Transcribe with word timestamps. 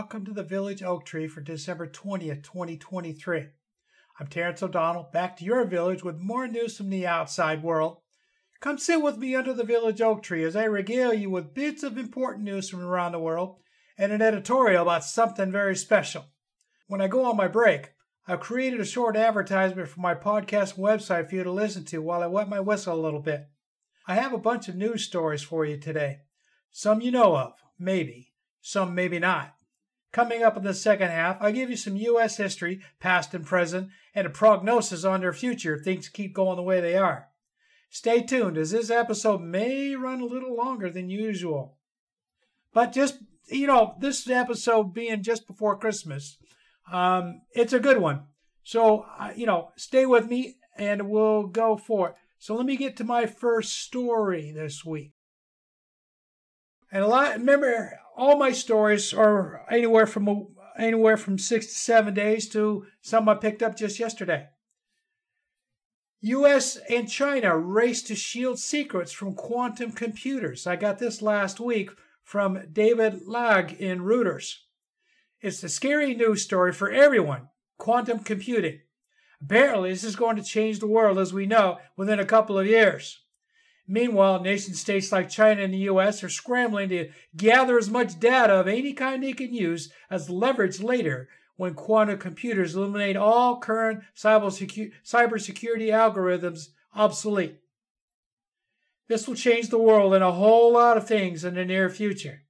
Welcome 0.00 0.24
to 0.24 0.32
the 0.32 0.42
Village 0.42 0.82
Oak 0.82 1.04
Tree 1.04 1.28
for 1.28 1.42
December 1.42 1.86
20th, 1.86 2.42
2023. 2.42 3.48
I'm 4.18 4.26
Terrence 4.28 4.62
O'Donnell, 4.62 5.10
back 5.12 5.36
to 5.36 5.44
your 5.44 5.66
village 5.66 6.02
with 6.02 6.16
more 6.16 6.48
news 6.48 6.78
from 6.78 6.88
the 6.88 7.06
outside 7.06 7.62
world. 7.62 7.98
Come 8.60 8.78
sit 8.78 9.02
with 9.02 9.18
me 9.18 9.34
under 9.34 9.52
the 9.52 9.62
Village 9.62 10.00
Oak 10.00 10.22
Tree 10.22 10.42
as 10.42 10.56
I 10.56 10.64
regale 10.64 11.12
you 11.12 11.28
with 11.28 11.52
bits 11.52 11.82
of 11.82 11.98
important 11.98 12.46
news 12.46 12.70
from 12.70 12.80
around 12.80 13.12
the 13.12 13.18
world 13.18 13.56
and 13.98 14.10
an 14.10 14.22
editorial 14.22 14.80
about 14.80 15.04
something 15.04 15.52
very 15.52 15.76
special. 15.76 16.24
When 16.86 17.02
I 17.02 17.06
go 17.06 17.26
on 17.26 17.36
my 17.36 17.46
break, 17.46 17.92
I've 18.26 18.40
created 18.40 18.80
a 18.80 18.86
short 18.86 19.18
advertisement 19.18 19.90
for 19.90 20.00
my 20.00 20.14
podcast 20.14 20.78
website 20.78 21.28
for 21.28 21.34
you 21.34 21.44
to 21.44 21.52
listen 21.52 21.84
to 21.84 22.00
while 22.00 22.22
I 22.22 22.26
wet 22.26 22.48
my 22.48 22.60
whistle 22.60 22.98
a 22.98 23.04
little 23.04 23.20
bit. 23.20 23.50
I 24.08 24.14
have 24.14 24.32
a 24.32 24.38
bunch 24.38 24.66
of 24.66 24.76
news 24.76 25.04
stories 25.04 25.42
for 25.42 25.66
you 25.66 25.76
today. 25.76 26.20
Some 26.70 27.02
you 27.02 27.10
know 27.10 27.36
of, 27.36 27.52
maybe. 27.78 28.32
Some 28.62 28.94
maybe 28.94 29.18
not. 29.18 29.56
Coming 30.12 30.42
up 30.42 30.56
in 30.56 30.64
the 30.64 30.74
second 30.74 31.10
half, 31.10 31.40
I 31.40 31.52
give 31.52 31.70
you 31.70 31.76
some 31.76 31.96
U.S. 31.96 32.36
history, 32.36 32.80
past 32.98 33.32
and 33.32 33.46
present, 33.46 33.90
and 34.14 34.26
a 34.26 34.30
prognosis 34.30 35.04
on 35.04 35.20
their 35.20 35.32
future 35.32 35.76
if 35.76 35.84
things 35.84 36.08
keep 36.08 36.34
going 36.34 36.56
the 36.56 36.62
way 36.62 36.80
they 36.80 36.96
are. 36.96 37.28
Stay 37.90 38.22
tuned, 38.22 38.56
as 38.56 38.72
this 38.72 38.90
episode 38.90 39.40
may 39.40 39.94
run 39.94 40.20
a 40.20 40.26
little 40.26 40.56
longer 40.56 40.90
than 40.90 41.10
usual. 41.10 41.76
But 42.72 42.92
just, 42.92 43.18
you 43.48 43.66
know, 43.66 43.94
this 44.00 44.28
episode 44.28 44.94
being 44.94 45.22
just 45.22 45.46
before 45.46 45.78
Christmas, 45.78 46.38
um, 46.92 47.42
it's 47.52 47.72
a 47.72 47.80
good 47.80 47.98
one. 47.98 48.24
So, 48.64 49.06
uh, 49.18 49.32
you 49.34 49.46
know, 49.46 49.70
stay 49.76 50.06
with 50.06 50.28
me 50.28 50.56
and 50.76 51.08
we'll 51.08 51.46
go 51.46 51.76
for 51.76 52.10
it. 52.10 52.14
So, 52.38 52.54
let 52.56 52.66
me 52.66 52.76
get 52.76 52.96
to 52.96 53.04
my 53.04 53.26
first 53.26 53.76
story 53.76 54.52
this 54.52 54.84
week. 54.84 55.12
And 56.92 57.02
a 57.02 57.06
lot, 57.06 57.36
remember, 57.36 57.99
all 58.20 58.36
my 58.36 58.52
stories 58.52 59.14
are 59.14 59.64
anywhere 59.70 60.06
from 60.06 60.48
anywhere 60.78 61.16
from 61.16 61.38
six 61.38 61.66
to 61.66 61.72
seven 61.72 62.12
days 62.12 62.48
to 62.50 62.84
some 63.00 63.28
I 63.30 63.34
picked 63.34 63.62
up 63.62 63.76
just 63.76 63.98
yesterday. 63.98 64.48
U.S. 66.20 66.78
and 66.90 67.08
China 67.08 67.56
race 67.56 68.02
to 68.02 68.14
shield 68.14 68.58
secrets 68.58 69.10
from 69.10 69.34
quantum 69.34 69.92
computers. 69.92 70.66
I 70.66 70.76
got 70.76 70.98
this 70.98 71.22
last 71.22 71.60
week 71.60 71.90
from 72.22 72.60
David 72.70 73.22
Lague 73.26 73.72
in 73.72 74.00
Reuters. 74.00 74.56
It's 75.40 75.64
a 75.64 75.70
scary 75.70 76.14
news 76.14 76.42
story 76.42 76.72
for 76.72 76.90
everyone. 76.90 77.48
Quantum 77.78 78.18
computing. 78.18 78.80
Apparently, 79.42 79.92
this 79.92 80.04
is 80.04 80.14
going 80.14 80.36
to 80.36 80.42
change 80.42 80.78
the 80.78 80.86
world 80.86 81.18
as 81.18 81.32
we 81.32 81.46
know 81.46 81.78
within 81.96 82.20
a 82.20 82.26
couple 82.26 82.58
of 82.58 82.66
years. 82.66 83.19
Meanwhile, 83.92 84.42
nation 84.42 84.74
states 84.74 85.10
like 85.10 85.28
China 85.28 85.62
and 85.62 85.74
the 85.74 85.88
US 85.90 86.22
are 86.22 86.28
scrambling 86.28 86.90
to 86.90 87.10
gather 87.36 87.76
as 87.76 87.90
much 87.90 88.20
data 88.20 88.52
of 88.52 88.68
any 88.68 88.92
kind 88.92 89.20
they 89.20 89.32
can 89.32 89.52
use 89.52 89.92
as 90.08 90.30
leverage 90.30 90.80
later 90.80 91.28
when 91.56 91.74
quantum 91.74 92.16
computers 92.16 92.76
eliminate 92.76 93.16
all 93.16 93.58
current 93.58 94.04
cybersecurity 94.16 94.92
algorithms 95.04 96.68
obsolete. 96.94 97.58
This 99.08 99.26
will 99.26 99.34
change 99.34 99.70
the 99.70 99.78
world 99.78 100.14
in 100.14 100.22
a 100.22 100.30
whole 100.30 100.74
lot 100.74 100.96
of 100.96 101.08
things 101.08 101.42
in 101.42 101.54
the 101.54 101.64
near 101.64 101.90
future. 101.90 102.42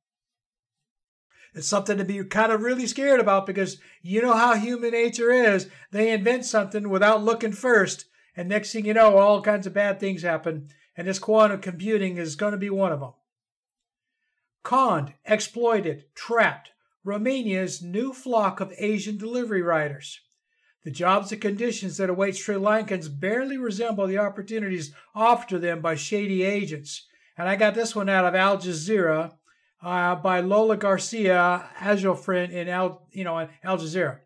It's 1.54 1.66
something 1.66 1.96
to 1.96 2.04
be 2.04 2.22
kind 2.22 2.52
of 2.52 2.60
really 2.60 2.86
scared 2.86 3.18
about 3.18 3.46
because 3.46 3.80
you 4.02 4.20
know 4.20 4.34
how 4.34 4.56
human 4.56 4.90
nature 4.90 5.30
is. 5.30 5.70
They 5.90 6.12
invent 6.12 6.44
something 6.44 6.90
without 6.90 7.24
looking 7.24 7.52
first, 7.52 8.04
and 8.36 8.46
next 8.46 8.74
thing 8.74 8.84
you 8.84 8.92
know, 8.92 9.16
all 9.16 9.40
kinds 9.40 9.66
of 9.66 9.72
bad 9.72 9.98
things 9.98 10.20
happen 10.20 10.68
and 11.00 11.08
this 11.08 11.18
quantum 11.18 11.58
computing 11.62 12.18
is 12.18 12.36
going 12.36 12.52
to 12.52 12.58
be 12.58 12.68
one 12.68 12.92
of 12.92 13.00
them. 13.00 13.14
Conned, 14.62 15.14
exploited, 15.24 16.04
trapped, 16.14 16.72
Romania's 17.02 17.80
new 17.80 18.12
flock 18.12 18.60
of 18.60 18.74
Asian 18.76 19.16
delivery 19.16 19.62
riders. 19.62 20.20
The 20.84 20.90
jobs 20.90 21.32
and 21.32 21.40
conditions 21.40 21.96
that 21.96 22.10
await 22.10 22.36
Sri 22.36 22.56
Lankans 22.56 23.08
barely 23.08 23.56
resemble 23.56 24.06
the 24.06 24.18
opportunities 24.18 24.94
offered 25.14 25.48
to 25.48 25.58
them 25.58 25.80
by 25.80 25.94
shady 25.94 26.42
agents. 26.42 27.06
And 27.38 27.48
I 27.48 27.56
got 27.56 27.74
this 27.74 27.96
one 27.96 28.10
out 28.10 28.26
of 28.26 28.34
Al 28.34 28.58
Jazeera 28.58 29.32
uh, 29.82 30.16
by 30.16 30.40
Lola 30.40 30.76
Garcia 30.76 31.66
Aljofrin 31.78 32.50
in 32.50 32.68
Al, 32.68 33.06
you 33.10 33.24
know, 33.24 33.48
Al 33.64 33.78
Jazeera. 33.78 34.18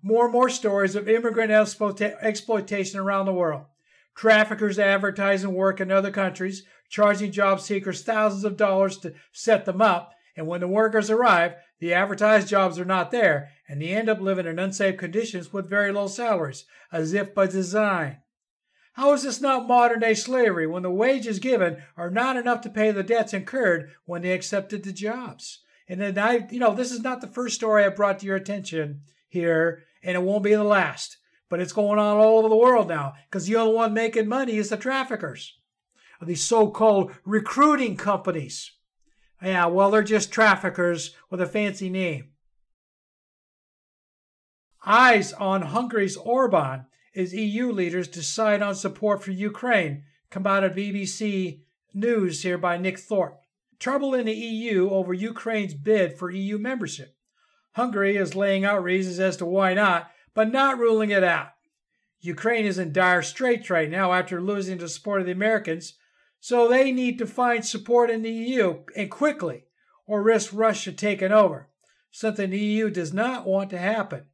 More 0.00 0.26
and 0.26 0.32
more 0.32 0.48
stories 0.48 0.94
of 0.94 1.08
immigrant 1.08 1.50
exploitation 1.50 3.00
around 3.00 3.26
the 3.26 3.32
world. 3.32 3.64
Traffickers 4.20 4.78
advertise 4.78 5.44
and 5.44 5.54
work 5.54 5.80
in 5.80 5.90
other 5.90 6.10
countries, 6.10 6.66
charging 6.90 7.32
job 7.32 7.58
seekers 7.58 8.02
thousands 8.02 8.44
of 8.44 8.58
dollars 8.58 8.98
to 8.98 9.14
set 9.32 9.64
them 9.64 9.80
up. 9.80 10.12
And 10.36 10.46
when 10.46 10.60
the 10.60 10.68
workers 10.68 11.08
arrive, 11.08 11.54
the 11.78 11.94
advertised 11.94 12.46
jobs 12.46 12.78
are 12.78 12.84
not 12.84 13.12
there, 13.12 13.48
and 13.66 13.80
they 13.80 13.88
end 13.88 14.10
up 14.10 14.20
living 14.20 14.44
in 14.44 14.58
unsafe 14.58 14.98
conditions 14.98 15.54
with 15.54 15.70
very 15.70 15.90
low 15.90 16.06
salaries, 16.06 16.66
as 16.92 17.14
if 17.14 17.34
by 17.34 17.46
design. 17.46 18.18
How 18.92 19.14
is 19.14 19.22
this 19.22 19.40
not 19.40 19.66
modern 19.66 20.00
day 20.00 20.12
slavery 20.12 20.66
when 20.66 20.82
the 20.82 20.90
wages 20.90 21.38
given 21.38 21.82
are 21.96 22.10
not 22.10 22.36
enough 22.36 22.60
to 22.60 22.68
pay 22.68 22.90
the 22.90 23.02
debts 23.02 23.32
incurred 23.32 23.88
when 24.04 24.20
they 24.20 24.32
accepted 24.32 24.84
the 24.84 24.92
jobs? 24.92 25.62
And 25.88 25.98
then 25.98 26.18
I, 26.18 26.46
you 26.50 26.58
know, 26.58 26.74
this 26.74 26.92
is 26.92 27.00
not 27.00 27.22
the 27.22 27.26
first 27.26 27.54
story 27.54 27.86
I 27.86 27.88
brought 27.88 28.18
to 28.18 28.26
your 28.26 28.36
attention 28.36 29.00
here, 29.30 29.84
and 30.02 30.14
it 30.14 30.22
won't 30.22 30.44
be 30.44 30.54
the 30.54 30.62
last. 30.62 31.16
But 31.50 31.60
it's 31.60 31.74
going 31.74 31.98
on 31.98 32.16
all 32.16 32.38
over 32.38 32.48
the 32.48 32.56
world 32.56 32.88
now 32.88 33.14
because 33.28 33.46
the 33.46 33.56
only 33.56 33.74
one 33.74 33.92
making 33.92 34.28
money 34.28 34.56
is 34.56 34.70
the 34.70 34.78
traffickers. 34.78 35.58
These 36.22 36.44
so 36.44 36.70
called 36.70 37.12
recruiting 37.24 37.96
companies. 37.96 38.72
Yeah, 39.42 39.66
well, 39.66 39.90
they're 39.90 40.02
just 40.02 40.32
traffickers 40.32 41.14
with 41.30 41.40
a 41.40 41.46
fancy 41.46 41.90
name. 41.90 42.30
Eyes 44.84 45.32
on 45.34 45.62
Hungary's 45.62 46.16
Orban 46.16 46.86
as 47.14 47.34
EU 47.34 47.72
leaders 47.72 48.06
decide 48.06 48.62
on 48.62 48.74
support 48.74 49.22
for 49.22 49.30
Ukraine. 49.30 50.04
Come 50.30 50.46
out 50.46 50.64
of 50.64 50.74
BBC 50.74 51.62
News 51.92 52.42
here 52.42 52.58
by 52.58 52.76
Nick 52.76 52.98
Thorpe. 52.98 53.40
Trouble 53.78 54.14
in 54.14 54.26
the 54.26 54.32
EU 54.32 54.90
over 54.90 55.12
Ukraine's 55.12 55.74
bid 55.74 56.18
for 56.18 56.30
EU 56.30 56.58
membership. 56.58 57.16
Hungary 57.72 58.16
is 58.16 58.34
laying 58.34 58.64
out 58.64 58.82
reasons 58.82 59.18
as 59.18 59.36
to 59.38 59.46
why 59.46 59.74
not, 59.74 60.10
but 60.34 60.52
not 60.52 60.78
ruling 60.78 61.10
it 61.10 61.24
out. 61.24 61.48
Ukraine 62.20 62.66
is 62.66 62.78
in 62.78 62.92
dire 62.92 63.22
straits 63.22 63.70
right 63.70 63.90
now 63.90 64.12
after 64.12 64.40
losing 64.40 64.78
the 64.78 64.88
support 64.88 65.20
of 65.20 65.26
the 65.26 65.32
Americans, 65.32 65.94
so 66.38 66.68
they 66.68 66.92
need 66.92 67.18
to 67.18 67.26
find 67.26 67.64
support 67.64 68.10
in 68.10 68.22
the 68.22 68.30
EU 68.30 68.82
and 68.96 69.10
quickly, 69.10 69.64
or 70.06 70.22
risk 70.22 70.50
Russia 70.52 70.92
taking 70.92 71.32
over, 71.32 71.68
something 72.10 72.50
the 72.50 72.58
EU 72.58 72.90
does 72.90 73.12
not 73.12 73.46
want 73.46 73.70
to 73.70 73.78
happen. 73.78 74.24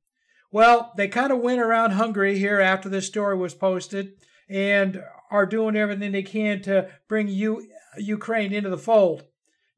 Well, 0.50 0.92
they 0.96 1.08
kind 1.08 1.32
of 1.32 1.40
went 1.40 1.60
around 1.60 1.92
Hungary 1.92 2.38
here 2.38 2.60
after 2.60 2.88
this 2.88 3.06
story 3.06 3.36
was 3.36 3.54
posted 3.54 4.12
and 4.48 5.02
are 5.30 5.46
doing 5.46 5.76
everything 5.76 6.12
they 6.12 6.22
can 6.22 6.62
to 6.62 6.88
bring 7.08 7.28
U- 7.28 7.68
Ukraine 7.98 8.52
into 8.52 8.70
the 8.70 8.78
fold. 8.78 9.24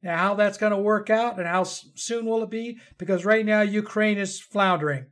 Now, 0.03 0.17
how 0.19 0.35
that's 0.35 0.59
going 0.59 0.73
to 0.73 0.79
work 0.79 1.11
out 1.11 1.39
and 1.39 1.49
how 1.49 1.65
soon 1.65 2.27
will 2.27 2.43
it 2.43 2.51
be? 2.51 2.79
Because 2.99 3.25
right 3.25 3.45
now, 3.45 3.63
Ukraine 3.63 4.19
is 4.19 4.41
floundering. 4.41 5.07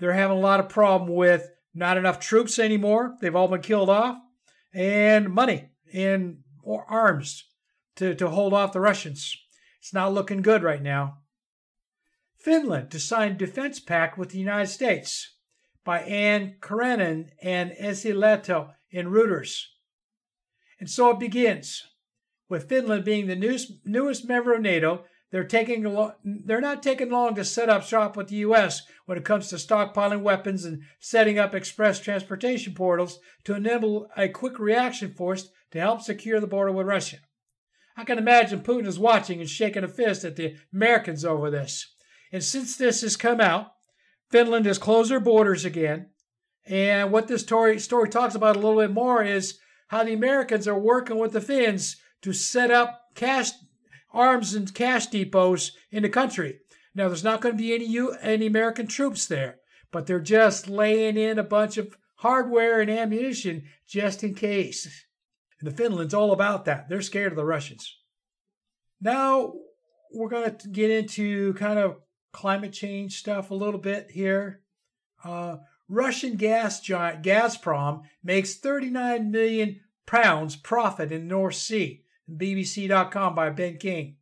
They're 0.00 0.14
having 0.14 0.38
a 0.38 0.40
lot 0.40 0.60
of 0.60 0.68
problem 0.68 1.14
with 1.14 1.48
not 1.74 1.96
enough 1.96 2.18
troops 2.18 2.58
anymore. 2.58 3.16
They've 3.20 3.36
all 3.36 3.48
been 3.48 3.60
killed 3.60 3.90
off, 3.90 4.16
and 4.74 5.30
money 5.30 5.68
and 5.92 6.38
arms 6.88 7.44
to, 7.96 8.14
to 8.14 8.30
hold 8.30 8.54
off 8.54 8.72
the 8.72 8.80
Russians. 8.80 9.36
It's 9.78 9.94
not 9.94 10.12
looking 10.12 10.42
good 10.42 10.62
right 10.62 10.82
now. 10.82 11.18
Finland 12.38 12.90
to 12.90 12.98
sign 12.98 13.36
defense 13.36 13.80
pact 13.80 14.16
with 14.16 14.30
the 14.30 14.38
United 14.38 14.68
States 14.68 15.36
by 15.84 16.00
Anne 16.00 16.56
Kauranen 16.60 17.30
and 17.42 17.72
Essi 17.72 18.14
Lehto 18.14 18.70
in 18.90 19.06
Reuters. 19.08 19.64
And 20.78 20.88
so 20.88 21.10
it 21.10 21.20
begins, 21.20 21.82
with 22.48 22.68
Finland 22.68 23.04
being 23.04 23.26
the 23.26 23.36
newest, 23.36 23.72
newest 23.84 24.26
member 24.26 24.54
of 24.54 24.62
NATO 24.62 25.04
they're 25.30 25.44
taking 25.44 25.84
lo- 25.84 26.14
they're 26.24 26.60
not 26.60 26.82
taking 26.82 27.10
long 27.10 27.34
to 27.36 27.44
set 27.44 27.68
up 27.68 27.84
shop 27.84 28.16
with 28.16 28.28
the 28.28 28.36
U.S. 28.36 28.82
when 29.06 29.16
it 29.16 29.24
comes 29.24 29.48
to 29.48 29.56
stockpiling 29.56 30.22
weapons 30.22 30.64
and 30.64 30.82
setting 30.98 31.38
up 31.38 31.54
express 31.54 32.00
transportation 32.00 32.74
portals 32.74 33.20
to 33.44 33.54
enable 33.54 34.08
a 34.16 34.28
quick 34.28 34.58
reaction 34.58 35.14
force 35.14 35.50
to 35.70 35.80
help 35.80 36.02
secure 36.02 36.40
the 36.40 36.46
border 36.46 36.72
with 36.72 36.86
Russia. 36.86 37.18
I 37.96 38.04
can 38.04 38.18
imagine 38.18 38.60
Putin 38.60 38.86
is 38.86 38.98
watching 38.98 39.40
and 39.40 39.48
shaking 39.48 39.84
a 39.84 39.88
fist 39.88 40.24
at 40.24 40.36
the 40.36 40.56
Americans 40.72 41.24
over 41.24 41.50
this. 41.50 41.94
And 42.32 42.42
since 42.42 42.76
this 42.76 43.02
has 43.02 43.16
come 43.16 43.40
out, 43.40 43.72
Finland 44.30 44.66
has 44.66 44.78
closed 44.78 45.10
their 45.10 45.20
borders 45.20 45.64
again. 45.64 46.10
And 46.64 47.10
what 47.10 47.28
this 47.28 47.42
story, 47.42 47.78
story 47.78 48.08
talks 48.08 48.34
about 48.34 48.56
a 48.56 48.60
little 48.60 48.80
bit 48.80 48.92
more 48.92 49.22
is 49.22 49.58
how 49.88 50.04
the 50.04 50.12
Americans 50.12 50.68
are 50.68 50.78
working 50.78 51.18
with 51.18 51.32
the 51.32 51.40
Finns 51.40 51.96
to 52.22 52.32
set 52.32 52.70
up 52.70 53.00
cash 53.14 53.50
arms 54.12 54.54
and 54.54 54.72
cash 54.74 55.06
depots 55.06 55.72
in 55.90 56.02
the 56.02 56.08
country. 56.08 56.60
Now, 56.94 57.08
there's 57.08 57.24
not 57.24 57.40
going 57.40 57.56
to 57.56 57.62
be 57.62 57.74
any 57.74 57.86
U- 57.86 58.16
any 58.20 58.46
American 58.46 58.86
troops 58.86 59.26
there, 59.26 59.58
but 59.92 60.06
they're 60.06 60.20
just 60.20 60.68
laying 60.68 61.16
in 61.16 61.38
a 61.38 61.44
bunch 61.44 61.76
of 61.78 61.96
hardware 62.16 62.80
and 62.80 62.90
ammunition 62.90 63.64
just 63.86 64.22
in 64.22 64.34
case. 64.34 65.06
And 65.60 65.70
the 65.70 65.76
Finland's 65.76 66.14
all 66.14 66.32
about 66.32 66.64
that. 66.64 66.88
They're 66.88 67.02
scared 67.02 67.32
of 67.32 67.36
the 67.36 67.44
Russians. 67.44 67.96
Now, 69.00 69.52
we're 70.12 70.28
going 70.28 70.54
to 70.54 70.68
get 70.68 70.90
into 70.90 71.54
kind 71.54 71.78
of 71.78 71.96
climate 72.32 72.72
change 72.72 73.18
stuff 73.18 73.50
a 73.50 73.54
little 73.54 73.80
bit 73.80 74.10
here. 74.10 74.62
Uh, 75.24 75.56
Russian 75.88 76.36
gas 76.36 76.80
giant 76.80 77.22
Gazprom 77.22 78.02
makes 78.22 78.56
39 78.56 79.30
million 79.30 79.80
pounds 80.06 80.56
profit 80.56 81.12
in 81.12 81.26
North 81.26 81.56
Sea. 81.56 82.04
BBC.com 82.36 83.34
by 83.34 83.50
Ben 83.50 83.76
King. 83.78 84.16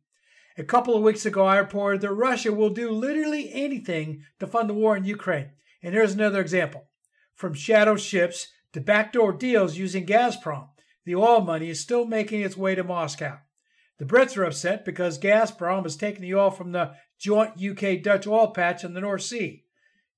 A 0.57 0.63
couple 0.63 0.95
of 0.95 1.03
weeks 1.03 1.25
ago, 1.25 1.45
I 1.45 1.57
reported 1.57 2.01
that 2.01 2.11
Russia 2.11 2.51
will 2.51 2.69
do 2.69 2.91
literally 2.91 3.49
anything 3.53 4.23
to 4.39 4.47
fund 4.47 4.69
the 4.69 4.73
war 4.73 4.97
in 4.97 5.05
Ukraine. 5.05 5.51
And 5.81 5.93
here's 5.93 6.13
another 6.13 6.41
example. 6.41 6.89
From 7.33 7.53
shadow 7.53 7.95
ships 7.95 8.47
to 8.73 8.81
backdoor 8.81 9.33
deals 9.33 9.77
using 9.77 10.05
Gazprom, 10.05 10.67
the 11.05 11.15
oil 11.15 11.41
money 11.41 11.69
is 11.69 11.79
still 11.79 12.05
making 12.05 12.41
its 12.41 12.57
way 12.57 12.75
to 12.75 12.83
Moscow. 12.83 13.37
The 13.99 14.05
Brits 14.05 14.37
are 14.37 14.43
upset 14.43 14.85
because 14.85 15.19
Gazprom 15.19 15.85
is 15.85 15.95
taking 15.95 16.21
the 16.21 16.35
oil 16.35 16.51
from 16.51 16.71
the 16.71 16.93
joint 17.19 17.53
UK 17.61 18.01
Dutch 18.01 18.27
oil 18.27 18.51
patch 18.51 18.83
in 18.83 18.93
the 18.93 19.01
North 19.01 19.23
Sea. 19.23 19.63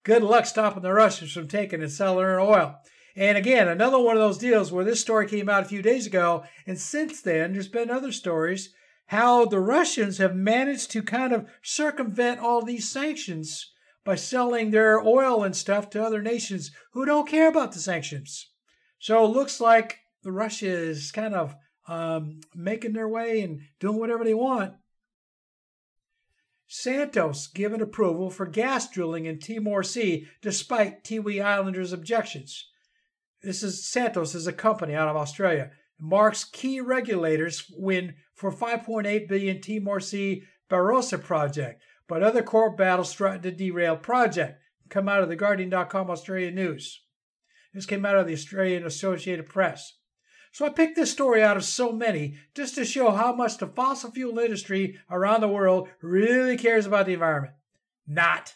Good 0.03 0.23
luck 0.23 0.45
stopping 0.45 0.81
the 0.81 0.93
Russians 0.93 1.31
from 1.33 1.47
taking 1.47 1.81
and 1.81 1.91
selling 1.91 2.25
their 2.25 2.39
oil. 2.39 2.77
And 3.15 3.37
again, 3.37 3.67
another 3.67 3.99
one 3.99 4.15
of 4.15 4.21
those 4.21 4.37
deals 4.37 4.71
where 4.71 4.85
this 4.85 5.01
story 5.01 5.27
came 5.27 5.49
out 5.49 5.63
a 5.63 5.67
few 5.67 5.81
days 5.81 6.05
ago, 6.05 6.43
and 6.65 6.79
since 6.79 7.21
then 7.21 7.53
there's 7.53 7.67
been 7.67 7.89
other 7.89 8.11
stories 8.11 8.73
how 9.07 9.43
the 9.43 9.59
Russians 9.59 10.19
have 10.19 10.35
managed 10.35 10.89
to 10.91 11.03
kind 11.03 11.33
of 11.33 11.45
circumvent 11.61 12.39
all 12.39 12.63
these 12.63 12.89
sanctions 12.89 13.73
by 14.05 14.15
selling 14.15 14.71
their 14.71 15.01
oil 15.01 15.43
and 15.43 15.55
stuff 15.55 15.89
to 15.89 16.03
other 16.03 16.21
nations 16.21 16.71
who 16.93 17.05
don't 17.05 17.27
care 17.27 17.49
about 17.49 17.73
the 17.73 17.79
sanctions. 17.79 18.51
So 18.99 19.25
it 19.25 19.29
looks 19.29 19.59
like 19.59 19.99
the 20.23 20.31
Russia 20.31 20.69
is 20.69 21.11
kind 21.11 21.35
of 21.35 21.55
um, 21.87 22.39
making 22.55 22.93
their 22.93 23.09
way 23.09 23.41
and 23.41 23.59
doing 23.79 23.99
whatever 23.99 24.23
they 24.23 24.33
want. 24.33 24.75
Santos 26.67 27.47
given 27.47 27.81
approval 27.81 28.29
for 28.29 28.45
gas 28.45 28.89
drilling 28.89 29.25
in 29.25 29.39
Timor 29.39 29.83
Sea 29.83 30.25
despite 30.41 31.03
Tiwi 31.03 31.43
Islanders' 31.43 31.91
objections. 31.91 32.70
This 33.43 33.63
is 33.63 33.87
Santos 33.87 34.35
is 34.35 34.45
a 34.45 34.53
company 34.53 34.93
out 34.93 35.07
of 35.07 35.15
Australia. 35.15 35.71
marks 35.99 36.43
key 36.43 36.79
regulators 36.79 37.65
win 37.75 38.15
for 38.35 38.51
5.8 38.51 39.27
billion 39.27 39.61
Timor 39.61 39.99
Sea 39.99 40.43
Barossa 40.69 41.21
project, 41.21 41.81
but 42.07 42.21
other 42.21 42.43
court 42.43 42.77
battles 42.77 43.13
threaten 43.13 43.41
to 43.41 43.51
derail 43.51 43.97
project. 43.97 44.59
Come 44.89 45.09
out 45.09 45.23
of 45.23 45.29
the 45.29 45.35
Guardian.com 45.35 46.09
Australian 46.09 46.55
News. 46.55 47.01
This 47.73 47.85
came 47.85 48.05
out 48.05 48.17
of 48.17 48.27
the 48.27 48.33
Australian 48.33 48.85
Associated 48.85 49.47
Press. 49.47 49.93
So 50.51 50.65
I 50.65 50.69
picked 50.69 50.95
this 50.95 51.11
story 51.11 51.41
out 51.41 51.55
of 51.55 51.63
so 51.63 51.91
many 51.91 52.35
just 52.53 52.75
to 52.75 52.85
show 52.85 53.11
how 53.11 53.33
much 53.33 53.57
the 53.57 53.67
fossil 53.67 54.11
fuel 54.11 54.37
industry 54.37 54.99
around 55.09 55.41
the 55.41 55.47
world 55.47 55.87
really 56.01 56.57
cares 56.57 56.85
about 56.85 57.05
the 57.05 57.13
environment. 57.13 57.53
Not. 58.05 58.55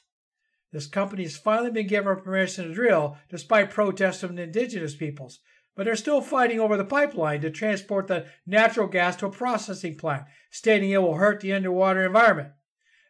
This 0.75 0.87
company 0.87 1.23
has 1.23 1.37
finally 1.37 1.71
been 1.71 1.87
given 1.87 2.17
permission 2.17 2.67
to 2.67 2.73
drill 2.73 3.15
despite 3.29 3.69
protests 3.69 4.19
from 4.19 4.35
the 4.35 4.43
indigenous 4.43 4.93
peoples, 4.93 5.39
but 5.73 5.85
they're 5.85 5.95
still 5.95 6.19
fighting 6.19 6.59
over 6.59 6.75
the 6.75 6.83
pipeline 6.83 7.39
to 7.41 7.49
transport 7.49 8.07
the 8.07 8.25
natural 8.45 8.89
gas 8.89 9.15
to 9.15 9.27
a 9.27 9.31
processing 9.31 9.95
plant, 9.95 10.25
stating 10.51 10.91
it 10.91 11.01
will 11.01 11.15
hurt 11.15 11.39
the 11.39 11.53
underwater 11.53 12.05
environment. 12.05 12.49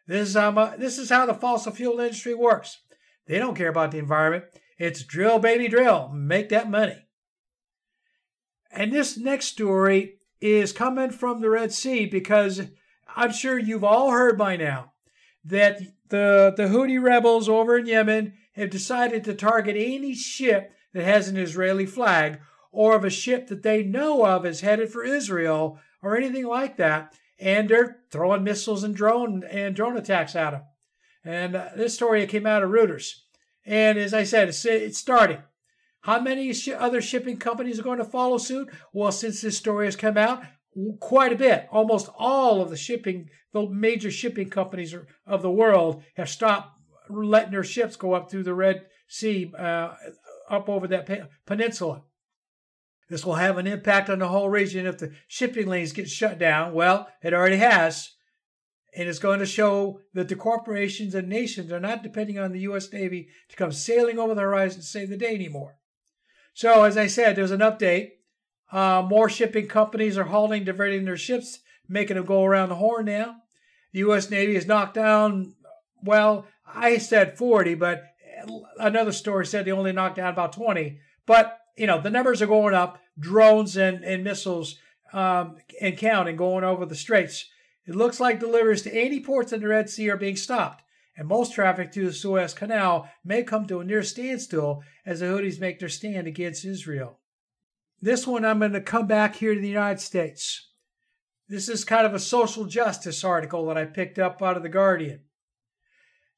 This 0.06 0.28
is 0.28 0.36
how, 0.36 0.76
this 0.76 0.96
is 0.96 1.10
how 1.10 1.26
the 1.26 1.34
fossil 1.34 1.72
fuel 1.72 1.98
industry 1.98 2.34
works. 2.34 2.82
They 3.26 3.40
don't 3.40 3.56
care 3.56 3.70
about 3.70 3.90
the 3.90 3.98
environment. 3.98 4.44
It's 4.78 5.02
drill, 5.02 5.40
baby, 5.40 5.66
drill. 5.66 6.12
Make 6.14 6.50
that 6.50 6.70
money. 6.70 7.08
And 8.70 8.92
this 8.92 9.18
next 9.18 9.46
story 9.46 10.20
is 10.40 10.70
coming 10.72 11.10
from 11.10 11.40
the 11.40 11.50
Red 11.50 11.72
Sea 11.72 12.06
because 12.06 12.62
I'm 13.16 13.32
sure 13.32 13.58
you've 13.58 13.82
all 13.82 14.12
heard 14.12 14.38
by 14.38 14.54
now 14.54 14.92
that 15.44 15.80
the, 16.08 16.52
the 16.56 16.64
Houthi 16.64 17.02
rebels 17.02 17.48
over 17.48 17.78
in 17.78 17.86
Yemen 17.86 18.34
have 18.54 18.70
decided 18.70 19.24
to 19.24 19.34
target 19.34 19.76
any 19.76 20.14
ship 20.14 20.72
that 20.92 21.04
has 21.04 21.28
an 21.28 21.36
Israeli 21.36 21.86
flag 21.86 22.40
or 22.72 22.94
of 22.94 23.04
a 23.04 23.10
ship 23.10 23.48
that 23.48 23.62
they 23.62 23.82
know 23.82 24.24
of 24.24 24.44
is 24.44 24.60
headed 24.60 24.90
for 24.90 25.04
Israel 25.04 25.78
or 26.02 26.16
anything 26.16 26.46
like 26.46 26.76
that. 26.76 27.14
And 27.38 27.68
they're 27.68 27.98
throwing 28.10 28.44
missiles 28.44 28.82
and 28.82 28.94
drone 28.94 29.44
and 29.44 29.74
drone 29.74 29.96
attacks 29.96 30.34
at 30.34 30.52
them. 30.52 30.62
And 31.24 31.56
uh, 31.56 31.68
this 31.76 31.94
story 31.94 32.26
came 32.26 32.46
out 32.46 32.62
of 32.62 32.70
Reuters. 32.70 33.12
And 33.64 33.98
as 33.98 34.14
I 34.14 34.24
said, 34.24 34.48
it's, 34.48 34.64
it's 34.64 34.98
starting. 34.98 35.42
How 36.02 36.20
many 36.20 36.52
sh- 36.52 36.68
other 36.68 37.02
shipping 37.02 37.36
companies 37.36 37.80
are 37.80 37.82
going 37.82 37.98
to 37.98 38.04
follow 38.04 38.38
suit? 38.38 38.70
Well, 38.92 39.10
since 39.10 39.40
this 39.40 39.58
story 39.58 39.86
has 39.86 39.96
come 39.96 40.16
out, 40.16 40.44
quite 41.00 41.32
a 41.32 41.36
bit. 41.36 41.68
Almost 41.70 42.08
all 42.18 42.60
of 42.60 42.70
the 42.70 42.76
shipping, 42.76 43.30
the 43.52 43.68
major 43.68 44.10
shipping 44.10 44.50
companies 44.50 44.94
of 45.26 45.42
the 45.42 45.50
world 45.50 46.02
have 46.16 46.28
stopped 46.28 46.70
letting 47.08 47.52
their 47.52 47.64
ships 47.64 47.96
go 47.96 48.14
up 48.14 48.30
through 48.30 48.42
the 48.42 48.54
Red 48.54 48.86
Sea, 49.08 49.52
uh, 49.56 49.94
up 50.50 50.68
over 50.68 50.86
that 50.88 51.30
peninsula. 51.46 52.02
This 53.08 53.24
will 53.24 53.36
have 53.36 53.56
an 53.56 53.66
impact 53.66 54.10
on 54.10 54.18
the 54.18 54.28
whole 54.28 54.50
region 54.50 54.86
if 54.86 54.98
the 54.98 55.12
shipping 55.28 55.66
lanes 55.66 55.92
get 55.92 56.08
shut 56.08 56.38
down. 56.38 56.74
Well, 56.74 57.08
it 57.22 57.32
already 57.32 57.58
has. 57.58 58.12
And 58.96 59.08
it's 59.08 59.18
going 59.18 59.38
to 59.40 59.46
show 59.46 60.00
that 60.14 60.28
the 60.28 60.36
corporations 60.36 61.14
and 61.14 61.28
nations 61.28 61.70
are 61.70 61.78
not 61.78 62.02
depending 62.02 62.38
on 62.38 62.52
the 62.52 62.60
U.S. 62.60 62.92
Navy 62.92 63.28
to 63.48 63.56
come 63.56 63.70
sailing 63.70 64.18
over 64.18 64.34
the 64.34 64.40
horizon 64.40 64.80
to 64.80 64.86
save 64.86 65.10
the 65.10 65.16
day 65.16 65.34
anymore. 65.34 65.76
So, 66.54 66.84
as 66.84 66.96
I 66.96 67.06
said, 67.06 67.36
there's 67.36 67.50
an 67.50 67.60
update. 67.60 68.12
Uh, 68.72 69.04
more 69.08 69.28
shipping 69.28 69.68
companies 69.68 70.18
are 70.18 70.24
halting, 70.24 70.64
diverting 70.64 71.04
their 71.04 71.16
ships, 71.16 71.60
making 71.88 72.16
them 72.16 72.26
go 72.26 72.44
around 72.44 72.68
the 72.68 72.74
horn 72.76 73.06
now. 73.06 73.36
The 73.92 74.00
U.S. 74.00 74.30
Navy 74.30 74.54
has 74.54 74.66
knocked 74.66 74.94
down, 74.94 75.54
well, 76.02 76.46
I 76.66 76.98
said 76.98 77.38
40, 77.38 77.74
but 77.74 78.04
another 78.78 79.12
story 79.12 79.46
said 79.46 79.64
they 79.64 79.72
only 79.72 79.92
knocked 79.92 80.16
down 80.16 80.32
about 80.32 80.52
20. 80.52 80.98
But, 81.26 81.58
you 81.76 81.86
know, 81.86 82.00
the 82.00 82.10
numbers 82.10 82.42
are 82.42 82.46
going 82.46 82.74
up. 82.74 83.00
Drones 83.18 83.76
and, 83.76 84.04
and 84.04 84.22
missiles 84.24 84.76
um, 85.12 85.56
and 85.80 85.96
counting 85.96 86.36
going 86.36 86.64
over 86.64 86.84
the 86.84 86.94
straits. 86.94 87.48
It 87.86 87.94
looks 87.94 88.20
like 88.20 88.40
deliveries 88.40 88.82
to 88.82 88.94
80 88.94 89.20
ports 89.20 89.52
in 89.52 89.60
the 89.60 89.68
Red 89.68 89.88
Sea 89.88 90.10
are 90.10 90.16
being 90.16 90.36
stopped 90.36 90.82
and 91.16 91.26
most 91.26 91.54
traffic 91.54 91.92
through 91.92 92.06
the 92.06 92.12
Suez 92.12 92.52
Canal 92.52 93.08
may 93.24 93.42
come 93.42 93.66
to 93.66 93.80
a 93.80 93.84
near 93.84 94.02
standstill 94.02 94.82
as 95.04 95.20
the 95.20 95.26
Houthis 95.26 95.60
make 95.60 95.78
their 95.78 95.88
stand 95.88 96.26
against 96.26 96.64
Israel. 96.64 97.18
This 98.00 98.26
one, 98.26 98.44
I'm 98.44 98.58
going 98.58 98.72
to 98.72 98.80
come 98.80 99.06
back 99.06 99.36
here 99.36 99.54
to 99.54 99.60
the 99.60 99.68
United 99.68 100.00
States. 100.00 100.68
This 101.48 101.68
is 101.68 101.84
kind 101.84 102.06
of 102.06 102.12
a 102.12 102.18
social 102.18 102.64
justice 102.64 103.24
article 103.24 103.66
that 103.66 103.78
I 103.78 103.84
picked 103.86 104.18
up 104.18 104.42
out 104.42 104.56
of 104.56 104.62
The 104.62 104.68
Guardian. 104.68 105.20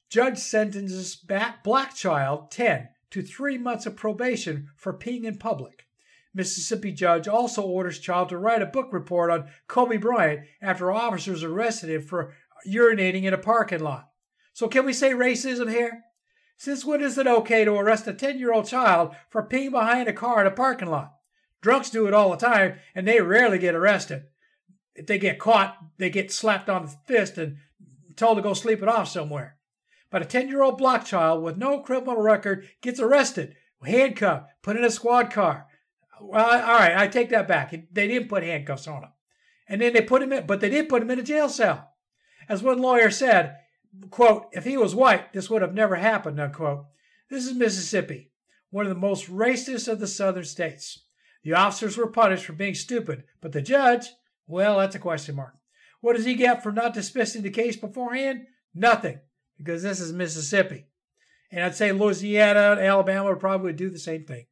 Judge 0.09 0.39
sentences 0.39 1.17
black 1.65 1.95
child 1.95 2.51
10 2.51 2.89
to 3.11 3.23
three 3.23 3.59
months 3.59 3.87
of 3.87 3.97
probation 3.97 4.69
for 4.77 4.93
peeing 4.93 5.25
in 5.25 5.39
public. 5.39 5.87
Mississippi 6.33 6.93
judge 6.93 7.27
also 7.27 7.63
orders 7.63 7.99
child 7.99 8.29
to 8.29 8.39
write 8.39 8.63
a 8.63 8.67
book 8.67 8.93
report 8.93 9.31
on 9.31 9.49
Kobe 9.67 9.97
Bryant 9.97 10.47
after 10.63 10.93
officers 10.93 11.43
arrested 11.43 11.91
him 11.91 12.03
for 12.03 12.35
urinating 12.67 13.25
in 13.25 13.35
a 13.35 13.39
parking 13.39 13.81
lot. 13.81 14.09
So 14.53 14.69
can 14.69 14.87
we 14.87 14.93
say 14.93 15.11
racism 15.11 15.71
here? 15.71 16.05
Since 16.57 16.85
when 16.85 17.03
is 17.03 17.19
it 17.19 17.27
okay 17.27 17.65
to 17.65 17.75
arrest 17.75 18.07
a 18.07 18.15
10 18.15 18.39
year 18.39 18.53
old 18.53 18.67
child 18.67 19.15
for 19.31 19.47
peeing 19.47 19.73
behind 19.73 20.09
a 20.09 20.13
car 20.13 20.41
in 20.41 20.47
a 20.47 20.51
parking 20.51 20.91
lot? 20.91 21.18
Drunks 21.61 21.91
do 21.91 22.07
it 22.07 22.15
all 22.15 22.31
the 22.31 22.37
time, 22.37 22.79
and 22.95 23.07
they 23.07 23.21
rarely 23.21 23.59
get 23.59 23.75
arrested. 23.75 24.25
If 24.95 25.07
they 25.07 25.19
get 25.19 25.39
caught, 25.39 25.77
they 25.99 26.11
get 26.11 26.33
slapped 26.33 26.69
on 26.69 26.87
the 26.87 26.95
fist 27.07 27.39
and 27.39 27.59
told 28.17 28.37
to 28.37 28.43
go 28.43 28.55
sleep 28.55 28.83
it 28.83 28.89
off 28.89 29.09
somewhere. 29.09 29.57
But 30.11 30.23
a 30.23 30.25
10 30.25 30.49
year 30.49 30.63
old 30.63 30.79
black 30.79 31.05
child 31.05 31.43
with 31.43 31.57
no 31.57 31.81
criminal 31.81 32.21
record 32.21 32.69
gets 32.81 33.01
arrested, 33.01 33.57
handcuffed, 33.85 34.51
put 34.63 34.77
in 34.77 34.85
a 34.85 34.91
squad 34.91 35.31
car. 35.31 35.67
Well, 36.21 36.45
all 36.45 36.79
right, 36.79 36.97
I 36.97 37.07
take 37.07 37.31
that 37.31 37.47
back. 37.47 37.71
They 37.71 38.09
didn't 38.09 38.29
put 38.29 38.43
handcuffs 38.43 38.89
on 38.89 39.05
him. 39.05 39.11
And 39.69 39.81
then 39.81 39.93
they 39.93 40.01
put 40.01 40.23
him 40.23 40.33
in, 40.33 40.47
but 40.47 40.61
they 40.61 40.71
did 40.71 40.89
put 40.89 41.03
him 41.03 41.11
in 41.11 41.19
a 41.19 41.23
jail 41.23 41.49
cell. 41.49 41.93
As 42.49 42.63
one 42.63 42.79
lawyer 42.79 43.11
said, 43.11 43.57
quote, 44.11 44.47
if 44.53 44.65
he 44.65 44.77
was 44.77 44.95
white, 44.95 45.33
this 45.33 45.51
would 45.51 45.63
have 45.63 45.75
never 45.75 45.97
happened, 45.97 46.41
unquote. 46.41 46.87
This 47.31 47.47
is 47.47 47.55
Mississippi, 47.55 48.33
one 48.71 48.87
of 48.87 48.91
the 48.91 48.99
most 48.99 49.31
racist 49.31 49.87
of 49.87 50.01
the 50.01 50.07
southern 50.07 50.45
states. 50.45 51.05
The 51.43 51.55
officers 51.55 51.97
were 51.97 52.09
punished 52.09 52.45
for 52.45 52.53
being 52.53 52.75
stupid, 52.75 53.25
but 53.41 53.53
the 53.53 53.63
judge, 53.63 54.09
well, 54.47 54.79
that's 54.79 54.95
a 54.95 55.01
question 55.01 55.37
mark. 55.37 55.55
What 56.01 56.17
does 56.17 56.25
he 56.25 56.35
get 56.35 56.63
for 56.63 56.73
not 56.73 56.95
dismissing 56.95 57.43
the 57.43 57.51
case 57.51 57.77
beforehand? 57.77 58.47
Nothing, 58.75 59.21
because 59.57 59.83
this 59.83 60.01
is 60.01 60.13
Mississippi. 60.13 60.87
And 61.51 61.65
I'd 61.65 61.75
say 61.75 61.93
Louisiana 61.93 62.73
and 62.73 62.81
Alabama 62.81 63.31
would 63.31 63.41
probably 63.41 63.73
do 63.73 63.91
the 63.91 63.99
same 63.99 64.25
thing. 64.25 64.47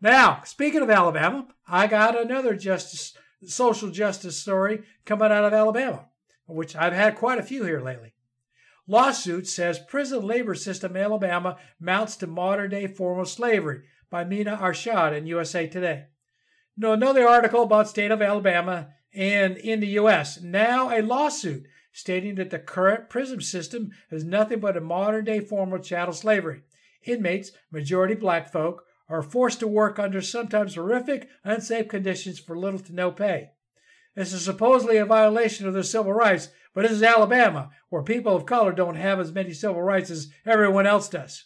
Now, 0.00 0.42
speaking 0.44 0.82
of 0.82 0.90
Alabama, 0.90 1.48
I 1.68 1.86
got 1.86 2.20
another 2.20 2.54
justice, 2.54 3.14
social 3.44 3.90
justice 3.90 4.38
story 4.38 4.82
coming 5.04 5.30
out 5.30 5.44
of 5.44 5.52
Alabama 5.52 6.06
which 6.46 6.76
I've 6.76 6.92
had 6.92 7.16
quite 7.16 7.38
a 7.38 7.44
few 7.44 7.64
here 7.64 7.80
lately. 7.80 8.12
Lawsuit 8.86 9.48
says 9.48 9.80
prison 9.80 10.24
labor 10.24 10.54
system 10.54 10.94
in 10.94 11.02
Alabama 11.02 11.56
mounts 11.80 12.16
to 12.16 12.26
modern 12.26 12.70
day 12.70 12.86
form 12.86 13.18
of 13.18 13.28
slavery 13.28 13.82
by 14.10 14.24
Minnah 14.24 14.60
Arshad 14.60 15.16
in 15.16 15.26
USA 15.26 15.66
Today. 15.66 16.06
Now, 16.76 16.92
another 16.92 17.26
article 17.26 17.62
about 17.62 17.88
state 17.88 18.10
of 18.10 18.20
Alabama 18.20 18.88
and 19.14 19.56
in 19.56 19.80
the 19.80 19.86
U.S. 19.88 20.40
Now 20.40 20.90
a 20.90 21.00
lawsuit 21.00 21.66
stating 21.92 22.34
that 22.34 22.50
the 22.50 22.58
current 22.58 23.08
prison 23.08 23.40
system 23.40 23.90
is 24.10 24.22
nothing 24.24 24.60
but 24.60 24.76
a 24.76 24.80
modern 24.80 25.24
day 25.24 25.40
form 25.40 25.72
of 25.72 25.82
chattel 25.82 26.12
slavery. 26.12 26.60
Inmates, 27.04 27.52
majority 27.70 28.14
black 28.14 28.52
folk, 28.52 28.84
are 29.08 29.22
forced 29.22 29.60
to 29.60 29.66
work 29.66 29.98
under 29.98 30.20
sometimes 30.20 30.74
horrific, 30.74 31.28
unsafe 31.44 31.88
conditions 31.88 32.38
for 32.38 32.58
little 32.58 32.80
to 32.80 32.94
no 32.94 33.10
pay. 33.10 33.50
This 34.14 34.32
is 34.32 34.44
supposedly 34.44 34.98
a 34.98 35.06
violation 35.06 35.66
of 35.66 35.74
their 35.74 35.82
civil 35.82 36.12
rights, 36.12 36.48
but 36.74 36.82
this 36.82 36.92
is 36.92 37.02
Alabama, 37.02 37.70
where 37.88 38.02
people 38.02 38.36
of 38.36 38.44
color 38.44 38.72
don't 38.72 38.96
have 38.96 39.20
as 39.20 39.32
many 39.32 39.52
civil 39.52 39.82
rights 39.82 40.10
as 40.10 40.30
everyone 40.44 40.86
else 40.86 41.08
does. 41.08 41.44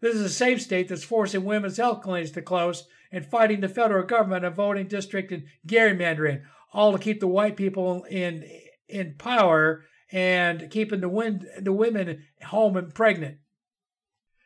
This 0.00 0.14
is 0.14 0.22
the 0.22 0.28
same 0.28 0.58
state 0.58 0.88
that's 0.88 1.04
forcing 1.04 1.44
women's 1.44 1.78
health 1.78 2.02
clinics 2.02 2.30
to 2.32 2.42
close 2.42 2.86
and 3.10 3.24
fighting 3.24 3.60
the 3.60 3.68
federal 3.68 4.04
government 4.04 4.44
on 4.44 4.54
voting 4.54 4.88
district 4.88 5.32
and 5.32 5.44
gerrymandering, 5.66 6.42
all 6.72 6.92
to 6.92 6.98
keep 6.98 7.20
the 7.20 7.26
white 7.26 7.56
people 7.56 8.04
in 8.04 8.44
in 8.88 9.14
power 9.18 9.84
and 10.12 10.70
keeping 10.70 11.00
the, 11.00 11.40
the 11.60 11.72
women 11.72 12.24
home 12.44 12.76
and 12.76 12.94
pregnant. 12.94 13.38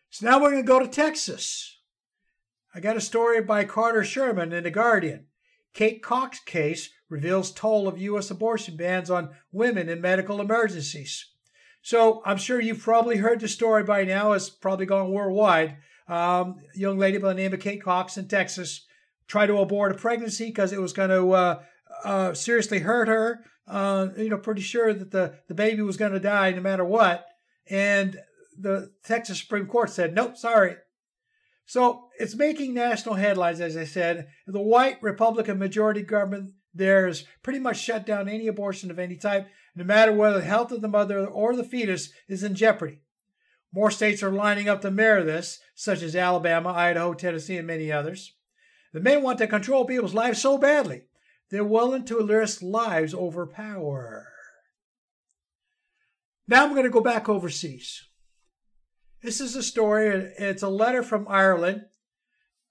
So 0.09 0.26
now 0.26 0.40
we're 0.40 0.50
going 0.50 0.62
to 0.62 0.66
go 0.66 0.80
to 0.80 0.88
Texas. 0.88 1.78
I 2.75 2.80
got 2.80 2.97
a 2.97 3.00
story 3.00 3.42
by 3.42 3.64
Carter 3.64 4.04
Sherman 4.04 4.52
in 4.52 4.64
The 4.64 4.71
Guardian. 4.71 5.26
Kate 5.75 6.02
Cox 6.02 6.40
case 6.40 6.90
reveals 7.09 7.52
toll 7.52 7.87
of 7.87 7.99
U.S. 7.99 8.30
abortion 8.30 8.76
bans 8.76 9.11
on 9.11 9.30
women 9.52 9.88
in 9.88 10.00
medical 10.00 10.40
emergencies. 10.40 11.26
So 11.83 12.23
I'm 12.25 12.37
sure 12.37 12.61
you've 12.61 12.81
probably 12.81 13.17
heard 13.17 13.41
the 13.41 13.49
story 13.49 13.85
by 13.85 14.05
now. 14.05 14.33
It's 14.33 14.51
probably 14.51 14.87
gone 14.87 15.11
worldwide. 15.11 15.77
Um, 16.09 16.57
young 16.75 16.99
lady 16.99 17.19
by 17.19 17.29
the 17.29 17.35
name 17.35 17.53
of 17.55 17.61
Kate 17.61 17.83
Cox 17.83 18.17
in 18.17 18.29
Texas 18.29 18.87
tried 19.27 19.47
to 19.47 19.59
abort 19.59 19.93
a 19.93 19.95
pregnancy 19.95 20.47
because 20.47 20.73
it 20.73 20.81
was 20.81 20.93
going 20.93 21.11
to 21.11 21.31
uh, 21.33 21.63
uh, 22.05 22.35
seriously 22.35 22.81
hurt 22.81 23.09
her 23.09 23.45
uh, 23.71 24.09
you 24.17 24.29
know, 24.29 24.37
pretty 24.37 24.61
sure 24.61 24.93
that 24.93 25.11
the, 25.13 25.35
the 25.49 25.55
baby 25.55 25.83
was 25.83 25.97
going 25.97 26.13
to 26.13 26.21
die 26.21 26.51
no 26.51 26.61
matter 26.61 26.85
what. 26.85 27.25
And 27.69 28.19
the 28.59 28.91
Texas 29.05 29.39
Supreme 29.39 29.67
Court 29.67 29.91
said, 29.91 30.15
nope, 30.15 30.37
sorry. 30.37 30.77
So 31.67 32.09
it's 32.19 32.35
making 32.35 32.75
national 32.75 33.15
headlines, 33.15 33.61
as 33.61 33.77
I 33.77 33.85
said. 33.85 34.27
The 34.47 34.61
white 34.61 35.01
Republican 35.03 35.59
majority 35.59 36.03
government 36.03 36.53
there 36.75 37.07
has 37.07 37.25
pretty 37.43 37.61
much 37.61 37.79
shut 37.79 38.05
down 38.05 38.29
any 38.29 38.49
abortion 38.49 38.91
of 38.91 38.99
any 38.99 39.17
type, 39.17 39.49
no 39.75 39.85
matter 39.85 40.12
whether 40.12 40.39
the 40.39 40.45
health 40.45 40.73
of 40.73 40.81
the 40.81 40.89
mother 40.89 41.27
or 41.27 41.55
the 41.55 41.65
fetus 41.65 42.11
is 42.29 42.43
in 42.43 42.55
jeopardy. 42.55 43.03
More 43.73 43.91
states 43.91 44.23
are 44.23 44.33
lining 44.33 44.69
up 44.69 44.81
to 44.83 44.91
mirror 44.91 45.23
this, 45.23 45.61
such 45.75 46.03
as 46.03 46.17
Alabama, 46.17 46.71
Idaho, 46.71 47.15
Tennessee, 47.15 47.57
and 47.57 47.67
many 47.67 47.93
others. 47.93 48.35
The 48.93 49.00
men 49.00 49.23
want 49.23 49.39
to 49.39 49.47
control 49.47 49.85
people's 49.85 50.15
lives 50.15 50.41
so 50.41 50.59
badly 50.59 51.05
they're 51.50 51.65
willing 51.65 52.05
to 52.05 52.25
risk 52.25 52.62
lives 52.62 53.12
over 53.12 53.47
power. 53.47 54.29
Now 56.47 56.65
I'm 56.65 56.73
going 56.73 56.85
to 56.85 56.91
go 56.91 57.00
back 57.00 57.29
overseas. 57.29 58.05
This 59.23 59.41
is 59.41 59.55
a 59.57 59.62
story. 59.62 60.33
It's 60.39 60.62
a 60.62 60.69
letter 60.69 61.03
from 61.03 61.27
Ireland. 61.29 61.87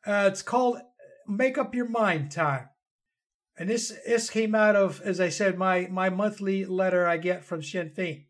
Uh, 0.06 0.30
it's 0.32 0.42
called 0.42 0.80
"Make 1.28 1.58
Up 1.58 1.76
Your 1.76 1.88
Mind 1.88 2.32
Time," 2.32 2.69
and 3.60 3.70
this 3.70 3.90
this 4.08 4.30
came 4.30 4.56
out 4.56 4.76
of, 4.76 5.02
as 5.02 5.20
I 5.20 5.30
said, 5.30 5.58
my 5.58 5.88
my 5.92 6.10
monthly 6.10 6.66
letter 6.66 7.06
I 7.06 7.18
get 7.18 7.46
from 7.46 7.62
Sinn 7.62 7.92
Féin. 7.92 8.26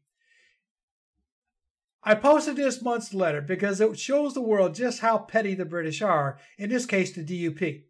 I 2.04 2.16
posted 2.16 2.56
this 2.56 2.82
month's 2.82 3.14
letter 3.14 3.42
because 3.42 3.80
it 3.80 4.00
shows 4.00 4.34
the 4.34 4.42
world 4.42 4.76
just 4.76 5.00
how 5.00 5.20
petty 5.20 5.54
the 5.54 5.66
British 5.66 6.02
are. 6.02 6.40
In 6.58 6.70
this 6.70 6.86
case, 6.86 7.12
the 7.12 7.24
DUP 7.24 7.84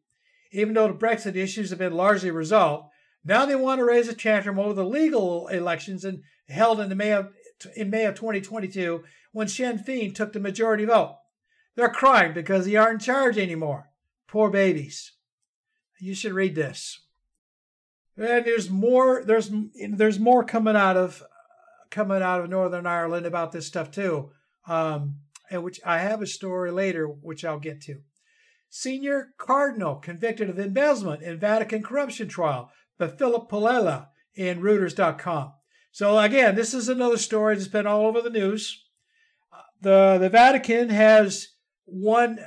even 0.51 0.73
though 0.73 0.87
the 0.87 0.93
Brexit 0.93 1.35
issues 1.35 1.69
have 1.69 1.79
been 1.79 1.93
largely 1.93 2.31
resolved. 2.31 2.89
Now 3.23 3.45
they 3.45 3.55
want 3.55 3.79
to 3.79 3.85
raise 3.85 4.07
a 4.07 4.13
tantrum 4.13 4.59
over 4.59 4.73
the 4.73 4.85
legal 4.85 5.47
elections 5.47 6.05
and 6.05 6.23
held 6.47 6.79
in, 6.79 6.95
May 6.97 7.11
of, 7.11 7.33
in 7.75 7.89
May 7.89 8.05
of 8.05 8.15
2022 8.15 9.03
when 9.31 9.47
Sinn 9.47 9.77
Féin 9.77 10.15
took 10.15 10.33
the 10.33 10.39
majority 10.39 10.85
vote. 10.85 11.17
They're 11.75 11.89
crying 11.89 12.33
because 12.33 12.65
they 12.65 12.75
aren't 12.75 12.93
in 12.93 12.99
charge 12.99 13.37
anymore. 13.37 13.89
Poor 14.27 14.49
babies. 14.49 15.13
You 15.99 16.15
should 16.15 16.33
read 16.33 16.55
this. 16.55 17.01
And 18.19 18.45
there's 18.45 18.69
more. 18.69 19.23
There's 19.23 19.49
there's 19.73 20.19
more 20.19 20.43
coming 20.43 20.75
out 20.75 20.97
of 20.97 21.23
coming 21.89 22.21
out 22.21 22.41
of 22.41 22.49
Northern 22.49 22.85
Ireland 22.85 23.25
about 23.25 23.51
this 23.51 23.65
stuff 23.65 23.91
too. 23.91 24.31
Um, 24.67 25.15
and 25.49 25.63
which 25.63 25.79
I 25.85 25.99
have 25.99 26.21
a 26.21 26.27
story 26.27 26.69
later, 26.69 27.07
which 27.07 27.43
I'll 27.43 27.59
get 27.59 27.81
to. 27.83 28.01
Senior 28.69 29.29
Cardinal 29.37 29.95
convicted 29.95 30.49
of 30.49 30.59
embezzlement 30.59 31.23
in 31.23 31.39
Vatican 31.39 31.81
corruption 31.81 32.27
trial 32.27 32.71
by 32.99 33.07
Philip 33.07 33.49
Pullella 33.49 34.09
in 34.35 34.61
Reuters.com. 34.61 35.53
So 35.91 36.19
again, 36.19 36.55
this 36.55 36.73
is 36.73 36.87
another 36.87 37.17
story 37.17 37.55
that's 37.55 37.67
been 37.67 37.87
all 37.87 38.05
over 38.05 38.21
the 38.21 38.29
news. 38.29 38.83
The 39.81 40.17
the 40.19 40.29
Vatican 40.29 40.89
has 40.89 41.49
won 41.85 42.39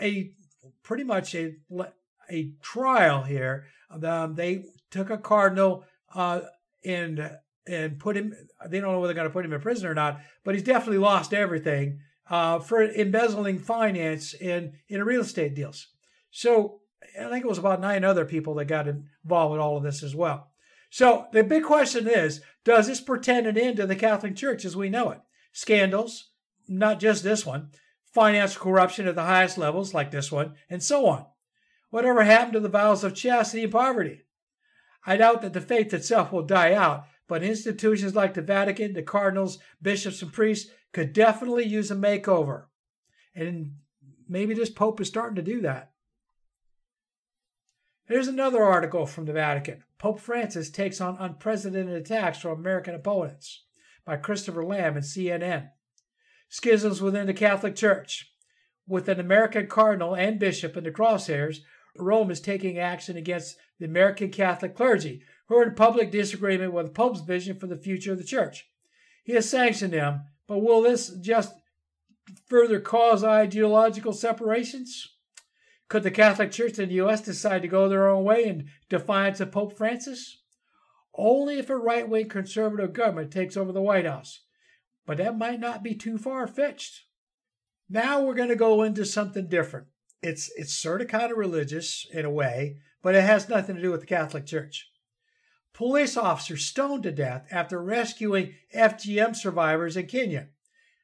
a 0.00 0.32
pretty 0.82 1.04
much 1.04 1.34
a 1.34 1.54
a 2.28 2.50
trial 2.60 3.22
here. 3.22 3.66
Um, 4.02 4.34
they 4.34 4.64
took 4.90 5.10
a 5.10 5.18
cardinal 5.18 5.84
uh, 6.14 6.40
and 6.84 7.30
and 7.66 7.98
put 7.98 8.16
him. 8.16 8.34
They 8.68 8.80
don't 8.80 8.92
know 8.92 9.00
whether 9.00 9.12
they're 9.12 9.22
going 9.22 9.28
to 9.28 9.32
put 9.32 9.44
him 9.44 9.52
in 9.52 9.60
prison 9.60 9.88
or 9.88 9.94
not, 9.94 10.20
but 10.44 10.54
he's 10.54 10.64
definitely 10.64 10.98
lost 10.98 11.32
everything 11.32 12.00
uh, 12.28 12.58
for 12.58 12.82
embezzling 12.82 13.58
finance 13.58 14.34
in, 14.34 14.74
in 14.88 15.02
real 15.02 15.22
estate 15.22 15.54
deals. 15.54 15.88
So 16.30 16.80
I 17.18 17.28
think 17.28 17.44
it 17.44 17.48
was 17.48 17.58
about 17.58 17.80
nine 17.80 18.04
other 18.04 18.24
people 18.24 18.54
that 18.54 18.66
got 18.66 18.88
involved 18.88 19.54
in 19.54 19.60
all 19.60 19.76
of 19.76 19.82
this 19.82 20.02
as 20.02 20.14
well. 20.14 20.50
So 20.90 21.26
the 21.32 21.42
big 21.42 21.64
question 21.64 22.06
is 22.06 22.40
does 22.64 22.86
this 22.86 23.00
portend 23.00 23.46
an 23.46 23.58
end 23.58 23.76
to 23.78 23.86
the 23.86 23.96
Catholic 23.96 24.36
Church 24.36 24.64
as 24.64 24.76
we 24.76 24.88
know 24.88 25.10
it? 25.10 25.20
Scandals, 25.52 26.30
not 26.68 27.00
just 27.00 27.22
this 27.22 27.44
one, 27.44 27.70
financial 28.12 28.62
corruption 28.62 29.06
at 29.06 29.14
the 29.14 29.22
highest 29.22 29.58
levels, 29.58 29.92
like 29.92 30.10
this 30.10 30.30
one, 30.30 30.54
and 30.70 30.82
so 30.82 31.06
on. 31.06 31.26
Whatever 31.90 32.24
happened 32.24 32.54
to 32.54 32.60
the 32.60 32.68
vows 32.68 33.04
of 33.04 33.14
chastity 33.14 33.64
and 33.64 33.72
poverty? 33.72 34.22
I 35.06 35.16
doubt 35.16 35.42
that 35.42 35.52
the 35.52 35.60
faith 35.60 35.92
itself 35.92 36.32
will 36.32 36.42
die 36.42 36.72
out, 36.72 37.04
but 37.28 37.42
institutions 37.42 38.14
like 38.14 38.34
the 38.34 38.42
Vatican, 38.42 38.92
the 38.92 39.02
cardinals, 39.02 39.58
bishops, 39.80 40.22
and 40.22 40.32
priests 40.32 40.70
could 40.92 41.12
definitely 41.12 41.64
use 41.64 41.90
a 41.90 41.96
makeover. 41.96 42.64
And 43.34 43.76
maybe 44.28 44.54
this 44.54 44.70
Pope 44.70 45.00
is 45.00 45.08
starting 45.08 45.36
to 45.36 45.42
do 45.42 45.60
that. 45.62 45.92
Here's 48.06 48.28
another 48.28 48.62
article 48.62 49.06
from 49.06 49.24
the 49.24 49.32
Vatican. 49.32 49.82
Pope 49.98 50.20
Francis 50.20 50.70
takes 50.70 51.00
on 51.00 51.16
unprecedented 51.18 51.94
attacks 51.94 52.38
from 52.38 52.52
American 52.52 52.94
opponents 52.94 53.64
by 54.04 54.16
Christopher 54.16 54.64
Lamb 54.64 54.96
and 54.96 55.04
CNN. 55.04 55.70
Schisms 56.50 57.00
within 57.00 57.26
the 57.26 57.32
Catholic 57.32 57.74
Church. 57.74 58.30
With 58.86 59.08
an 59.08 59.18
American 59.18 59.66
cardinal 59.66 60.14
and 60.14 60.38
bishop 60.38 60.76
in 60.76 60.84
the 60.84 60.90
crosshairs, 60.90 61.60
Rome 61.96 62.30
is 62.30 62.40
taking 62.40 62.78
action 62.78 63.16
against 63.16 63.56
the 63.78 63.86
American 63.86 64.30
Catholic 64.30 64.74
clergy, 64.74 65.22
who 65.48 65.56
are 65.56 65.64
in 65.64 65.74
public 65.74 66.10
disagreement 66.10 66.72
with 66.72 66.86
the 66.86 66.92
Pope's 66.92 67.20
vision 67.20 67.58
for 67.58 67.66
the 67.66 67.76
future 67.76 68.12
of 68.12 68.18
the 68.18 68.24
Church. 68.24 68.68
He 69.24 69.34
has 69.34 69.48
sanctioned 69.48 69.92
them 69.92 70.24
but 70.46 70.58
will 70.58 70.82
this 70.82 71.10
just 71.20 71.54
further 72.46 72.80
cause 72.80 73.24
ideological 73.24 74.12
separations? 74.12 75.16
Could 75.88 76.02
the 76.02 76.10
Catholic 76.10 76.50
Church 76.50 76.78
in 76.78 76.88
the 76.88 76.96
U.S. 76.96 77.20
decide 77.20 77.62
to 77.62 77.68
go 77.68 77.88
their 77.88 78.08
own 78.08 78.24
way 78.24 78.44
in 78.44 78.68
defiance 78.88 79.40
of 79.40 79.52
Pope 79.52 79.76
Francis? 79.76 80.42
Only 81.14 81.58
if 81.58 81.70
a 81.70 81.76
right 81.76 82.08
wing 82.08 82.28
conservative 82.28 82.92
government 82.92 83.30
takes 83.30 83.56
over 83.56 83.72
the 83.72 83.82
White 83.82 84.06
House. 84.06 84.40
But 85.06 85.18
that 85.18 85.38
might 85.38 85.60
not 85.60 85.82
be 85.82 85.94
too 85.94 86.18
far 86.18 86.46
fetched. 86.46 87.04
Now 87.88 88.22
we're 88.22 88.34
going 88.34 88.48
to 88.48 88.56
go 88.56 88.82
into 88.82 89.04
something 89.04 89.48
different. 89.48 89.86
It's, 90.24 90.50
it's 90.56 90.72
sort 90.72 91.02
of 91.02 91.08
kind 91.08 91.30
of 91.30 91.36
religious 91.36 92.06
in 92.10 92.24
a 92.24 92.30
way, 92.30 92.78
but 93.02 93.14
it 93.14 93.24
has 93.24 93.46
nothing 93.46 93.76
to 93.76 93.82
do 93.82 93.90
with 93.90 94.00
the 94.00 94.06
Catholic 94.06 94.46
Church. 94.46 94.90
Police 95.74 96.16
officer 96.16 96.56
stoned 96.56 97.02
to 97.02 97.12
death 97.12 97.46
after 97.50 97.82
rescuing 97.82 98.54
FGM 98.74 99.36
survivors 99.36 99.98
in 99.98 100.06
Kenya. 100.06 100.48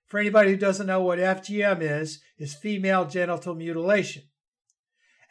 For 0.07 0.19
anybody 0.19 0.53
who 0.53 0.57
doesn't 0.57 0.87
know 0.87 1.03
what 1.03 1.19
FGM 1.19 1.83
is, 1.83 2.21
is 2.39 2.55
female 2.55 3.05
genital 3.05 3.55
mutilation. 3.55 4.23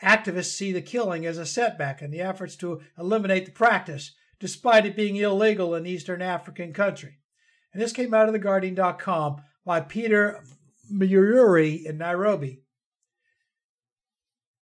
Activists 0.04 0.54
see 0.54 0.72
the 0.72 0.84
killing 0.84 1.26
as 1.26 1.40
a 1.40 1.46
setback 1.46 2.04
in 2.04 2.12
the 2.12 2.22
efforts 2.22 2.56
to 2.58 2.82
eliminate 2.98 3.48
the 3.48 3.52
practice, 3.52 4.12
despite 4.40 4.86
it 4.86 4.96
being 4.96 5.16
illegal 5.16 5.74
in 5.74 5.88
Eastern 5.88 6.22
African 6.22 6.74
country. 6.74 7.18
And 7.74 7.82
this 7.82 7.92
came 7.92 8.14
out 8.14 8.30
of 8.30 8.36
theguardian.com 8.36 9.38
by 9.66 9.82
Peter 9.82 10.44
Muiruri 10.94 11.86
in 11.86 11.98
Nairobi. 11.98 12.62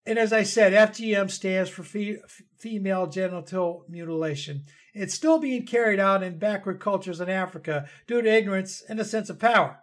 And 0.06 0.18
as 0.18 0.32
I 0.32 0.44
said, 0.44 0.72
FGM 0.72 1.30
stands 1.30 1.68
for 1.68 1.82
fe- 1.82 2.20
female 2.56 3.08
genital 3.08 3.84
mutilation. 3.88 4.64
It's 4.94 5.14
still 5.14 5.38
being 5.38 5.66
carried 5.66 5.98
out 5.98 6.22
in 6.22 6.38
backward 6.38 6.78
cultures 6.80 7.20
in 7.20 7.28
Africa 7.28 7.88
due 8.06 8.22
to 8.22 8.32
ignorance 8.32 8.82
and 8.88 9.00
a 9.00 9.04
sense 9.04 9.28
of 9.28 9.40
power. 9.40 9.80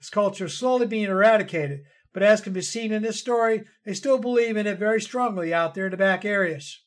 This 0.00 0.10
culture 0.10 0.46
is 0.46 0.54
slowly 0.58 0.86
being 0.86 1.04
eradicated, 1.04 1.84
but 2.12 2.22
as 2.22 2.40
can 2.40 2.52
be 2.52 2.62
seen 2.62 2.92
in 2.92 3.02
this 3.02 3.20
story, 3.20 3.62
they 3.84 3.94
still 3.94 4.18
believe 4.18 4.56
in 4.56 4.66
it 4.66 4.78
very 4.78 5.00
strongly 5.00 5.54
out 5.54 5.74
there 5.74 5.84
in 5.86 5.92
the 5.92 5.96
back 5.96 6.24
areas. 6.24 6.80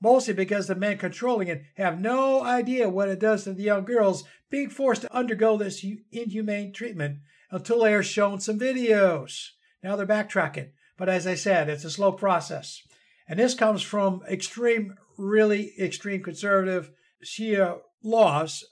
mostly 0.00 0.34
because 0.34 0.66
the 0.66 0.74
men 0.74 0.98
controlling 0.98 1.48
it 1.48 1.62
have 1.76 2.00
no 2.00 2.42
idea 2.44 2.88
what 2.88 3.08
it 3.08 3.18
does 3.18 3.44
to 3.44 3.54
the 3.54 3.62
young 3.62 3.84
girls 3.84 4.24
being 4.50 4.68
forced 4.68 5.02
to 5.02 5.16
undergo 5.16 5.56
this 5.56 5.84
inhumane 6.12 6.72
treatment 6.72 7.18
until 7.50 7.80
they 7.80 7.94
are 7.94 8.02
shown 8.02 8.38
some 8.38 8.58
videos. 8.58 9.50
Now 9.82 9.96
they're 9.96 10.06
backtracking. 10.06 10.70
But 10.96 11.08
as 11.08 11.26
I 11.26 11.34
said, 11.34 11.68
it's 11.68 11.84
a 11.84 11.90
slow 11.90 12.12
process. 12.12 12.82
And 13.28 13.38
this 13.38 13.54
comes 13.54 13.82
from 13.82 14.22
extreme, 14.28 14.94
really 15.18 15.72
extreme 15.78 16.22
conservative 16.22 16.90
Shia 17.24 17.78
laws 18.02 18.64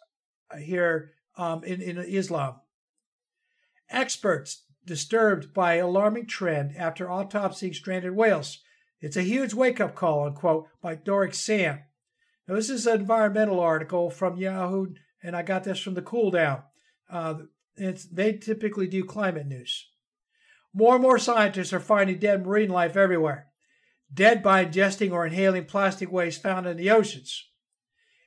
here 0.58 1.12
um, 1.36 1.64
in, 1.64 1.82
in 1.82 1.98
Islam. 1.98 2.56
Experts 3.90 4.64
disturbed 4.86 5.52
by 5.52 5.74
alarming 5.74 6.26
trend 6.26 6.76
after 6.76 7.06
autopsying 7.06 7.74
stranded 7.74 8.14
whales. 8.14 8.60
It's 9.00 9.16
a 9.16 9.22
huge 9.22 9.54
wake 9.54 9.80
up 9.80 9.94
call, 9.94 10.26
unquote, 10.26 10.66
by 10.80 10.94
Doric 10.94 11.34
Sam. 11.34 11.80
Now, 12.46 12.54
this 12.54 12.70
is 12.70 12.86
an 12.86 13.00
environmental 13.00 13.60
article 13.60 14.10
from 14.10 14.36
Yahoo, 14.36 14.94
and 15.22 15.34
I 15.34 15.42
got 15.42 15.64
this 15.64 15.80
from 15.80 15.94
the 15.94 16.02
Cool 16.02 16.30
Down. 16.30 16.62
Uh, 17.10 17.34
they 17.76 18.34
typically 18.34 18.86
do 18.86 19.04
climate 19.04 19.46
news. 19.46 19.88
More 20.76 20.94
and 20.94 21.02
more 21.02 21.18
scientists 21.18 21.72
are 21.72 21.80
finding 21.80 22.18
dead 22.18 22.44
marine 22.44 22.68
life 22.68 22.96
everywhere, 22.96 23.46
dead 24.12 24.42
by 24.42 24.64
ingesting 24.64 25.12
or 25.12 25.24
inhaling 25.24 25.66
plastic 25.66 26.10
waste 26.10 26.42
found 26.42 26.66
in 26.66 26.76
the 26.76 26.90
oceans. 26.90 27.48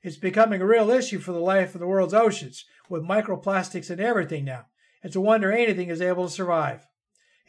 It's 0.02 0.16
becoming 0.16 0.62
a 0.62 0.66
real 0.66 0.90
issue 0.90 1.20
for 1.20 1.34
the 1.34 1.40
life 1.40 1.76
of 1.76 1.82
the 1.82 1.88
world's 1.88 2.14
oceans, 2.14 2.64
with 2.88 3.04
microplastics 3.04 3.92
in 3.92 4.00
everything 4.00 4.46
now. 4.46 4.68
It's 5.04 5.18
a 5.18 5.22
wonder 5.22 5.52
anything 5.52 5.90
is 5.90 6.02
able 6.02 6.26
to 6.26 6.34
survive. 6.34 6.88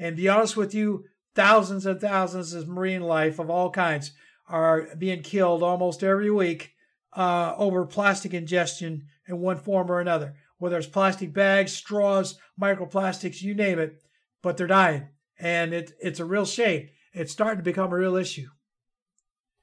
And 0.01 0.17
to 0.17 0.23
be 0.23 0.29
honest 0.29 0.57
with 0.57 0.75
you, 0.75 1.05
thousands 1.37 1.87
and 1.87 2.01
thousands 2.01 2.53
of 2.53 2.67
marine 2.67 3.03
life 3.03 3.39
of 3.39 3.49
all 3.49 3.71
kinds 3.71 4.13
are 4.49 4.89
being 4.97 5.23
killed 5.23 5.63
almost 5.63 6.03
every 6.03 6.31
week 6.31 6.73
uh, 7.17 7.55
over 7.57 7.87
plastic 7.87 8.35
ingestion 8.35 9.05
in 9.29 9.39
one 9.39 9.59
form 9.59 9.93
or 9.93 10.01
another. 10.01 10.35
Whether 10.59 10.79
it's 10.79 10.89
plastic 10.89 11.33
bags, 11.33 11.73
straws, 11.73 12.37
microplastics, 12.61 13.43
you 13.43 13.55
name 13.55 13.79
it, 13.79 14.03
but 14.43 14.57
they're 14.57 14.67
dying. 14.67 15.09
And 15.39 15.73
it, 15.73 15.93
it's 16.01 16.21
a 16.21 16.25
real 16.25 16.45
shame. 16.45 16.89
It's 17.13 17.33
starting 17.33 17.59
to 17.59 17.65
become 17.65 17.93
a 17.93 17.97
real 17.97 18.17
issue. 18.17 18.49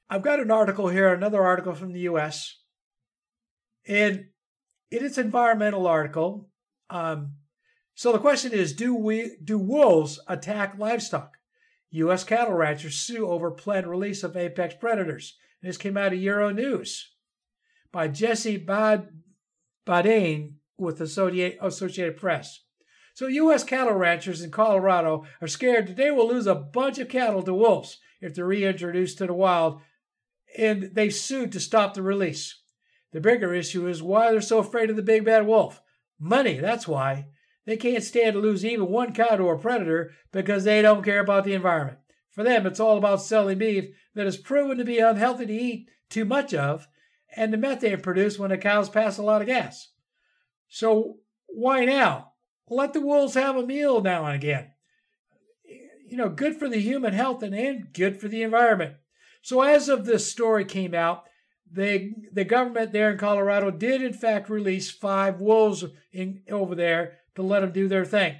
I've 0.08 0.22
got 0.22 0.40
an 0.40 0.50
article 0.50 0.88
here, 0.88 1.12
another 1.12 1.42
article 1.42 1.74
from 1.74 1.92
the 1.92 2.00
US. 2.00 2.60
And 3.86 4.26
it 4.90 5.02
is 5.02 5.18
environmental 5.18 5.86
article. 5.86 6.48
Um, 6.90 7.34
so 7.94 8.12
the 8.12 8.18
question 8.18 8.52
is, 8.52 8.72
do 8.72 8.94
we 8.94 9.36
do 9.42 9.58
wolves 9.58 10.20
attack 10.28 10.76
livestock? 10.78 11.38
U.S. 11.90 12.24
cattle 12.24 12.54
ranchers 12.54 12.96
sue 12.96 13.26
over 13.26 13.50
planned 13.50 13.86
release 13.86 14.22
of 14.22 14.36
apex 14.36 14.74
predators. 14.74 15.36
This 15.62 15.78
came 15.78 15.96
out 15.96 16.12
of 16.12 16.20
Euro 16.20 16.50
News 16.50 17.12
by 17.90 18.08
Jesse 18.08 18.58
Bad 18.58 19.08
Bedayn 19.86 20.54
with 20.76 20.98
the 20.98 21.04
Associated 21.60 22.16
Press. 22.16 22.64
So 23.16 23.28
U.S. 23.28 23.64
cattle 23.64 23.94
ranchers 23.94 24.42
in 24.42 24.50
Colorado 24.50 25.24
are 25.40 25.48
scared 25.48 25.86
that 25.86 25.96
they 25.96 26.10
will 26.10 26.28
lose 26.28 26.46
a 26.46 26.54
bunch 26.54 26.98
of 26.98 27.08
cattle 27.08 27.42
to 27.44 27.54
wolves 27.54 27.96
if 28.20 28.34
they're 28.34 28.44
reintroduced 28.44 29.16
to 29.16 29.26
the 29.26 29.32
wild, 29.32 29.80
and 30.58 30.90
they've 30.92 31.14
sued 31.14 31.50
to 31.52 31.60
stop 31.60 31.94
the 31.94 32.02
release. 32.02 32.60
The 33.12 33.22
bigger 33.22 33.54
issue 33.54 33.88
is 33.88 34.02
why 34.02 34.30
they're 34.30 34.42
so 34.42 34.58
afraid 34.58 34.90
of 34.90 34.96
the 34.96 35.02
big 35.02 35.24
bad 35.24 35.46
wolf. 35.46 35.80
Money, 36.20 36.58
that's 36.58 36.86
why. 36.86 37.28
They 37.64 37.78
can't 37.78 38.04
stand 38.04 38.34
to 38.34 38.38
lose 38.38 38.66
even 38.66 38.90
one 38.90 39.14
cow 39.14 39.36
to 39.36 39.48
a 39.48 39.58
predator 39.58 40.12
because 40.30 40.64
they 40.64 40.82
don't 40.82 41.02
care 41.02 41.20
about 41.20 41.44
the 41.44 41.54
environment. 41.54 41.96
For 42.32 42.44
them, 42.44 42.66
it's 42.66 42.80
all 42.80 42.98
about 42.98 43.22
selling 43.22 43.56
beef 43.56 43.96
that 44.14 44.26
is 44.26 44.36
proven 44.36 44.76
to 44.76 44.84
be 44.84 44.98
unhealthy 44.98 45.46
to 45.46 45.54
eat 45.54 45.88
too 46.10 46.26
much 46.26 46.52
of 46.52 46.86
and 47.34 47.50
the 47.50 47.56
methane 47.56 48.02
produced 48.02 48.38
when 48.38 48.50
the 48.50 48.58
cows 48.58 48.90
pass 48.90 49.16
a 49.16 49.22
lot 49.22 49.40
of 49.40 49.46
gas. 49.46 49.88
So 50.68 51.20
why 51.46 51.86
now? 51.86 52.32
Let 52.68 52.92
the 52.92 53.00
wolves 53.00 53.34
have 53.34 53.56
a 53.56 53.66
meal 53.66 54.00
now 54.00 54.24
and 54.26 54.34
again. 54.34 54.72
You 56.08 56.16
know, 56.16 56.28
good 56.28 56.56
for 56.56 56.68
the 56.68 56.80
human 56.80 57.12
health 57.12 57.42
and, 57.42 57.54
and 57.54 57.92
good 57.92 58.20
for 58.20 58.28
the 58.28 58.42
environment. 58.42 58.94
So 59.42 59.62
as 59.62 59.88
of 59.88 60.04
this 60.04 60.30
story 60.30 60.64
came 60.64 60.94
out, 60.94 61.24
the 61.70 62.12
the 62.32 62.44
government 62.44 62.92
there 62.92 63.10
in 63.10 63.18
Colorado 63.18 63.70
did 63.70 64.02
in 64.02 64.12
fact 64.12 64.48
release 64.48 64.90
five 64.90 65.40
wolves 65.40 65.84
in 66.12 66.42
over 66.50 66.74
there 66.74 67.18
to 67.34 67.42
let 67.42 67.60
them 67.60 67.72
do 67.72 67.88
their 67.88 68.04
thing. 68.04 68.36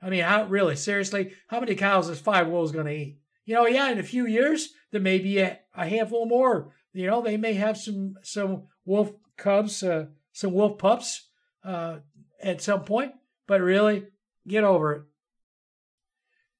I 0.00 0.10
mean, 0.10 0.24
how 0.24 0.44
really 0.44 0.76
seriously? 0.76 1.32
How 1.48 1.60
many 1.60 1.74
cows 1.74 2.08
is 2.08 2.18
five 2.18 2.48
wolves 2.48 2.72
going 2.72 2.86
to 2.86 2.92
eat? 2.92 3.18
You 3.44 3.54
know, 3.54 3.66
yeah, 3.66 3.90
in 3.90 3.98
a 3.98 4.02
few 4.02 4.26
years 4.26 4.70
there 4.90 5.00
may 5.00 5.18
be 5.18 5.38
a, 5.38 5.58
a 5.74 5.86
handful 5.86 6.26
more. 6.26 6.72
You 6.92 7.06
know, 7.06 7.22
they 7.22 7.36
may 7.36 7.54
have 7.54 7.76
some 7.76 8.14
some 8.22 8.64
wolf 8.84 9.12
cubs, 9.36 9.82
uh, 9.82 10.06
some 10.32 10.52
wolf 10.52 10.78
pups 10.78 11.28
uh, 11.64 11.98
at 12.42 12.62
some 12.62 12.84
point. 12.84 13.12
But 13.46 13.60
really, 13.60 14.04
get 14.46 14.64
over 14.64 14.92
it. 14.92 15.02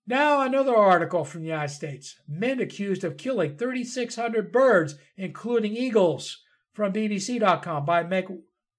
Now, 0.07 0.43
another 0.43 0.75
article 0.75 1.25
from 1.25 1.43
the 1.43 1.49
United 1.49 1.73
States. 1.73 2.17
Men 2.27 2.61
accused 2.61 3.05
of 3.05 3.17
killing 3.17 3.57
3,600 3.57 4.51
birds, 4.51 4.97
including 5.17 5.77
eagles, 5.77 6.43
from 6.73 6.93
BBC.com 6.93 7.85
by 7.85 8.03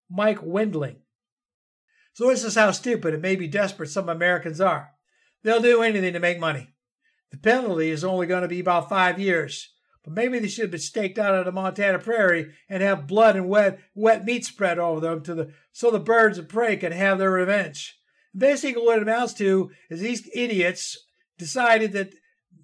Mike, 0.10 0.39
Wendling. 0.44 0.98
So, 2.13 2.28
this 2.28 2.44
is 2.44 2.56
how 2.56 2.72
stupid 2.72 3.13
and 3.13 3.22
maybe 3.22 3.48
desperate 3.48 3.89
some 3.89 4.10
Americans 4.10 4.60
are. 4.60 4.92
They'll 5.44 5.62
do 5.62 5.82
anything 5.82 6.13
to 6.13 6.20
make 6.20 6.39
money. 6.39 6.74
The 7.32 7.38
penalty 7.38 7.89
is 7.89 8.04
only 8.04 8.28
going 8.28 8.44
to 8.44 8.48
be 8.48 8.60
about 8.60 8.89
five 8.89 9.20
years, 9.20 9.73
but 10.04 10.13
maybe 10.13 10.39
they 10.39 10.48
should 10.48 10.63
have 10.63 10.72
been 10.72 10.80
staked 10.80 11.18
out 11.18 11.34
on 11.34 11.46
the 11.46 11.52
Montana 11.52 12.00
prairie 12.00 12.54
and 12.70 12.84
have 12.84 13.08
blood 13.08 13.36
and 13.36 13.48
wet, 13.48 13.80
wet 13.96 14.26
meat 14.26 14.46
spread 14.46 14.78
over 14.78 15.00
them 15.00 15.24
to 15.24 15.34
the, 15.34 15.52
so 15.72 15.89
the 15.89 16.00
birds 16.00 16.38
of 16.38 16.50
prey 16.50 16.76
can 16.76 16.92
have 16.92 17.18
their 17.18 17.32
revenge. 17.32 17.98
Basically, 18.36 18.82
what 18.82 18.98
it 18.98 19.04
amounts 19.04 19.34
to 19.36 19.72
is 19.89 20.02
these 20.02 20.30
idiots 20.34 20.98
decided 21.38 21.94
that 21.94 22.13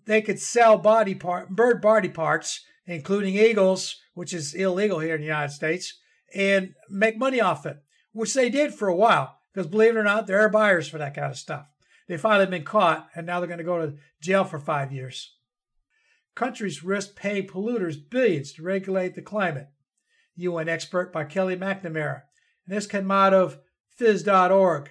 they 0.06 0.22
could 0.22 0.40
sell 0.40 0.78
body 0.78 1.16
part, 1.16 1.50
bird 1.50 1.82
body 1.82 2.10
parts, 2.10 2.66
including 2.86 3.36
eagles, 3.36 3.96
which 4.16 4.34
is 4.34 4.54
illegal 4.54 5.00
here 5.00 5.16
in 5.16 5.22
the 5.22 5.28
United 5.28 5.54
States, 5.54 5.98
and 6.34 6.74
make 6.90 7.18
money 7.18 7.40
off 7.40 7.66
it, 7.66 7.78
which 8.12 8.34
they 8.34 8.50
did 8.50 8.74
for 8.74 8.88
a 8.88 8.96
while. 8.96 9.38
Because 9.54 9.68
believe 9.68 9.96
it 9.96 10.00
or 10.00 10.04
not, 10.04 10.28
there 10.28 10.40
are 10.42 10.50
buyers 10.50 10.88
for 10.88 10.98
that 10.98 11.16
kind 11.16 11.32
of 11.32 11.38
stuff. 11.38 11.68
They 12.08 12.18
finally 12.18 12.48
been 12.48 12.64
caught, 12.64 13.08
and 13.16 13.26
now 13.26 13.40
they're 13.40 13.48
going 13.48 13.60
to 13.60 13.64
go 13.64 13.86
to 13.86 13.96
jail 14.22 14.44
for 14.44 14.60
five 14.60 14.92
years. 14.92 15.36
Countries 16.40 16.86
risk 16.86 17.18
paying 17.18 17.48
polluters 17.48 17.98
billions 18.10 18.54
to 18.54 18.64
regulate 18.64 19.14
the 19.14 19.22
climate. 19.22 19.68
UN 20.38 20.70
expert 20.70 21.12
by 21.12 21.26
Kelly 21.26 21.58
Macnamara. 21.58 22.22
And 22.66 22.78
this 22.78 22.88
came 22.88 23.12
out 23.12 23.34
of 23.34 23.60
phys.org. 24.00 24.90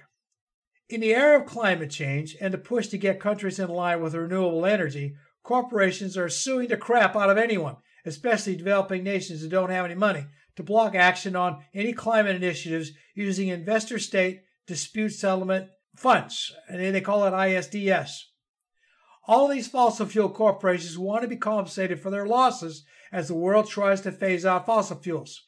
In 0.89 1.01
the 1.01 1.15
era 1.15 1.39
of 1.39 1.47
climate 1.47 1.89
change 1.89 2.37
and 2.39 2.53
the 2.53 2.59
push 2.59 2.85
to 2.89 2.99
get 2.99 3.19
countries 3.19 3.57
in 3.57 3.67
line 3.67 3.99
with 3.99 4.13
renewable 4.13 4.63
energy, 4.63 5.15
corporations 5.41 6.15
are 6.15 6.29
suing 6.29 6.67
the 6.67 6.77
crap 6.77 7.15
out 7.15 7.31
of 7.31 7.37
anyone, 7.39 7.77
especially 8.05 8.55
developing 8.55 9.01
nations 9.01 9.41
that 9.41 9.49
don't 9.49 9.71
have 9.71 9.85
any 9.85 9.95
money, 9.95 10.27
to 10.55 10.61
block 10.61 10.93
action 10.93 11.35
on 11.35 11.63
any 11.73 11.93
climate 11.93 12.35
initiatives 12.35 12.91
using 13.15 13.47
investor 13.47 13.97
state 13.97 14.43
dispute 14.67 15.13
settlement 15.13 15.71
funds, 15.95 16.53
and 16.69 16.93
they 16.93 17.01
call 17.01 17.25
it 17.25 17.31
ISDS. 17.31 18.28
All 19.29 19.47
these 19.47 19.67
fossil 19.67 20.07
fuel 20.07 20.29
corporations 20.29 20.97
want 20.97 21.21
to 21.21 21.27
be 21.27 21.37
compensated 21.37 22.01
for 22.01 22.09
their 22.09 22.25
losses 22.25 22.83
as 23.11 23.27
the 23.27 23.35
world 23.35 23.69
tries 23.69 24.01
to 24.01 24.11
phase 24.11 24.43
out 24.43 24.65
fossil 24.65 24.97
fuels. 24.97 25.43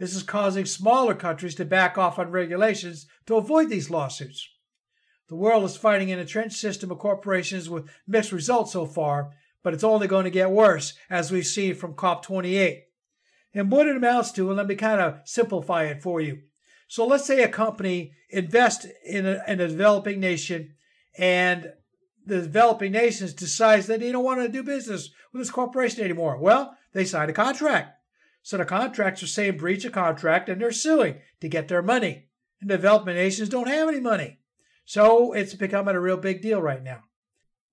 This 0.00 0.16
is 0.16 0.24
causing 0.24 0.64
smaller 0.64 1.14
countries 1.14 1.54
to 1.54 1.64
back 1.64 1.96
off 1.96 2.18
on 2.18 2.32
regulations 2.32 3.06
to 3.26 3.36
avoid 3.36 3.70
these 3.70 3.88
lawsuits. 3.88 4.48
The 5.28 5.36
world 5.36 5.62
is 5.62 5.76
fighting 5.76 6.10
an 6.10 6.18
entrenched 6.18 6.56
system 6.56 6.90
of 6.90 6.98
corporations 6.98 7.70
with 7.70 7.88
mixed 8.04 8.32
results 8.32 8.72
so 8.72 8.84
far, 8.84 9.30
but 9.62 9.74
it's 9.74 9.84
only 9.84 10.08
going 10.08 10.24
to 10.24 10.30
get 10.30 10.50
worse, 10.50 10.94
as 11.08 11.30
we've 11.30 11.46
seen 11.46 11.76
from 11.76 11.94
COP28. 11.94 12.80
And 13.54 13.70
what 13.70 13.86
it 13.86 13.94
amounts 13.94 14.32
to, 14.32 14.48
and 14.48 14.56
let 14.56 14.66
me 14.66 14.74
kind 14.74 15.00
of 15.00 15.20
simplify 15.24 15.84
it 15.84 16.02
for 16.02 16.20
you. 16.20 16.40
So 16.88 17.06
let's 17.06 17.26
say 17.26 17.44
a 17.44 17.48
company 17.48 18.10
invests 18.28 18.88
in 19.06 19.24
a, 19.24 19.40
in 19.46 19.60
a 19.60 19.68
developing 19.68 20.18
nation, 20.18 20.74
and 21.16 21.68
the 22.30 22.42
developing 22.42 22.92
nations 22.92 23.34
decides 23.34 23.86
that 23.86 24.00
they 24.00 24.12
don't 24.12 24.24
want 24.24 24.40
to 24.40 24.48
do 24.48 24.62
business 24.62 25.10
with 25.32 25.42
this 25.42 25.50
corporation 25.50 26.02
anymore. 26.02 26.38
Well, 26.38 26.76
they 26.92 27.04
sign 27.04 27.28
a 27.28 27.32
contract. 27.32 27.98
So 28.42 28.56
the 28.56 28.64
contracts 28.64 29.22
are 29.22 29.26
saying 29.26 29.58
breach 29.58 29.84
of 29.84 29.92
contract, 29.92 30.48
and 30.48 30.60
they're 30.60 30.72
suing 30.72 31.18
to 31.40 31.48
get 31.48 31.68
their 31.68 31.82
money. 31.82 32.28
And 32.60 32.70
developing 32.70 33.14
nations 33.14 33.48
don't 33.48 33.68
have 33.68 33.88
any 33.88 34.00
money. 34.00 34.38
So 34.84 35.32
it's 35.32 35.54
becoming 35.54 35.94
a 35.94 36.00
real 36.00 36.16
big 36.16 36.40
deal 36.40 36.60
right 36.60 36.82
now. 36.82 37.02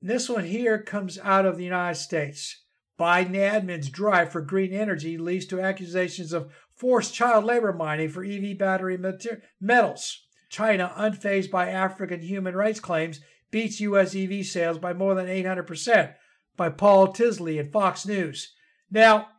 This 0.01 0.29
one 0.29 0.45
here 0.45 0.81
comes 0.81 1.17
out 1.19 1.45
of 1.45 1.57
the 1.57 1.63
United 1.63 1.99
States. 1.99 2.63
Biden 2.99 3.31
admin's 3.31 3.89
drive 3.89 4.31
for 4.31 4.41
green 4.41 4.73
energy 4.73 5.17
leads 5.17 5.45
to 5.47 5.61
accusations 5.61 6.33
of 6.33 6.51
forced 6.75 7.13
child 7.13 7.45
labor 7.45 7.73
mining 7.73 8.09
for 8.09 8.23
EV 8.23 8.57
battery 8.57 8.97
metals. 9.59 10.27
China, 10.49 10.93
unfazed 10.97 11.51
by 11.51 11.69
African 11.69 12.21
human 12.21 12.55
rights 12.55 12.79
claims, 12.79 13.19
beats 13.51 13.79
U.S. 13.81 14.15
EV 14.15 14.45
sales 14.45 14.77
by 14.77 14.93
more 14.93 15.15
than 15.15 15.27
800%, 15.27 16.13
by 16.55 16.69
Paul 16.69 17.13
Tilsley 17.13 17.59
at 17.59 17.71
Fox 17.71 18.05
News. 18.05 18.53
Now, 18.89 19.29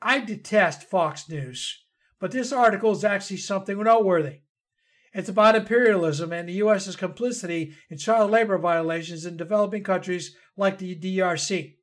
I 0.00 0.20
detest 0.20 0.84
Fox 0.84 1.28
News, 1.28 1.84
but 2.18 2.30
this 2.30 2.52
article 2.52 2.92
is 2.92 3.04
actually 3.04 3.38
something 3.38 3.82
noteworthy. 3.82 4.40
It's 5.12 5.28
about 5.28 5.56
imperialism 5.56 6.32
and 6.32 6.48
the 6.48 6.54
U.S.'s 6.54 6.94
complicity 6.94 7.74
in 7.90 7.98
child 7.98 8.30
labor 8.30 8.58
violations 8.58 9.26
in 9.26 9.36
developing 9.36 9.82
countries 9.82 10.36
like 10.56 10.78
the 10.78 10.94
DRC. 10.94 11.74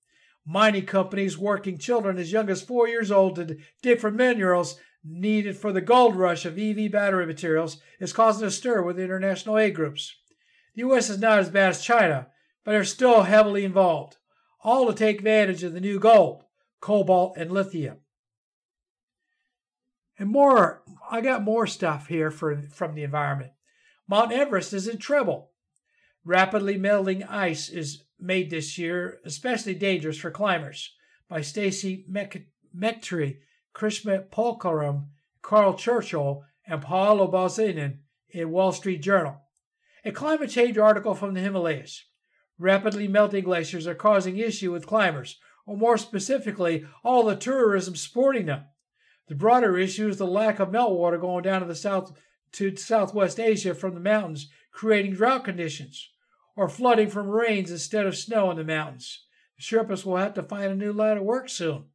Mining 0.46 0.86
companies 0.86 1.38
working 1.38 1.78
children 1.78 2.18
as 2.18 2.32
young 2.32 2.50
as 2.50 2.62
four 2.62 2.88
years 2.88 3.12
old 3.12 3.36
to 3.36 3.58
dig 3.82 4.00
for 4.00 4.12
minerals 4.12 4.80
needed 5.04 5.58
for 5.58 5.74
the 5.74 5.82
gold 5.82 6.16
rush 6.16 6.46
of 6.46 6.58
EV 6.58 6.90
battery 6.90 7.26
materials 7.26 7.82
is 8.00 8.14
causing 8.14 8.48
a 8.48 8.52
stir 8.52 8.82
with 8.82 9.00
international 9.00 9.58
aid 9.58 9.76
groups. 9.76 10.16
The 10.78 10.82
U.S. 10.82 11.10
is 11.10 11.18
not 11.18 11.40
as 11.40 11.50
bad 11.50 11.70
as 11.70 11.82
China, 11.82 12.28
but 12.64 12.76
are 12.76 12.84
still 12.84 13.24
heavily 13.24 13.66
involved, 13.66 14.18
all 14.64 14.86
to 14.86 14.94
take 14.94 15.18
advantage 15.18 15.64
of 15.64 15.74
the 15.74 15.82
new 15.82 16.00
gold, 16.00 16.44
cobalt, 16.82 17.36
and 17.36 17.52
lithium. 17.52 17.98
And 20.20 20.30
more, 20.30 20.84
I 21.10 21.22
got 21.22 21.42
more 21.42 21.66
stuff 21.66 22.10
here 22.10 22.30
for, 22.30 22.62
from 22.62 22.94
the 22.94 23.02
environment. 23.02 23.54
Mount 24.08 24.32
Everest 24.32 24.72
is 24.72 24.88
in 24.88 25.00
trouble. 25.00 25.50
Rapidly 26.24 26.78
melting 26.78 27.24
ice 27.24 27.70
is 27.70 28.04
made 28.20 28.52
this 28.52 28.78
year 28.78 29.20
especially 29.26 29.74
dangerous 29.74 30.20
for 30.20 30.30
climbers 30.30 30.94
by 31.28 31.42
Stacy 31.42 32.06
Meichtry, 32.08 33.38
Krishna 33.74 34.20
Pokharel, 34.32 35.08
Carl 35.42 35.74
Churchill, 35.74 36.44
and 36.68 36.84
Paolo 36.84 37.32
Balzinin 37.32 37.98
in 38.30 38.52
Wall 38.52 38.72
Street 38.72 39.02
Journal. 39.02 39.42
A 40.08 40.12
climate 40.14 40.50
change 40.50 40.78
article 40.78 41.16
from 41.16 41.34
the 41.34 41.42
Himalayas. 41.42 42.06
Rapidly 42.58 43.10
melting 43.10 43.44
glaciers 43.44 43.86
are 43.88 43.94
causing 43.94 44.38
issue 44.38 44.72
with 44.72 44.88
climbers, 44.88 45.38
or 45.66 45.76
more 45.76 45.98
specifically, 45.98 46.86
all 47.04 47.26
the 47.26 47.36
tourism 47.36 47.94
supporting 47.94 48.46
them. 48.46 48.64
The 49.28 49.36
broader 49.36 49.78
issue 49.78 50.08
is 50.08 50.18
the 50.18 50.26
lack 50.26 50.60
of 50.60 50.70
meltwater 50.70 51.20
going 51.20 51.44
down 51.44 51.60
to 51.60 51.68
the 51.68 51.76
south 51.76 52.18
to 52.54 52.74
Southwest 52.78 53.38
Asia 53.38 53.76
from 53.76 53.96
the 53.96 54.00
mountains, 54.00 54.50
creating 54.72 55.16
drought 55.16 55.44
conditions, 55.44 56.10
or 56.56 56.70
flooding 56.70 57.10
from 57.10 57.28
rains 57.28 57.70
instead 57.70 58.06
of 58.06 58.16
snow 58.16 58.50
in 58.50 58.56
the 58.56 58.64
mountains. 58.64 59.26
The 59.58 59.64
Sherpas 59.64 60.06
will 60.06 60.16
have 60.16 60.36
to 60.36 60.44
find 60.44 60.72
a 60.72 60.76
new 60.76 60.94
line 60.94 61.18
of 61.18 61.24
work 61.24 61.50
soon. 61.50 61.88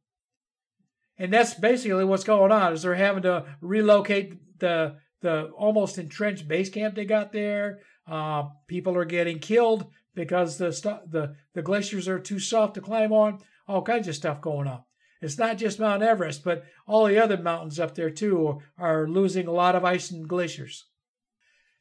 And 1.17 1.33
that's 1.33 1.55
basically 1.55 2.05
what's 2.05 2.23
going 2.23 2.51
on 2.51 2.73
is 2.73 2.83
they're 2.83 2.93
having 2.93 3.23
to 3.23 3.45
relocate 3.59 4.59
the 4.59 4.97
the 5.23 5.45
almost 5.57 5.97
entrenched 5.97 6.47
base 6.47 6.69
camp 6.69 6.93
they 6.93 7.05
got 7.05 7.31
there. 7.31 7.79
Uh, 8.07 8.43
people 8.67 8.97
are 8.97 9.05
getting 9.05 9.39
killed 9.39 9.87
because 10.15 10.57
the 10.57 10.69
the 11.09 11.35
the 11.53 11.61
glaciers 11.61 12.07
are 12.07 12.19
too 12.19 12.39
soft 12.39 12.75
to 12.75 12.81
climb 12.81 13.11
on. 13.11 13.39
All 13.67 13.81
kinds 13.81 14.07
of 14.07 14.15
stuff 14.15 14.41
going 14.41 14.67
on. 14.67 14.83
It's 15.21 15.37
not 15.37 15.57
just 15.57 15.79
Mount 15.79 16.03
Everest, 16.03 16.43
but 16.43 16.65
all 16.85 17.05
the 17.05 17.17
other 17.17 17.37
mountains 17.37 17.79
up 17.79 17.95
there 17.95 18.09
too 18.09 18.59
are 18.77 19.07
losing 19.07 19.47
a 19.47 19.51
lot 19.51 19.75
of 19.75 19.85
ice 19.85 20.11
and 20.11 20.27
glaciers. 20.27 20.85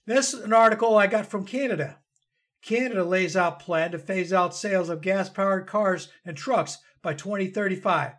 This 0.07 0.33
is 0.33 0.41
an 0.41 0.53
article 0.53 0.97
I 0.97 1.09
got 1.09 1.27
from 1.27 1.45
Canada. 1.45 1.99
Canada 2.63 3.03
lays 3.03 3.37
out 3.37 3.59
plan 3.59 3.91
to 3.91 3.99
phase 3.99 4.33
out 4.33 4.55
sales 4.55 4.89
of 4.89 5.01
gas-powered 5.01 5.67
cars 5.67 6.09
and 6.25 6.37
trucks 6.37 6.79
by 7.03 7.15
2035. 7.15 8.13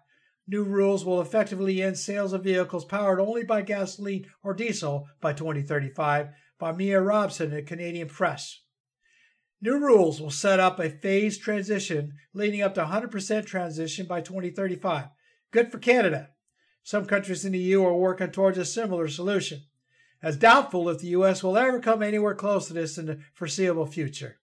New 0.46 0.64
rules 0.64 1.06
will 1.06 1.22
effectively 1.22 1.82
end 1.82 1.98
sales 1.98 2.34
of 2.34 2.44
vehicles 2.44 2.84
powered 2.84 3.22
only 3.22 3.46
by 3.46 3.62
gasoline 3.62 4.26
or 4.44 4.54
diesel 4.54 5.08
by 5.22 5.32
2035 5.32 6.28
by 6.64 6.72
Mia 6.72 7.02
Rabson 7.02 7.52
at 7.58 7.68
Canadian 7.68 8.08
Press. 8.08 8.62
New 9.62 9.80
rules 9.80 10.22
will 10.22 10.32
set 10.32 10.62
up 10.62 10.80
a 10.80 10.90
phased 10.90 11.42
transition 11.42 12.14
leading 12.34 12.62
up 12.62 12.74
to 12.76 12.86
100% 12.86 13.46
transition 13.46 14.06
by 14.06 14.22
2035. 14.22 15.08
Good 15.52 15.70
for 15.70 15.78
Canada. 15.78 16.30
Some 16.82 17.06
countries 17.06 17.44
in 17.44 17.52
the 17.52 17.60
EU 17.60 17.84
are 17.84 17.94
working 17.94 18.32
towards 18.32 18.58
a 18.58 18.64
similar 18.64 19.10
solution. 19.10 19.64
It's 20.22 20.38
doubtful 20.38 20.88
if 20.88 21.00
the 21.00 21.08
US 21.08 21.44
will 21.44 21.58
ever 21.58 21.82
come 21.82 22.02
anywhere 22.02 22.34
close 22.34 22.68
to 22.68 22.74
this 22.74 22.98
in 22.98 23.08
the 23.08 23.20
foreseeable 23.34 23.86
future. 23.86 24.40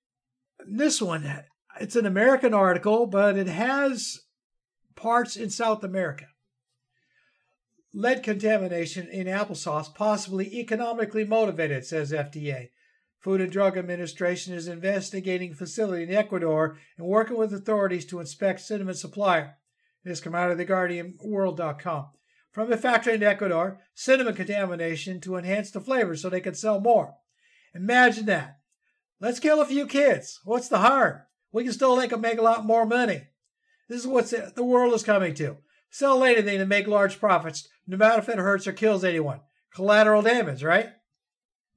This 0.68 1.00
one, 1.00 1.24
it's 1.80 1.96
an 1.96 2.04
American 2.04 2.52
article, 2.52 3.06
but 3.06 3.38
it 3.38 3.46
has 3.46 4.20
parts 4.94 5.36
in 5.36 5.48
South 5.48 5.82
America. 5.82 6.26
Lead 7.92 8.22
contamination 8.22 9.08
in 9.08 9.26
applesauce 9.26 9.92
possibly 9.94 10.58
economically 10.58 11.24
motivated, 11.24 11.84
says 11.84 12.12
FDA. 12.12 12.70
Food 13.18 13.40
and 13.40 13.50
Drug 13.50 13.76
Administration 13.76 14.54
is 14.54 14.68
investigating 14.68 15.54
facility 15.54 16.04
in 16.04 16.14
Ecuador 16.14 16.78
and 16.96 17.06
working 17.06 17.36
with 17.36 17.52
authorities 17.52 18.06
to 18.06 18.20
inspect 18.20 18.60
cinnamon 18.60 18.94
supplier. 18.94 19.56
This 20.04 20.20
come 20.20 20.34
out 20.34 20.50
of 20.50 20.56
the 20.56 20.64
GuardianWorld.com. 20.64 22.06
From 22.52 22.72
a 22.72 22.76
factory 22.76 23.14
in 23.14 23.22
Ecuador, 23.22 23.80
cinnamon 23.94 24.34
contamination 24.34 25.20
to 25.20 25.36
enhance 25.36 25.70
the 25.70 25.80
flavor 25.80 26.16
so 26.16 26.30
they 26.30 26.40
can 26.40 26.54
sell 26.54 26.80
more. 26.80 27.16
Imagine 27.74 28.26
that. 28.26 28.58
Let's 29.20 29.40
kill 29.40 29.60
a 29.60 29.66
few 29.66 29.86
kids. 29.86 30.40
What's 30.44 30.68
the 30.68 30.78
harm? 30.78 31.20
We 31.52 31.64
can 31.64 31.72
still 31.72 31.96
make 31.96 32.38
a 32.38 32.42
lot 32.42 32.64
more 32.64 32.86
money. 32.86 33.28
This 33.88 34.00
is 34.00 34.06
what 34.06 34.32
the 34.54 34.64
world 34.64 34.94
is 34.94 35.02
coming 35.02 35.34
to. 35.34 35.58
Sell 35.90 36.22
anything 36.24 36.58
to 36.58 36.66
make 36.66 36.86
large 36.86 37.18
profits, 37.18 37.68
no 37.86 37.96
matter 37.96 38.20
if 38.20 38.28
it 38.28 38.38
hurts 38.38 38.66
or 38.66 38.72
kills 38.72 39.04
anyone. 39.04 39.40
Collateral 39.74 40.22
damage, 40.22 40.62
right? 40.62 40.90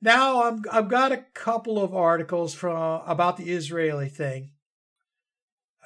Now 0.02 0.44
I'm, 0.44 0.64
I've 0.72 0.90
got 0.90 1.12
a 1.12 1.26
couple 1.34 1.82
of 1.82 1.96
articles 1.96 2.54
from 2.54 3.02
about 3.08 3.38
the 3.38 3.50
Israeli 3.50 4.10
thing. 4.10 4.52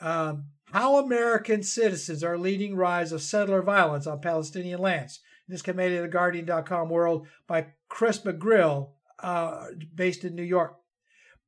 Um, 0.02 0.48
how 0.72 0.98
American 0.98 1.64
citizens 1.64 2.24
are 2.24 2.38
leading 2.38 2.76
rise 2.76 3.12
of 3.12 3.22
settler 3.22 3.62
violence 3.62 4.06
on 4.06 4.20
Palestinian 4.20 4.82
lands. 4.82 5.22
This 5.48 5.62
came 5.62 5.80
out 5.80 5.92
of 5.92 6.02
the 6.02 6.08
Guardian.com 6.10 6.90
world 6.90 7.28
by 7.48 7.68
Chris 7.88 8.20
McGreal, 8.20 8.90
uh, 9.20 9.68
based 9.96 10.26
in 10.26 10.36
New 10.36 10.44
York. 10.44 10.76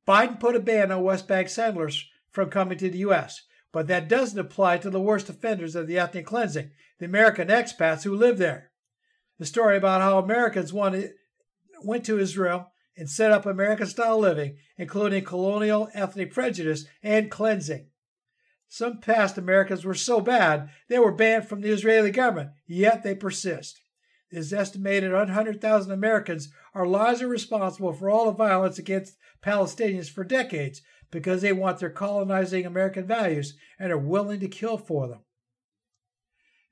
Biden 0.08 0.40
put 0.40 0.56
a 0.56 0.60
ban 0.60 0.92
on 0.92 1.04
West 1.04 1.28
Bank 1.28 1.50
settlers 1.50 2.08
from 2.32 2.50
coming 2.50 2.78
to 2.78 2.90
the 2.90 3.00
U.S., 3.00 3.42
but 3.72 3.88
that 3.88 4.08
doesn't 4.08 4.40
apply 4.40 4.78
to 4.78 4.90
the 4.90 5.00
worst 5.02 5.30
offenders 5.30 5.76
of 5.76 5.88
the 5.88 6.00
ethnic 6.00 6.26
cleansing, 6.26 6.72
the 7.00 7.06
American 7.06 7.48
expats 7.50 8.04
who 8.04 8.16
live 8.16 8.38
there. 8.38 8.72
The 9.38 9.46
story 9.46 9.78
about 9.78 10.02
how 10.02 10.18
Americans 10.18 10.74
went 10.74 12.06
to 12.06 12.20
Israel 12.20 12.72
and 12.98 13.10
set 13.10 13.32
up 13.32 13.46
American 13.46 13.88
style 13.88 14.20
living, 14.20 14.58
including 14.78 15.24
colonial 15.24 15.90
ethnic 15.94 16.34
prejudice 16.34 16.86
and 17.02 17.32
cleansing. 17.32 17.88
Some 18.68 19.00
past 19.00 19.38
Americans 19.38 19.86
were 19.86 19.94
so 19.94 20.20
bad 20.20 20.70
they 20.90 21.00
were 21.00 21.12
banned 21.12 21.48
from 21.48 21.62
the 21.62 21.70
Israeli 21.70 22.12
government, 22.12 22.52
yet 22.68 23.04
they 23.04 23.16
persist. 23.16 23.80
It 24.32 24.38
is 24.38 24.54
estimated 24.54 25.12
100,000 25.12 25.92
Americans 25.92 26.50
are 26.76 26.86
largely 26.86 27.26
responsible 27.26 27.94
for 27.94 28.10
all 28.10 28.26
the 28.26 28.32
violence 28.34 28.78
against 28.78 29.18
Palestinians 29.42 30.10
for 30.10 30.24
decades 30.24 30.82
because 31.12 31.42
they 31.42 31.54
want 31.54 31.80
their 31.80 31.90
colonizing 31.90 32.66
American 32.66 33.06
values 33.06 33.56
and 33.78 33.92
are 33.92 33.98
willing 33.98 34.40
to 34.40 34.48
kill 34.48 34.78
for 34.78 35.08
them. 35.08 35.20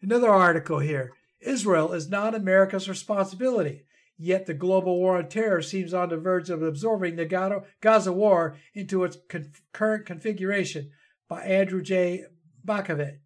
Another 0.01 0.29
article 0.29 0.79
here 0.79 1.13
Israel 1.39 1.93
is 1.93 2.09
not 2.09 2.35
America's 2.35 2.89
responsibility. 2.89 3.83
Yet 4.19 4.47
the 4.47 4.55
global 4.55 4.97
war 4.97 5.17
on 5.17 5.29
terror 5.29 5.61
seems 5.61 5.93
on 5.93 6.09
the 6.09 6.17
verge 6.17 6.49
of 6.49 6.63
absorbing 6.63 7.15
the 7.15 7.61
Gaza 7.81 8.11
war 8.11 8.57
into 8.73 9.03
its 9.03 9.17
con- 9.29 9.51
current 9.73 10.07
configuration 10.07 10.89
by 11.29 11.43
Andrew 11.43 11.83
J. 11.83 12.25
Bakovic 12.65 13.19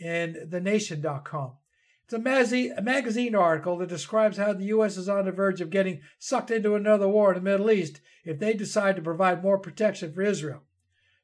in 0.00 0.48
TheNation.com. 0.50 1.52
It's 2.04 2.12
a, 2.12 2.18
mazi- 2.18 2.76
a 2.76 2.82
magazine 2.82 3.34
article 3.34 3.78
that 3.78 3.88
describes 3.88 4.36
how 4.36 4.52
the 4.52 4.66
U.S. 4.66 4.96
is 4.96 5.08
on 5.08 5.24
the 5.24 5.32
verge 5.32 5.60
of 5.60 5.70
getting 5.70 6.00
sucked 6.18 6.50
into 6.50 6.74
another 6.74 7.08
war 7.08 7.32
in 7.32 7.42
the 7.42 7.50
Middle 7.50 7.70
East 7.70 8.00
if 8.24 8.38
they 8.38 8.54
decide 8.54 8.96
to 8.96 9.02
provide 9.02 9.42
more 9.42 9.58
protection 9.58 10.12
for 10.12 10.22
Israel. 10.22 10.62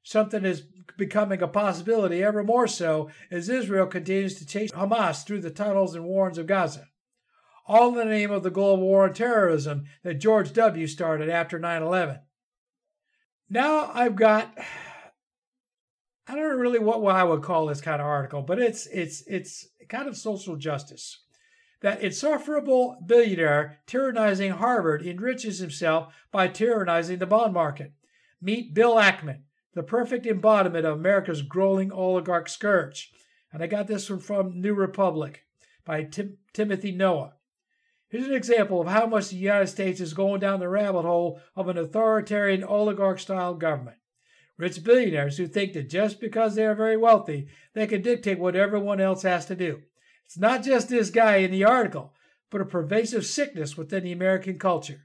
Something 0.03 0.45
is 0.45 0.63
becoming 0.97 1.43
a 1.43 1.49
possibility 1.49 2.23
ever 2.23 2.43
more 2.43 2.67
so 2.67 3.11
as 3.31 3.49
Israel 3.49 3.87
continues 3.87 4.39
to 4.39 4.47
chase 4.47 4.71
Hamas 4.73 5.25
through 5.25 5.41
the 5.41 5.51
tunnels 5.51 5.95
and 5.95 6.05
warrens 6.05 6.39
of 6.39 6.47
Gaza 6.47 6.89
all 7.71 7.91
in 7.91 7.95
the 7.95 8.05
name 8.05 8.33
of 8.33 8.43
the 8.43 8.51
global 8.51 8.83
war 8.83 9.05
on 9.05 9.15
terrorism 9.15 9.85
that 10.03 10.15
George 10.15 10.53
W. 10.53 10.89
started 10.89 11.29
after 11.29 11.57
9 11.57 11.83
11. 11.83 12.19
Now 13.49 13.93
I've 13.95 14.17
got. 14.17 14.53
I 16.31 16.37
don't 16.37 16.49
know 16.49 16.55
really 16.55 16.79
what, 16.79 17.03
what 17.03 17.17
I 17.17 17.25
would 17.25 17.43
call 17.43 17.67
this 17.67 17.81
kind 17.81 18.01
of 18.01 18.07
article, 18.07 18.41
but 18.43 18.61
it's 18.61 18.87
it's 18.87 19.25
it's 19.27 19.67
kind 19.89 20.07
of 20.07 20.17
social 20.17 20.55
justice. 20.55 21.25
That 21.83 22.03
insufferable 22.03 22.99
billionaire 23.05 23.81
tyrannizing 23.89 24.53
Harvard 24.53 25.05
enriches 25.05 25.59
himself 25.59 26.15
by 26.31 26.47
tyrannizing 26.47 27.19
the 27.19 27.27
bond 27.27 27.53
market. 27.53 27.95
Meet 28.41 28.75
Bill 28.75 28.95
Ackman, 28.95 29.41
the 29.75 29.83
perfect 29.83 30.25
embodiment 30.25 30.87
of 30.87 30.97
America's 30.97 31.43
growing 31.43 31.91
oligarch 31.91 32.49
scourge. 32.49 33.11
And 33.53 33.61
I 33.61 33.67
got 33.67 33.89
this 33.89 34.09
one 34.09 34.21
from 34.21 34.61
New 34.61 34.75
Republic 34.75 35.47
by 35.85 36.05
Tim- 36.05 36.39
Timothy 36.53 36.93
Noah. 36.93 37.33
Here's 38.09 38.27
an 38.27 38.35
example 38.35 38.81
of 38.81 38.87
how 38.87 39.07
much 39.07 39.31
the 39.31 39.37
United 39.37 39.67
States 39.67 40.01
is 40.01 40.15
going 40.15 40.39
down 40.39 40.61
the 40.61 40.69
rabbit 40.69 41.03
hole 41.03 41.41
of 41.57 41.67
an 41.67 41.77
authoritarian 41.77 42.63
oligarch 42.63 43.19
style 43.19 43.55
government. 43.55 43.97
Rich 44.61 44.85
billionaires 44.85 45.39
who 45.39 45.47
think 45.47 45.73
that 45.73 45.89
just 45.89 46.21
because 46.21 46.55
they 46.55 46.67
are 46.67 46.75
very 46.75 46.99
wealthy, 46.99 47.49
they 47.73 47.87
can 47.87 48.03
dictate 48.03 48.39
what 48.39 48.55
everyone 48.55 49.01
else 49.01 49.23
has 49.23 49.47
to 49.47 49.57
do. 49.57 49.81
It's 50.27 50.37
not 50.37 50.63
just 50.63 50.91
this 50.91 51.09
guy 51.09 51.37
in 51.37 51.51
the 51.51 51.65
article, 51.65 52.13
but 52.51 52.61
a 52.61 52.67
pervasive 52.67 53.25
sickness 53.25 53.79
within 53.79 54.05
the 54.05 54.13
American 54.13 54.59
culture. 54.59 55.01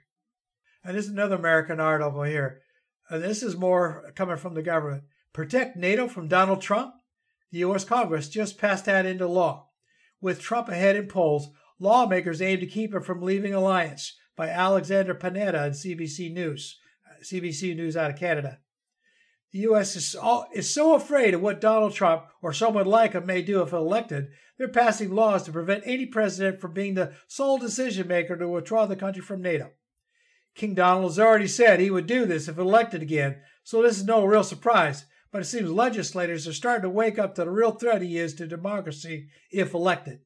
And 0.83 0.97
this 0.97 1.05
is 1.05 1.11
another 1.11 1.37
American 1.37 1.79
article 1.79 2.23
here. 2.23 2.63
And 3.09 3.23
this 3.23 3.41
is 3.41 3.55
more 3.55 4.11
coming 4.13 4.35
from 4.35 4.55
the 4.55 4.61
government. 4.61 5.03
Protect 5.31 5.77
NATO 5.77 6.09
from 6.09 6.27
Donald 6.27 6.61
Trump? 6.61 6.93
The 7.53 7.59
U.S. 7.59 7.85
Congress 7.85 8.27
just 8.27 8.57
passed 8.57 8.83
that 8.85 9.05
into 9.05 9.25
law. 9.25 9.69
With 10.19 10.41
Trump 10.41 10.67
ahead 10.67 10.97
in 10.97 11.07
polls, 11.07 11.47
lawmakers 11.79 12.41
aim 12.41 12.59
to 12.59 12.65
keep 12.65 12.93
him 12.93 13.01
from 13.01 13.21
leaving 13.21 13.53
alliance 13.53 14.17
by 14.35 14.49
Alexander 14.49 15.15
Panetta 15.15 15.63
and 15.63 15.73
CBC 15.73 16.33
News, 16.33 16.77
uh, 17.09 17.23
CBC 17.23 17.73
News 17.73 17.95
out 17.95 18.11
of 18.11 18.19
Canada. 18.19 18.59
The 19.55 19.61
U.S. 19.61 19.95
Is, 19.95 20.17
is 20.53 20.69
so 20.69 20.95
afraid 20.95 21.33
of 21.33 21.39
what 21.39 21.61
Donald 21.61 21.93
Trump 21.93 22.25
or 22.41 22.51
someone 22.51 22.87
like 22.87 23.13
him 23.13 23.25
may 23.25 23.41
do 23.41 23.61
if 23.61 23.71
elected, 23.71 24.27
they're 24.57 24.67
passing 24.67 25.15
laws 25.15 25.43
to 25.43 25.53
prevent 25.53 25.83
any 25.85 26.05
president 26.05 26.59
from 26.59 26.73
being 26.73 26.95
the 26.95 27.13
sole 27.29 27.57
decision 27.57 28.05
maker 28.05 28.35
to 28.35 28.49
withdraw 28.49 28.85
the 28.85 28.97
country 28.97 29.21
from 29.21 29.41
NATO. 29.41 29.71
King 30.55 30.73
Donald 30.75 31.05
has 31.05 31.19
already 31.19 31.47
said 31.47 31.79
he 31.79 31.89
would 31.89 32.05
do 32.05 32.25
this 32.25 32.49
if 32.49 32.57
elected 32.57 33.01
again, 33.01 33.37
so 33.63 33.81
this 33.81 33.97
is 33.97 34.03
no 34.03 34.25
real 34.25 34.43
surprise, 34.43 35.05
but 35.31 35.41
it 35.41 35.45
seems 35.45 35.71
legislators 35.71 36.49
are 36.49 36.53
starting 36.53 36.83
to 36.83 36.89
wake 36.89 37.17
up 37.17 37.35
to 37.35 37.45
the 37.45 37.49
real 37.49 37.71
threat 37.71 38.01
he 38.01 38.17
is 38.17 38.33
to 38.33 38.47
democracy 38.47 39.29
if 39.51 39.73
elected. 39.73 40.19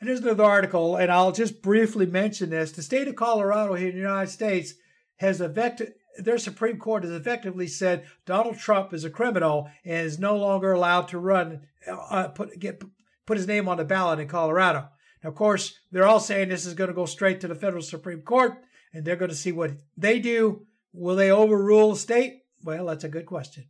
And 0.00 0.08
here's 0.10 0.20
another 0.20 0.44
article, 0.44 0.96
and 0.96 1.10
I'll 1.10 1.32
just 1.32 1.62
briefly 1.62 2.04
mention 2.04 2.50
this. 2.50 2.72
The 2.72 2.82
state 2.82 3.08
of 3.08 3.16
Colorado 3.16 3.72
here 3.72 3.88
in 3.88 3.94
the 3.94 4.02
United 4.02 4.30
States 4.30 4.74
has 5.16 5.40
effected, 5.40 5.94
their 6.18 6.38
Supreme 6.38 6.78
Court 6.78 7.04
has 7.04 7.12
effectively 7.12 7.66
said 7.66 8.06
Donald 8.26 8.58
Trump 8.58 8.92
is 8.92 9.04
a 9.04 9.10
criminal 9.10 9.70
and 9.84 10.06
is 10.06 10.18
no 10.18 10.36
longer 10.36 10.72
allowed 10.72 11.08
to 11.08 11.18
run, 11.18 11.62
uh, 11.86 12.28
put, 12.28 12.58
get, 12.58 12.82
put 13.26 13.36
his 13.36 13.46
name 13.46 13.68
on 13.68 13.78
the 13.78 13.84
ballot 13.84 14.18
in 14.18 14.28
Colorado. 14.28 14.88
Now, 15.22 15.30
of 15.30 15.34
course, 15.34 15.78
they're 15.90 16.06
all 16.06 16.20
saying 16.20 16.48
this 16.48 16.66
is 16.66 16.74
going 16.74 16.88
to 16.88 16.94
go 16.94 17.06
straight 17.06 17.40
to 17.40 17.48
the 17.48 17.54
federal 17.54 17.82
Supreme 17.82 18.22
Court, 18.22 18.54
and 18.92 19.04
they're 19.04 19.16
going 19.16 19.30
to 19.30 19.36
see 19.36 19.52
what 19.52 19.72
they 19.96 20.18
do. 20.18 20.66
Will 20.92 21.16
they 21.16 21.30
overrule 21.30 21.90
the 21.90 21.96
state? 21.96 22.42
Well, 22.62 22.86
that's 22.86 23.04
a 23.04 23.08
good 23.08 23.26
question. 23.26 23.68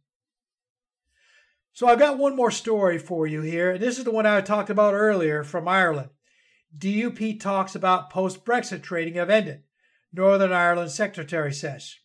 So 1.75 1.87
I've 1.87 1.99
got 1.99 2.19
one 2.19 2.37
more 2.37 2.51
story 2.51 2.99
for 2.99 3.27
you 3.27 3.41
here, 3.41 3.73
and 3.73 3.83
this 3.83 3.99
is 3.99 4.05
the 4.05 4.11
one 4.11 4.27
I 4.27 4.41
talked 4.41 4.69
about 4.69 4.95
earlier 4.95 5.43
from 5.43 5.69
Ireland. 5.69 6.11
DUP 6.77 7.41
talks 7.41 7.75
about 7.75 8.11
post 8.11 8.45
Brexit 8.45 8.83
trading 8.83 9.15
have 9.15 9.31
ended, 9.31 9.63
Northern 10.13 10.53
Ireland 10.53 10.91
Secretary 10.91 11.53
says. 11.53 11.97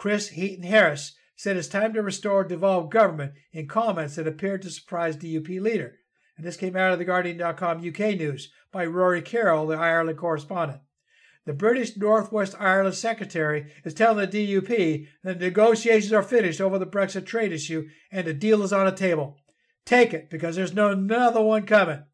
Chris 0.00 0.30
Heaton 0.30 0.64
Harris 0.64 1.14
said 1.36 1.58
it's 1.58 1.68
time 1.68 1.92
to 1.92 2.02
restore 2.02 2.42
devolved 2.42 2.90
government 2.90 3.34
in 3.52 3.68
comments 3.68 4.14
that 4.14 4.26
appeared 4.26 4.62
to 4.62 4.70
surprise 4.70 5.14
DUP 5.14 5.60
leader. 5.60 5.96
And 6.38 6.46
this 6.46 6.56
came 6.56 6.74
out 6.74 6.94
of 6.94 6.98
the 6.98 7.04
Guardian.com 7.04 7.86
UK 7.86 8.16
news 8.16 8.50
by 8.72 8.86
Rory 8.86 9.20
Carroll, 9.20 9.66
the 9.66 9.76
Ireland 9.76 10.16
correspondent. 10.16 10.80
The 11.44 11.52
British 11.52 11.98
Northwest 11.98 12.54
Ireland 12.58 12.94
Secretary 12.94 13.70
is 13.84 13.92
telling 13.92 14.26
the 14.26 14.56
DUP 14.56 15.06
that 15.22 15.38
negotiations 15.38 16.14
are 16.14 16.22
finished 16.22 16.62
over 16.62 16.78
the 16.78 16.86
Brexit 16.86 17.26
trade 17.26 17.52
issue 17.52 17.86
and 18.10 18.26
the 18.26 18.32
deal 18.32 18.62
is 18.62 18.72
on 18.72 18.86
the 18.86 18.92
table. 18.92 19.36
Take 19.84 20.14
it 20.14 20.30
because 20.30 20.56
there's 20.56 20.72
no 20.72 20.88
another 20.88 21.42
one 21.42 21.66
coming. 21.66 22.04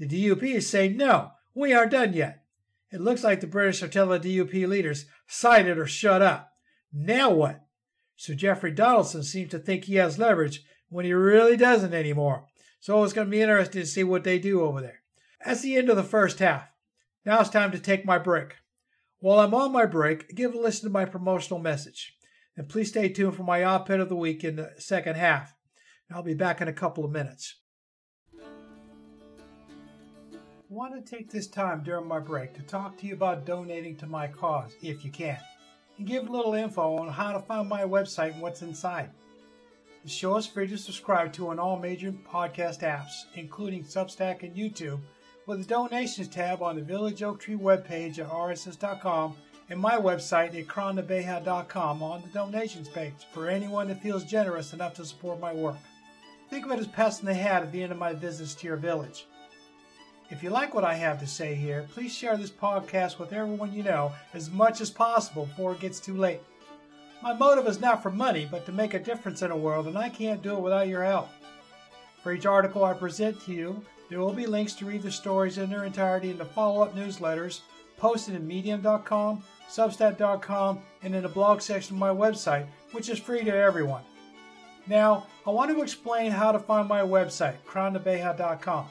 The 0.00 0.08
DUP 0.08 0.42
is 0.42 0.68
saying 0.68 0.96
no, 0.96 1.30
we 1.54 1.72
aren't 1.72 1.92
done 1.92 2.14
yet. 2.14 2.42
It 2.90 3.00
looks 3.00 3.22
like 3.22 3.38
the 3.40 3.46
British 3.46 3.80
are 3.84 3.86
telling 3.86 4.20
the 4.20 4.38
DUP 4.38 4.66
leaders, 4.66 5.06
sign 5.28 5.68
it 5.68 5.78
or 5.78 5.86
shut 5.86 6.20
up. 6.20 6.50
Now 6.92 7.30
what? 7.30 7.60
So 8.16 8.34
Jeffrey 8.34 8.72
Donaldson 8.72 9.22
seems 9.22 9.50
to 9.50 9.58
think 9.58 9.84
he 9.84 9.96
has 9.96 10.18
leverage 10.18 10.62
when 10.88 11.04
he 11.04 11.12
really 11.12 11.56
doesn't 11.56 11.94
anymore. 11.94 12.46
So 12.80 13.02
it's 13.04 13.12
going 13.12 13.26
to 13.26 13.30
be 13.30 13.40
interesting 13.40 13.82
to 13.82 13.86
see 13.86 14.04
what 14.04 14.24
they 14.24 14.38
do 14.38 14.62
over 14.62 14.80
there. 14.80 15.00
That's 15.44 15.60
the 15.60 15.76
end 15.76 15.90
of 15.90 15.96
the 15.96 16.02
first 16.02 16.38
half. 16.38 16.68
Now 17.24 17.40
it's 17.40 17.50
time 17.50 17.70
to 17.72 17.78
take 17.78 18.04
my 18.04 18.18
break. 18.18 18.54
While 19.20 19.40
I'm 19.40 19.54
on 19.54 19.72
my 19.72 19.84
break, 19.84 20.34
give 20.34 20.54
a 20.54 20.58
listen 20.58 20.88
to 20.88 20.92
my 20.92 21.04
promotional 21.04 21.60
message. 21.60 22.16
And 22.56 22.68
please 22.68 22.88
stay 22.88 23.08
tuned 23.08 23.36
for 23.36 23.44
my 23.44 23.64
op 23.64 23.90
ed 23.90 24.00
of 24.00 24.08
the 24.08 24.16
week 24.16 24.44
in 24.44 24.56
the 24.56 24.72
second 24.78 25.16
half. 25.16 25.54
I'll 26.10 26.22
be 26.22 26.34
back 26.34 26.60
in 26.60 26.68
a 26.68 26.72
couple 26.72 27.04
of 27.04 27.10
minutes. 27.10 27.56
I 28.40 28.46
want 30.68 30.94
to 30.94 31.16
take 31.16 31.30
this 31.30 31.48
time 31.48 31.82
during 31.82 32.06
my 32.06 32.18
break 32.18 32.54
to 32.54 32.62
talk 32.62 32.96
to 32.98 33.06
you 33.06 33.14
about 33.14 33.44
donating 33.44 33.96
to 33.96 34.06
my 34.06 34.26
cause, 34.26 34.74
if 34.82 35.04
you 35.04 35.10
can, 35.10 35.38
and 35.98 36.06
give 36.06 36.28
a 36.28 36.32
little 36.32 36.54
info 36.54 36.96
on 36.96 37.08
how 37.08 37.32
to 37.32 37.40
find 37.40 37.68
my 37.68 37.82
website 37.82 38.32
and 38.32 38.40
what's 38.40 38.62
inside. 38.62 39.10
The 40.04 40.10
show 40.10 40.36
is 40.36 40.46
free 40.46 40.68
to 40.68 40.78
subscribe 40.78 41.32
to 41.34 41.48
on 41.48 41.58
all 41.58 41.78
major 41.78 42.12
podcast 42.12 42.80
apps, 42.80 43.24
including 43.34 43.84
Substack 43.84 44.42
and 44.42 44.56
YouTube, 44.56 45.00
with 45.46 45.60
a 45.60 45.64
donations 45.64 46.28
tab 46.28 46.62
on 46.62 46.76
the 46.76 46.82
Village 46.82 47.22
Oak 47.22 47.40
Tree 47.40 47.56
webpage 47.56 48.18
at 48.18 48.30
rss.com 48.30 49.36
and 49.70 49.80
my 49.80 49.96
website 49.96 50.58
at 50.58 50.66
krondabeha.com 50.66 52.02
on 52.02 52.22
the 52.22 52.28
donations 52.28 52.88
page 52.88 53.26
for 53.32 53.48
anyone 53.48 53.88
that 53.88 54.02
feels 54.02 54.24
generous 54.24 54.72
enough 54.72 54.94
to 54.94 55.04
support 55.04 55.40
my 55.40 55.52
work. 55.52 55.76
Think 56.48 56.64
of 56.64 56.72
it 56.72 56.78
as 56.78 56.86
passing 56.86 57.26
the 57.26 57.34
hat 57.34 57.62
at 57.62 57.72
the 57.72 57.82
end 57.82 57.92
of 57.92 57.98
my 57.98 58.14
visits 58.14 58.54
to 58.56 58.66
your 58.66 58.76
village. 58.76 59.26
If 60.30 60.42
you 60.42 60.50
like 60.50 60.74
what 60.74 60.84
I 60.84 60.92
have 60.92 61.18
to 61.20 61.26
say 61.26 61.54
here, 61.54 61.86
please 61.94 62.14
share 62.14 62.36
this 62.36 62.50
podcast 62.50 63.18
with 63.18 63.32
everyone 63.32 63.72
you 63.72 63.82
know 63.82 64.12
as 64.34 64.50
much 64.50 64.82
as 64.82 64.90
possible 64.90 65.46
before 65.46 65.72
it 65.72 65.80
gets 65.80 66.00
too 66.00 66.18
late. 66.18 66.40
My 67.22 67.32
motive 67.32 67.66
is 67.66 67.80
not 67.80 68.02
for 68.02 68.10
money, 68.10 68.46
but 68.50 68.66
to 68.66 68.72
make 68.72 68.92
a 68.92 68.98
difference 68.98 69.40
in 69.40 69.48
the 69.48 69.56
world, 69.56 69.86
and 69.86 69.96
I 69.96 70.10
can't 70.10 70.42
do 70.42 70.52
it 70.54 70.60
without 70.60 70.86
your 70.86 71.02
help. 71.02 71.30
For 72.22 72.32
each 72.32 72.44
article 72.44 72.84
I 72.84 72.92
present 72.92 73.40
to 73.42 73.52
you, 73.52 73.82
there 74.10 74.20
will 74.20 74.34
be 74.34 74.46
links 74.46 74.74
to 74.74 74.84
read 74.84 75.02
the 75.02 75.10
stories 75.10 75.56
in 75.56 75.70
their 75.70 75.84
entirety 75.84 76.30
in 76.30 76.36
the 76.36 76.44
follow 76.44 76.82
up 76.82 76.94
newsletters 76.94 77.60
posted 77.96 78.34
in 78.34 78.46
medium.com, 78.46 79.42
substack.com, 79.68 80.78
and 81.02 81.14
in 81.14 81.22
the 81.22 81.28
blog 81.28 81.62
section 81.62 81.96
of 81.96 82.00
my 82.00 82.10
website, 82.10 82.66
which 82.92 83.08
is 83.08 83.18
free 83.18 83.44
to 83.44 83.56
everyone. 83.56 84.02
Now, 84.86 85.26
I 85.46 85.50
want 85.50 85.70
to 85.70 85.82
explain 85.82 86.32
how 86.32 86.52
to 86.52 86.58
find 86.58 86.86
my 86.86 87.00
website, 87.00 87.56
krondabeha.com 87.66 88.88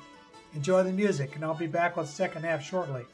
Enjoy 0.55 0.85
the 0.85 0.93
music, 0.93 1.35
and 1.35 1.45
I'll 1.45 1.55
be 1.55 1.67
back 1.67 1.97
with 1.97 2.07
the 2.07 2.13
second 2.13 2.45
half 2.45 2.63
shortly. 2.63 3.05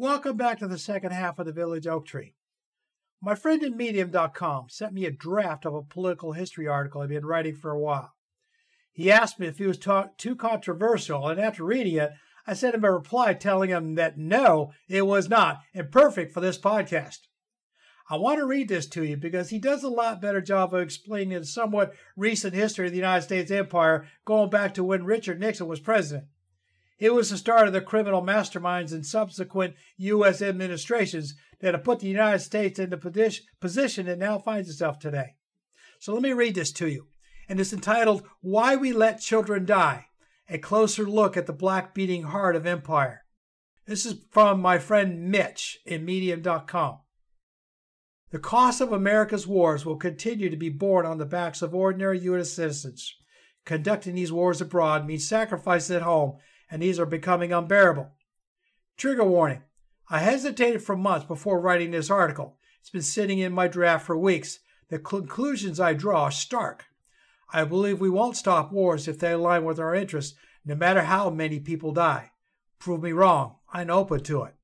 Welcome 0.00 0.38
back 0.38 0.60
to 0.60 0.66
the 0.66 0.78
second 0.78 1.12
half 1.12 1.38
of 1.38 1.44
the 1.44 1.52
Village 1.52 1.86
Oak 1.86 2.06
Tree. 2.06 2.34
My 3.20 3.34
friend 3.34 3.62
at 3.62 3.76
Medium.com 3.76 4.70
sent 4.70 4.94
me 4.94 5.04
a 5.04 5.10
draft 5.10 5.66
of 5.66 5.74
a 5.74 5.82
political 5.82 6.32
history 6.32 6.66
article 6.66 7.02
I've 7.02 7.10
been 7.10 7.26
writing 7.26 7.54
for 7.54 7.70
a 7.70 7.78
while. 7.78 8.14
He 8.94 9.12
asked 9.12 9.38
me 9.38 9.46
if 9.46 9.60
it 9.60 9.66
was 9.66 9.78
too 10.16 10.36
controversial, 10.36 11.28
and 11.28 11.38
after 11.38 11.64
reading 11.64 11.96
it, 11.96 12.12
I 12.46 12.54
sent 12.54 12.76
him 12.76 12.84
a 12.84 12.90
reply 12.90 13.34
telling 13.34 13.68
him 13.68 13.94
that 13.96 14.16
no, 14.16 14.72
it 14.88 15.02
was 15.02 15.28
not, 15.28 15.60
and 15.74 15.92
perfect 15.92 16.32
for 16.32 16.40
this 16.40 16.56
podcast. 16.56 17.18
I 18.08 18.16
want 18.16 18.38
to 18.38 18.46
read 18.46 18.68
this 18.70 18.86
to 18.86 19.04
you 19.04 19.18
because 19.18 19.50
he 19.50 19.58
does 19.58 19.84
a 19.84 19.90
lot 19.90 20.22
better 20.22 20.40
job 20.40 20.72
of 20.72 20.80
explaining 20.80 21.38
the 21.38 21.44
somewhat 21.44 21.92
recent 22.16 22.54
history 22.54 22.86
of 22.86 22.92
the 22.92 22.98
United 22.98 23.24
States 23.24 23.50
empire 23.50 24.06
going 24.24 24.48
back 24.48 24.72
to 24.74 24.82
when 24.82 25.04
Richard 25.04 25.38
Nixon 25.38 25.66
was 25.66 25.78
president. 25.78 26.24
It 27.00 27.14
was 27.14 27.30
the 27.30 27.38
start 27.38 27.66
of 27.66 27.72
the 27.72 27.80
criminal 27.80 28.22
masterminds 28.22 28.92
and 28.92 29.06
subsequent 29.06 29.74
U.S. 29.96 30.42
administrations 30.42 31.34
that 31.60 31.72
have 31.72 31.82
put 31.82 32.00
the 32.00 32.06
United 32.06 32.40
States 32.40 32.78
in 32.78 32.90
the 32.90 33.42
position 33.60 34.06
it 34.06 34.18
now 34.18 34.38
finds 34.38 34.68
itself 34.68 34.98
today. 34.98 35.36
So 35.98 36.12
let 36.12 36.22
me 36.22 36.34
read 36.34 36.54
this 36.54 36.72
to 36.72 36.88
you. 36.88 37.06
And 37.48 37.58
it's 37.58 37.72
entitled 37.72 38.26
Why 38.42 38.76
We 38.76 38.92
Let 38.92 39.20
Children 39.20 39.64
Die 39.64 40.06
A 40.50 40.58
Closer 40.58 41.04
Look 41.04 41.38
at 41.38 41.46
the 41.46 41.54
Black 41.54 41.94
Beating 41.94 42.24
Heart 42.24 42.54
of 42.54 42.66
Empire. 42.66 43.22
This 43.86 44.04
is 44.04 44.16
from 44.30 44.60
my 44.60 44.78
friend 44.78 45.30
Mitch 45.30 45.78
in 45.86 46.04
Medium.com. 46.04 46.98
The 48.30 48.38
cost 48.38 48.80
of 48.82 48.92
America's 48.92 49.46
wars 49.46 49.86
will 49.86 49.96
continue 49.96 50.50
to 50.50 50.56
be 50.56 50.68
borne 50.68 51.06
on 51.06 51.16
the 51.16 51.24
backs 51.24 51.62
of 51.62 51.74
ordinary 51.74 52.20
U.S. 52.20 52.50
citizens. 52.50 53.16
Conducting 53.64 54.14
these 54.14 54.30
wars 54.30 54.60
abroad 54.60 55.06
means 55.06 55.26
sacrifices 55.26 55.90
at 55.90 56.02
home 56.02 56.36
and 56.70 56.80
these 56.80 56.98
are 56.98 57.06
becoming 57.06 57.52
unbearable. 57.52 58.10
Trigger 58.96 59.24
warning 59.24 59.62
I 60.08 60.18
hesitated 60.18 60.82
for 60.82 60.96
months 60.96 61.26
before 61.26 61.60
writing 61.60 61.90
this 61.92 62.10
article. 62.10 62.56
It's 62.80 62.90
been 62.90 63.02
sitting 63.02 63.38
in 63.38 63.52
my 63.52 63.68
draft 63.68 64.06
for 64.06 64.16
weeks. 64.16 64.58
The 64.88 64.98
conclusions 64.98 65.78
I 65.78 65.94
draw 65.94 66.24
are 66.24 66.30
stark. 66.32 66.86
I 67.52 67.64
believe 67.64 68.00
we 68.00 68.10
won't 68.10 68.36
stop 68.36 68.72
wars 68.72 69.06
if 69.06 69.18
they 69.18 69.32
align 69.32 69.64
with 69.64 69.78
our 69.78 69.94
interests, 69.94 70.36
no 70.64 70.74
matter 70.74 71.02
how 71.02 71.30
many 71.30 71.60
people 71.60 71.92
die. 71.92 72.32
Prove 72.78 73.02
me 73.02 73.12
wrong. 73.12 73.56
I'm 73.72 73.90
open 73.90 74.22
to 74.24 74.42
it. 74.44 74.54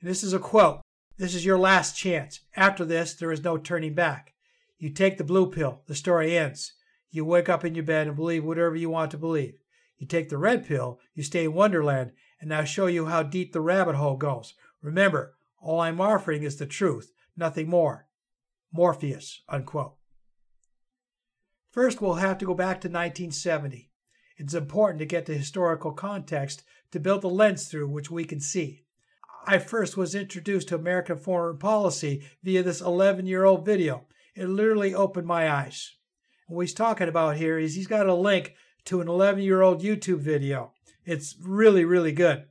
And 0.00 0.10
this 0.10 0.22
is 0.22 0.32
a 0.32 0.38
quote. 0.38 0.80
This 1.18 1.34
is 1.34 1.44
your 1.44 1.58
last 1.58 1.96
chance. 1.96 2.40
After 2.56 2.84
this, 2.84 3.14
there 3.14 3.32
is 3.32 3.44
no 3.44 3.58
turning 3.58 3.94
back. 3.94 4.34
You 4.78 4.90
take 4.90 5.18
the 5.18 5.24
blue 5.24 5.50
pill, 5.50 5.82
the 5.86 5.94
story 5.94 6.36
ends. 6.36 6.72
You 7.10 7.24
wake 7.24 7.48
up 7.48 7.64
in 7.64 7.74
your 7.74 7.84
bed 7.84 8.06
and 8.06 8.16
believe 8.16 8.44
whatever 8.44 8.76
you 8.76 8.90
want 8.90 9.10
to 9.12 9.18
believe. 9.18 9.58
You 9.98 10.06
take 10.06 10.28
the 10.28 10.38
red 10.38 10.66
pill, 10.66 11.00
you 11.14 11.22
stay 11.22 11.44
in 11.44 11.54
Wonderland, 11.54 12.12
and 12.40 12.54
I'll 12.54 12.64
show 12.64 12.86
you 12.86 13.06
how 13.06 13.22
deep 13.22 13.52
the 13.52 13.60
rabbit 13.60 13.96
hole 13.96 14.16
goes. 14.16 14.54
Remember, 14.80 15.34
all 15.60 15.80
I'm 15.80 16.00
offering 16.00 16.44
is 16.44 16.56
the 16.56 16.66
truth, 16.66 17.12
nothing 17.36 17.68
more. 17.68 18.06
Morpheus, 18.72 19.42
unquote. 19.48 19.96
First, 21.70 22.00
we'll 22.00 22.14
have 22.14 22.38
to 22.38 22.46
go 22.46 22.54
back 22.54 22.80
to 22.80 22.88
1970. 22.88 23.90
It's 24.36 24.54
important 24.54 25.00
to 25.00 25.06
get 25.06 25.26
the 25.26 25.34
historical 25.34 25.92
context 25.92 26.62
to 26.92 27.00
build 27.00 27.22
the 27.22 27.28
lens 27.28 27.68
through 27.68 27.88
which 27.88 28.10
we 28.10 28.24
can 28.24 28.40
see. 28.40 28.84
I 29.46 29.58
first 29.58 29.96
was 29.96 30.14
introduced 30.14 30.68
to 30.68 30.76
American 30.76 31.16
foreign 31.16 31.58
policy 31.58 32.22
via 32.42 32.62
this 32.62 32.80
11 32.80 33.26
year 33.26 33.44
old 33.44 33.64
video. 33.64 34.06
It 34.34 34.46
literally 34.46 34.94
opened 34.94 35.26
my 35.26 35.50
eyes. 35.50 35.96
What 36.46 36.62
he's 36.62 36.74
talking 36.74 37.08
about 37.08 37.36
here 37.36 37.58
is 37.58 37.74
he's 37.74 37.86
got 37.86 38.06
a 38.06 38.14
link 38.14 38.54
to 38.88 39.02
an 39.02 39.08
11 39.08 39.42
year 39.42 39.60
old 39.60 39.82
YouTube 39.82 40.20
video. 40.20 40.72
It's 41.04 41.36
really, 41.42 41.84
really 41.84 42.12
good. 42.12 42.46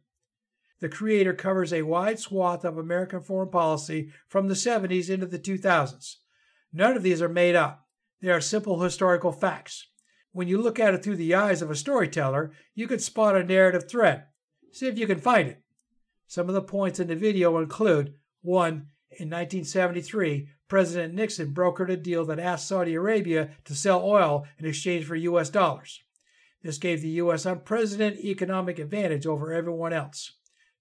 The 0.80 0.88
creator 0.88 1.34
covers 1.34 1.74
a 1.74 1.82
wide 1.82 2.20
swath 2.20 2.64
of 2.64 2.78
American 2.78 3.22
foreign 3.22 3.50
policy 3.50 4.12
from 4.28 4.48
the 4.48 4.54
70s 4.54 5.10
into 5.10 5.26
the 5.26 5.40
2000s. 5.40 6.18
None 6.72 6.96
of 6.96 7.02
these 7.02 7.24
are 7.24 7.30
made 7.30 7.56
up, 7.56 7.88
they 8.22 8.30
are 8.30 8.40
simple 8.40 8.80
historical 8.82 9.32
facts. 9.32 9.88
When 10.32 10.48
you 10.48 10.62
look 10.62 10.80
at 10.80 10.94
it 10.94 11.04
through 11.04 11.16
the 11.16 11.34
eyes 11.34 11.64
of 11.64 11.72
a 11.72 11.76
storyteller, 11.76 12.52
you 12.76 12.88
can 12.88 13.00
spot 13.00 13.36
a 13.36 13.44
narrative 13.44 13.90
thread. 13.90 14.26
See 14.72 14.88
if 14.88 15.00
you 15.00 15.08
can 15.08 15.20
find 15.20 15.50
it. 15.50 15.64
Some 16.28 16.50
of 16.50 16.54
the 16.54 16.62
points 16.62 17.00
in 17.00 17.08
the 17.08 17.16
video 17.16 17.58
include 17.58 18.14
1. 18.44 18.68
In 19.20 19.30
1973, 19.30 20.50
President 20.68 21.16
Nixon 21.16 21.52
brokered 21.52 21.90
a 21.90 21.98
deal 21.98 22.26
that 22.26 22.38
asked 22.38 22.68
Saudi 22.68 22.94
Arabia 22.94 23.50
to 23.66 23.74
sell 23.74 24.04
oil 24.04 24.46
in 24.60 24.66
exchange 24.66 25.06
for 25.06 25.16
U.S. 25.16 25.50
dollars. 25.50 26.04
This 26.68 26.78
gave 26.78 27.02
the 27.02 27.22
U.S. 27.24 27.46
unprecedented 27.46 28.26
economic 28.26 28.78
advantage 28.78 29.26
over 29.26 29.54
everyone 29.54 29.94
else. 29.94 30.34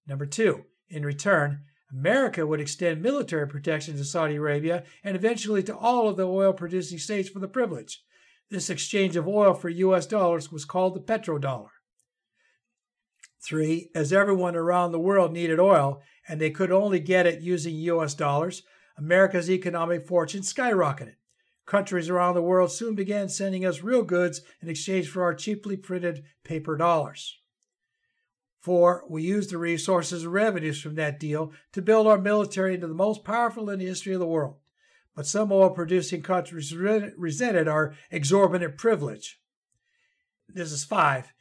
Number 0.05 0.25
two, 0.25 0.65
in 0.89 1.05
return, 1.05 1.61
America 1.89 2.45
would 2.45 2.59
extend 2.59 3.01
military 3.01 3.47
protection 3.47 3.95
to 3.95 4.03
Saudi 4.03 4.35
Arabia 4.35 4.83
and 5.01 5.15
eventually 5.15 5.63
to 5.63 5.77
all 5.77 6.09
of 6.09 6.17
the 6.17 6.27
oil 6.27 6.51
producing 6.51 6.97
states 6.97 7.29
for 7.29 7.39
the 7.39 7.47
privilege. 7.47 8.03
This 8.49 8.69
exchange 8.69 9.15
of 9.15 9.29
oil 9.29 9.53
for 9.53 9.69
U.S. 9.69 10.05
dollars 10.05 10.51
was 10.51 10.65
called 10.65 10.93
the 10.93 10.99
petrodollar. 10.99 11.69
Three, 13.41 13.89
as 13.95 14.11
everyone 14.11 14.57
around 14.57 14.91
the 14.91 14.99
world 14.99 15.31
needed 15.31 15.57
oil 15.57 16.01
and 16.27 16.41
they 16.41 16.49
could 16.49 16.69
only 16.69 16.99
get 16.99 17.25
it 17.25 17.39
using 17.39 17.75
U.S. 17.75 18.13
dollars, 18.13 18.63
America's 18.97 19.49
economic 19.49 20.05
fortune 20.05 20.41
skyrocketed. 20.41 21.15
Countries 21.67 22.09
around 22.09 22.33
the 22.33 22.41
world 22.41 22.71
soon 22.71 22.95
began 22.95 23.27
sending 23.27 23.65
us 23.65 23.83
real 23.83 24.01
goods 24.01 24.41
in 24.61 24.69
exchange 24.69 25.09
for 25.09 25.21
our 25.21 25.35
cheaply 25.35 25.75
printed 25.75 26.23
paper 26.45 26.77
dollars. 26.77 27.39
Four, 28.61 29.03
we 29.09 29.21
used 29.21 29.51
the 29.51 29.57
resources 29.57 30.23
and 30.23 30.31
revenues 30.31 30.81
from 30.81 30.95
that 30.95 31.19
deal 31.19 31.51
to 31.73 31.81
build 31.81 32.07
our 32.07 32.17
military 32.17 32.73
into 32.73 32.87
the 32.87 32.93
most 32.93 33.25
powerful 33.25 33.69
in 33.69 33.79
the 33.79 33.85
history 33.85 34.13
of 34.13 34.19
the 34.21 34.25
world. 34.25 34.55
But 35.13 35.27
some 35.27 35.51
oil 35.51 35.69
producing 35.69 36.21
countries 36.21 36.73
resented 36.73 37.67
our 37.67 37.95
exorbitant 38.11 38.77
privilege. 38.77 39.41
This 40.47 40.71
is 40.71 40.85
five. 40.85 41.33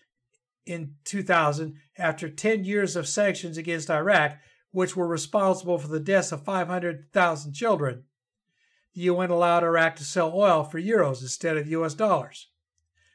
In 0.65 0.95
2000, 1.05 1.77
after 1.97 2.29
10 2.29 2.65
years 2.65 2.97
of 2.97 3.07
sanctions 3.07 3.57
against 3.57 3.91
Iraq, 3.91 4.39
which 4.73 4.97
were 4.97 5.07
responsible 5.07 5.79
for 5.79 5.89
the 5.89 6.01
deaths 6.01 6.33
of 6.33 6.45
500,000 6.45 7.53
children, 7.53 8.03
the 8.97 9.03
UN 9.03 9.29
allowed 9.31 9.63
Iraq 9.63 9.95
to 9.97 10.05
sell 10.05 10.33
oil 10.35 10.65
for 10.65 10.81
euros 10.81 11.21
instead 11.21 11.59
of 11.59 11.69
US 11.69 11.93
dollars. 11.93 12.49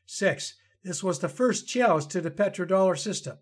6. 0.05 0.53
This 0.83 1.03
was 1.03 1.19
the 1.19 1.27
first 1.27 1.67
challenge 1.67 2.07
to 2.09 2.21
the 2.21 2.29
petrodollar 2.29 2.97
system. 2.97 3.39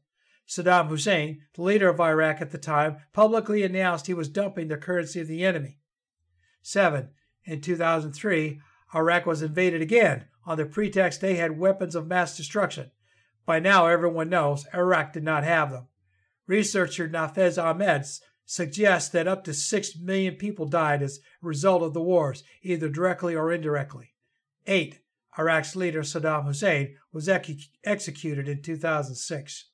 Saddam 0.48 0.88
Hussein, 0.88 1.42
the 1.54 1.62
leader 1.62 1.90
of 1.90 2.00
Iraq 2.00 2.42
at 2.42 2.52
the 2.52 2.58
time, 2.58 2.98
publicly 3.12 3.64
announced 3.64 4.08
he 4.08 4.14
was 4.14 4.30
dumping 4.30 4.70
the 4.70 4.78
currency 4.78 5.20
of 5.20 5.28
the 5.28 5.44
enemy. 5.44 5.80
7. 6.62 7.10
In 7.44 7.60
2003, 7.60 8.62
Iraq 8.96 9.26
was 9.26 9.42
invaded 9.42 9.82
again 9.82 10.26
on 10.46 10.58
the 10.58 10.66
pretext 10.66 11.20
they 11.20 11.36
had 11.36 11.60
weapons 11.60 11.94
of 11.94 12.08
mass 12.08 12.38
destruction. 12.38 12.92
By 13.46 13.60
now, 13.60 13.88
everyone 13.88 14.30
knows 14.30 14.66
Iraq 14.74 15.12
did 15.12 15.24
not 15.24 15.44
have 15.44 15.72
them. 15.72 15.88
Researcher 16.48 17.10
Nafeez 17.10 17.62
Ahmed 17.62 18.06
suggests 18.50 19.10
that 19.10 19.28
up 19.28 19.44
to 19.44 19.54
6 19.54 19.98
million 20.00 20.34
people 20.34 20.66
died 20.66 21.04
as 21.04 21.20
a 21.20 21.46
result 21.46 21.84
of 21.84 21.94
the 21.94 22.02
wars, 22.02 22.44
either 22.64 22.90
directly 22.90 23.36
or 23.36 23.52
indirectly. 23.52 24.16
8. 24.66 25.00
Iraq's 25.38 25.76
leader 25.76 26.02
Saddam 26.02 26.46
Hussein 26.46 26.96
was 27.14 27.30
ex- 27.30 27.70
executed 27.84 28.50
in 28.50 28.64
2006. 28.64 29.70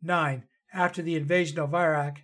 9. 0.00 0.44
After 0.72 1.02
the 1.02 1.16
invasion 1.16 1.58
of 1.58 1.74
Iraq, 1.74 2.20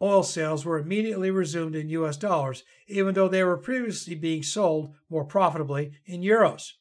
oil 0.00 0.22
sales 0.22 0.64
were 0.64 0.78
immediately 0.78 1.30
resumed 1.30 1.76
in 1.76 1.90
US 1.90 2.16
dollars, 2.16 2.64
even 2.88 3.12
though 3.12 3.28
they 3.28 3.44
were 3.44 3.58
previously 3.58 4.14
being 4.14 4.42
sold 4.42 4.94
more 5.10 5.26
profitably 5.26 5.92
in 6.06 6.22
euros. 6.22 6.72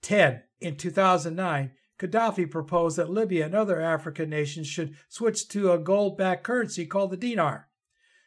10. 0.00 0.42
In 0.62 0.76
2009, 0.76 1.72
Gaddafi 1.98 2.50
proposed 2.50 2.96
that 2.96 3.10
Libya 3.10 3.44
and 3.44 3.54
other 3.54 3.82
African 3.82 4.30
nations 4.30 4.66
should 4.66 4.96
switch 5.10 5.46
to 5.48 5.72
a 5.72 5.78
gold 5.78 6.16
backed 6.16 6.42
currency 6.42 6.86
called 6.86 7.10
the 7.10 7.18
dinar. 7.18 7.68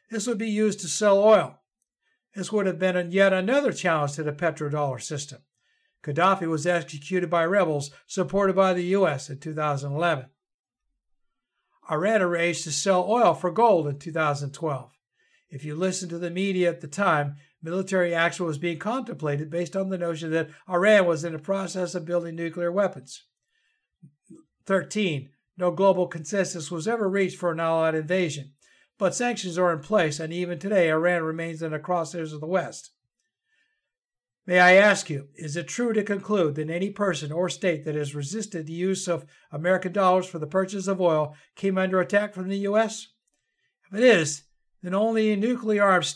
This 0.09 0.27
would 0.27 0.37
be 0.37 0.49
used 0.49 0.79
to 0.81 0.87
sell 0.87 1.21
oil. 1.21 1.59
This 2.35 2.51
would 2.51 2.65
have 2.65 2.79
been 2.79 3.11
yet 3.11 3.33
another 3.33 3.71
challenge 3.71 4.13
to 4.13 4.23
the 4.23 4.33
petrodollar 4.33 5.01
system. 5.01 5.39
Gaddafi 6.03 6.47
was 6.47 6.67
executed 6.67 7.29
by 7.29 7.45
rebels 7.45 7.91
supported 8.05 8.55
by 8.55 8.73
the 8.73 8.83
U.S. 8.83 9.29
in 9.29 9.39
2011. 9.39 10.27
Iran 11.89 12.21
arranged 12.21 12.63
to 12.63 12.71
sell 12.71 13.05
oil 13.09 13.33
for 13.33 13.51
gold 13.51 13.87
in 13.87 13.99
2012. 13.99 14.91
If 15.49 15.63
you 15.63 15.75
listen 15.75 16.09
to 16.09 16.19
the 16.19 16.29
media 16.29 16.69
at 16.69 16.81
the 16.81 16.87
time, 16.87 17.35
military 17.61 18.13
action 18.13 18.45
was 18.45 18.57
being 18.57 18.79
contemplated 18.79 19.49
based 19.49 19.75
on 19.75 19.89
the 19.89 19.97
notion 19.97 20.31
that 20.31 20.49
Iran 20.69 21.05
was 21.05 21.23
in 21.23 21.33
the 21.33 21.39
process 21.39 21.95
of 21.95 22.05
building 22.05 22.35
nuclear 22.35 22.71
weapons. 22.71 23.23
13. 24.65 25.29
No 25.57 25.71
global 25.71 26.07
consensus 26.07 26.69
was 26.69 26.87
ever 26.87 27.07
reached 27.07 27.37
for 27.37 27.51
an 27.51 27.59
allied 27.59 27.95
invasion. 27.95 28.54
But 28.97 29.15
sanctions 29.15 29.57
are 29.57 29.73
in 29.73 29.79
place, 29.79 30.19
and 30.19 30.31
even 30.31 30.57
today, 30.57 30.89
Iran 30.89 31.23
remains 31.23 31.61
in 31.61 31.71
the 31.71 31.79
crosshairs 31.79 32.33
of 32.33 32.39
the 32.39 32.47
West. 32.47 32.91
May 34.47 34.59
I 34.59 34.73
ask 34.73 35.09
you, 35.09 35.29
is 35.35 35.57
it 35.57 35.67
true 35.67 35.91
to 35.93 36.03
conclude 36.03 36.55
that 36.55 36.69
any 36.69 36.91
person 36.91 37.31
or 37.31 37.49
state 37.49 37.83
that 37.83 37.95
has 37.95 38.13
resisted 38.13 38.67
the 38.67 38.73
use 38.73 39.07
of 39.07 39.25
American 39.51 39.91
dollars 39.91 40.27
for 40.27 40.37
the 40.37 40.47
purchase 40.47 40.87
of 40.87 41.01
oil 41.01 41.35
came 41.55 41.77
under 41.77 41.99
attack 41.99 42.33
from 42.33 42.47
the 42.47 42.59
U.S.? 42.59 43.07
If 43.91 43.97
it 43.97 44.03
is, 44.03 44.43
then 44.83 44.93
only 44.93 45.31
a 45.31 45.35
nuclear 45.35 45.83
armed, 45.83 46.13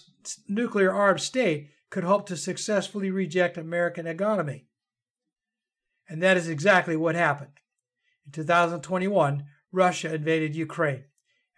nuclear 0.48 0.94
armed 0.94 1.22
state 1.22 1.70
could 1.90 2.04
hope 2.04 2.28
to 2.28 2.38
successfully 2.38 3.10
reject 3.10 3.58
American 3.58 4.06
economy. 4.06 4.68
And 6.08 6.22
that 6.22 6.38
is 6.38 6.48
exactly 6.48 6.96
what 6.96 7.16
happened. 7.16 7.60
In 8.28 8.32
2021, 8.32 9.46
Russia 9.72 10.14
invaded 10.14 10.56
Ukraine. 10.56 11.06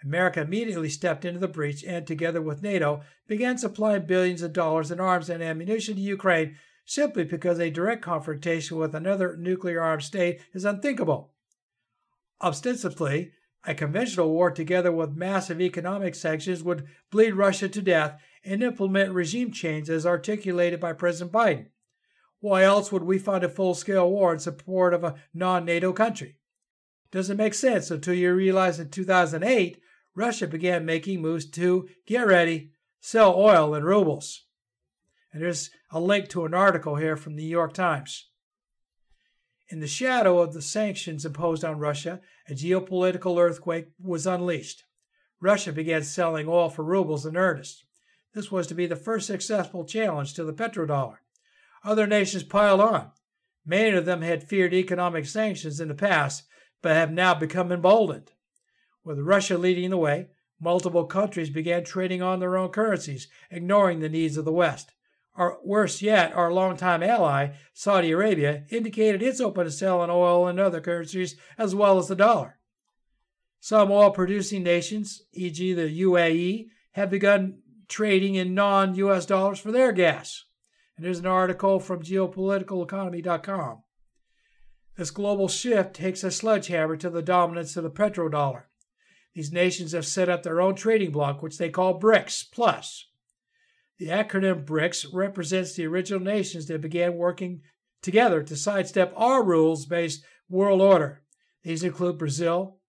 America 0.04 0.42
immediately 0.42 0.90
stepped 0.90 1.26
into 1.26 1.40
the 1.40 1.48
breach 1.48 1.84
and, 1.84 2.08
together 2.08 2.42
with 2.42 2.64
NATO, 2.64 3.02
began 3.28 3.58
supplying 3.58 4.06
billions 4.06 4.42
of 4.42 4.54
dollars 4.54 4.92
in 4.92 5.00
arms 5.00 5.30
and 5.30 5.44
ammunition 5.44 5.96
to 5.96 6.02
Ukraine 6.02 6.58
simply 6.86 7.24
because 7.24 7.60
a 7.60 7.70
direct 7.70 8.02
confrontation 8.02 8.78
with 8.78 8.96
another 8.96 9.38
nuclear 9.38 9.82
armed 9.82 10.04
state 10.04 10.42
is 10.54 10.66
unthinkable. 10.66 11.34
Ostensibly, 12.42 13.32
a 13.64 13.76
conventional 13.76 14.32
war 14.32 14.50
together 14.50 14.92
with 14.92 15.16
massive 15.16 15.62
economic 15.62 16.16
sanctions 16.16 16.64
would 16.64 16.88
bleed 17.12 17.34
Russia 17.36 17.70
to 17.70 17.82
death 17.82 18.20
and 18.44 18.64
implement 18.64 19.14
regime 19.14 19.52
change 19.52 19.90
as 19.90 20.06
articulated 20.06 20.80
by 20.80 20.94
President 20.94 21.32
Biden. 21.32 21.68
Why 22.40 22.64
else 22.64 22.92
would 22.92 23.04
we 23.04 23.20
fund 23.20 23.44
a 23.44 23.50
full 23.50 23.76
scale 23.76 24.10
war 24.10 24.34
in 24.34 24.40
support 24.40 24.96
of 24.96 25.04
a 25.04 25.16
non 25.34 25.64
NATO 25.64 25.94
country? 25.94 26.38
Doesn't 27.12 27.38
make 27.38 27.54
sense 27.54 27.92
until 27.92 28.16
you 28.16 28.34
realize 28.34 28.80
in 28.80 28.90
2008 28.90 29.81
Russia 30.16 30.48
began 30.48 30.86
making 30.86 31.22
moves 31.22 31.46
to, 31.46 31.88
get 32.06 32.28
ready, 32.28 32.72
sell 33.00 33.34
oil 33.36 33.74
in 33.74 33.84
rubles. 33.84 34.46
And 35.32 35.42
there's 35.42 35.70
a 35.92 36.00
link 36.00 36.28
to 36.30 36.46
an 36.46 36.54
article 36.54 36.96
here 36.96 37.16
from 37.16 37.36
the 37.36 37.44
New 37.44 37.50
York 37.50 37.74
Times. 37.74 38.28
In 39.70 39.80
the 39.80 39.88
shadow 39.88 40.40
of 40.40 40.54
the 40.54 40.62
sanctions 40.62 41.26
imposed 41.26 41.64
on 41.64 41.80
Russia, 41.80 42.20
a 42.50 42.54
geopolitical 42.54 43.42
earthquake 43.42 43.88
was 44.02 44.28
unleashed. 44.28 44.84
Russia 45.40 45.72
began 45.72 46.04
selling 46.04 46.48
oil 46.48 46.70
for 46.70 46.84
rubles 46.84 47.26
in 47.26 47.38
earnest. 47.38 47.86
This 48.34 48.52
was 48.52 48.68
to 48.68 48.76
be 48.76 48.86
the 48.86 48.98
first 48.98 49.28
successful 49.28 49.86
challenge 49.86 50.34
to 50.34 50.44
the 50.44 50.54
petrodollar. 50.54 51.18
Other 51.84 52.06
nations 52.06 52.44
piled 52.44 52.82
on. 52.82 53.12
Many 53.66 53.96
of 53.96 54.06
them 54.06 54.22
had 54.22 54.48
feared 54.48 54.74
economic 54.74 55.26
sanctions 55.26 55.80
in 55.80 55.88
the 55.88 55.96
past, 55.96 56.44
but 56.82 56.96
have 56.96 57.12
now 57.12 57.34
become 57.34 57.72
emboldened. 57.72 58.32
With 59.04 59.20
Russia 59.20 59.58
leading 59.58 59.90
the 59.90 59.98
way, 59.98 60.28
multiple 60.60 61.06
countries 61.06 61.50
began 61.50 61.84
trading 61.84 62.22
on 62.22 62.40
their 62.40 62.58
own 62.58 62.70
currencies, 62.70 63.28
ignoring 63.50 64.00
the 64.00 64.10
needs 64.10 64.38
of 64.38 64.46
the 64.46 64.52
West. 64.52 64.94
Or 65.36 65.60
worse 65.64 66.02
yet, 66.02 66.34
our 66.34 66.52
longtime 66.52 67.02
ally, 67.02 67.54
Saudi 67.74 68.12
Arabia, 68.12 68.66
indicated 68.70 69.24
it's 69.24 69.40
open 69.40 69.66
to 69.66 69.72
selling 69.72 70.10
oil 70.10 70.48
and 70.48 70.60
other 70.60 70.82
currencies 70.82 71.36
as 71.58 71.74
well 71.74 71.98
as 71.98 72.08
the 72.08 72.16
dollar. 72.16 72.60
Some 73.60 73.92
oil 73.92 74.12
producing 74.12 74.64
nations, 74.64 75.22
e.g., 75.34 75.74
the 75.74 76.02
UAE, 76.02 76.68
have 76.94 77.10
begun 77.10 77.60
trading 77.88 78.36
in 78.36 78.54
non 78.54 78.96
US 78.96 79.26
dollars 79.26 79.60
for 79.60 79.72
their 79.72 79.92
gas. 79.92 80.46
And 80.98 81.06
there's 81.06 81.20
an 81.20 81.28
article 81.28 81.80
from 81.80 82.04
geopoliticaleconomy.com. 82.04 83.84
This 84.98 85.12
global 85.12 85.48
shift 85.48 85.96
takes 85.96 86.24
a 86.24 86.32
sledgehammer 86.32 86.98
to 86.98 87.10
the 87.10 87.22
dominance 87.22 87.78
of 87.78 87.84
the 87.84 87.90
petrodollar. 87.90 88.64
These 89.34 89.52
nations 89.52 89.94
have 89.94 90.06
set 90.06 90.30
up 90.30 90.44
their 90.44 90.60
own 90.60 90.76
trading 90.76 91.12
bloc, 91.12 91.42
which 91.42 91.58
they 91.58 91.70
call 91.70 92.00
BRICS 92.00 92.52
Plus. 92.52 93.08
The 93.98 94.08
acronym 94.08 94.66
BRICS 94.66 95.08
represents 95.14 95.76
the 95.76 95.86
original 95.86 96.20
nations 96.20 96.68
that 96.68 96.82
began 96.82 97.16
working 97.16 97.62
together 98.02 98.44
to 98.44 98.56
sidestep 98.56 99.14
our 99.16 99.44
rules 99.44 99.86
based 99.86 100.24
world 100.50 100.82
order. 100.82 101.22
These 101.64 101.84
include 101.84 102.18
Brazil, 102.18 102.80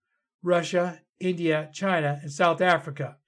Russia, 0.43 1.03
India, 1.21 1.71
China, 1.73 2.19
and 2.23 2.33
South 2.33 2.61
Africa, 2.61 3.19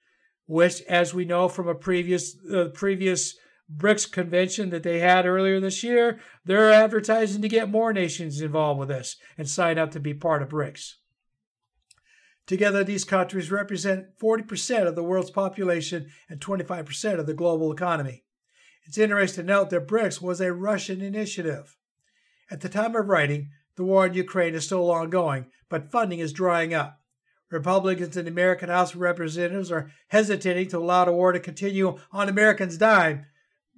which, 0.47 0.81
as 0.83 1.13
we 1.13 1.25
know 1.25 1.47
from 1.47 1.67
a 1.67 1.75
previous 1.75 2.35
uh, 2.51 2.69
previous 2.73 3.37
BRICS 3.73 4.11
convention 4.11 4.69
that 4.71 4.83
they 4.83 4.99
had 4.99 5.25
earlier 5.25 5.59
this 5.59 5.83
year, 5.83 6.19
they're 6.43 6.71
advertising 6.71 7.41
to 7.41 7.47
get 7.47 7.69
more 7.69 7.93
nations 7.93 8.41
involved 8.41 8.79
with 8.79 8.89
this 8.89 9.15
and 9.37 9.49
sign 9.49 9.77
up 9.77 9.91
to 9.91 9.99
be 9.99 10.13
part 10.13 10.41
of 10.41 10.49
BRICS. 10.49 10.95
Together, 12.47 12.83
these 12.83 13.03
countries 13.03 13.51
represent 13.51 14.17
40% 14.21 14.87
of 14.87 14.95
the 14.95 15.03
world's 15.03 15.31
population 15.31 16.07
and 16.29 16.39
25% 16.39 17.19
of 17.19 17.25
the 17.25 17.33
global 17.33 17.71
economy. 17.71 18.23
It's 18.85 18.97
interesting 18.97 19.45
to 19.45 19.51
note 19.51 19.71
that 19.71 19.87
BRICS 19.87 20.21
was 20.21 20.39
a 20.39 20.53
Russian 20.53 21.01
initiative. 21.01 21.75
At 22.51 22.61
the 22.61 22.69
time 22.69 22.95
of 22.95 23.07
writing, 23.07 23.49
the 23.75 23.83
war 23.83 24.05
in 24.05 24.13
Ukraine 24.13 24.53
is 24.53 24.65
still 24.65 24.91
ongoing, 24.91 25.47
but 25.69 25.91
funding 25.91 26.19
is 26.19 26.31
drying 26.31 26.73
up. 26.73 26.99
Republicans 27.49 28.15
in 28.17 28.25
the 28.25 28.31
American 28.31 28.69
House 28.69 28.93
of 28.93 29.01
Representatives 29.01 29.71
are 29.71 29.91
hesitating 30.09 30.67
to 30.69 30.77
allow 30.77 31.05
the 31.05 31.11
war 31.11 31.31
to 31.31 31.39
continue 31.39 31.97
on 32.11 32.29
Americans' 32.29 32.77
dime 32.77 33.25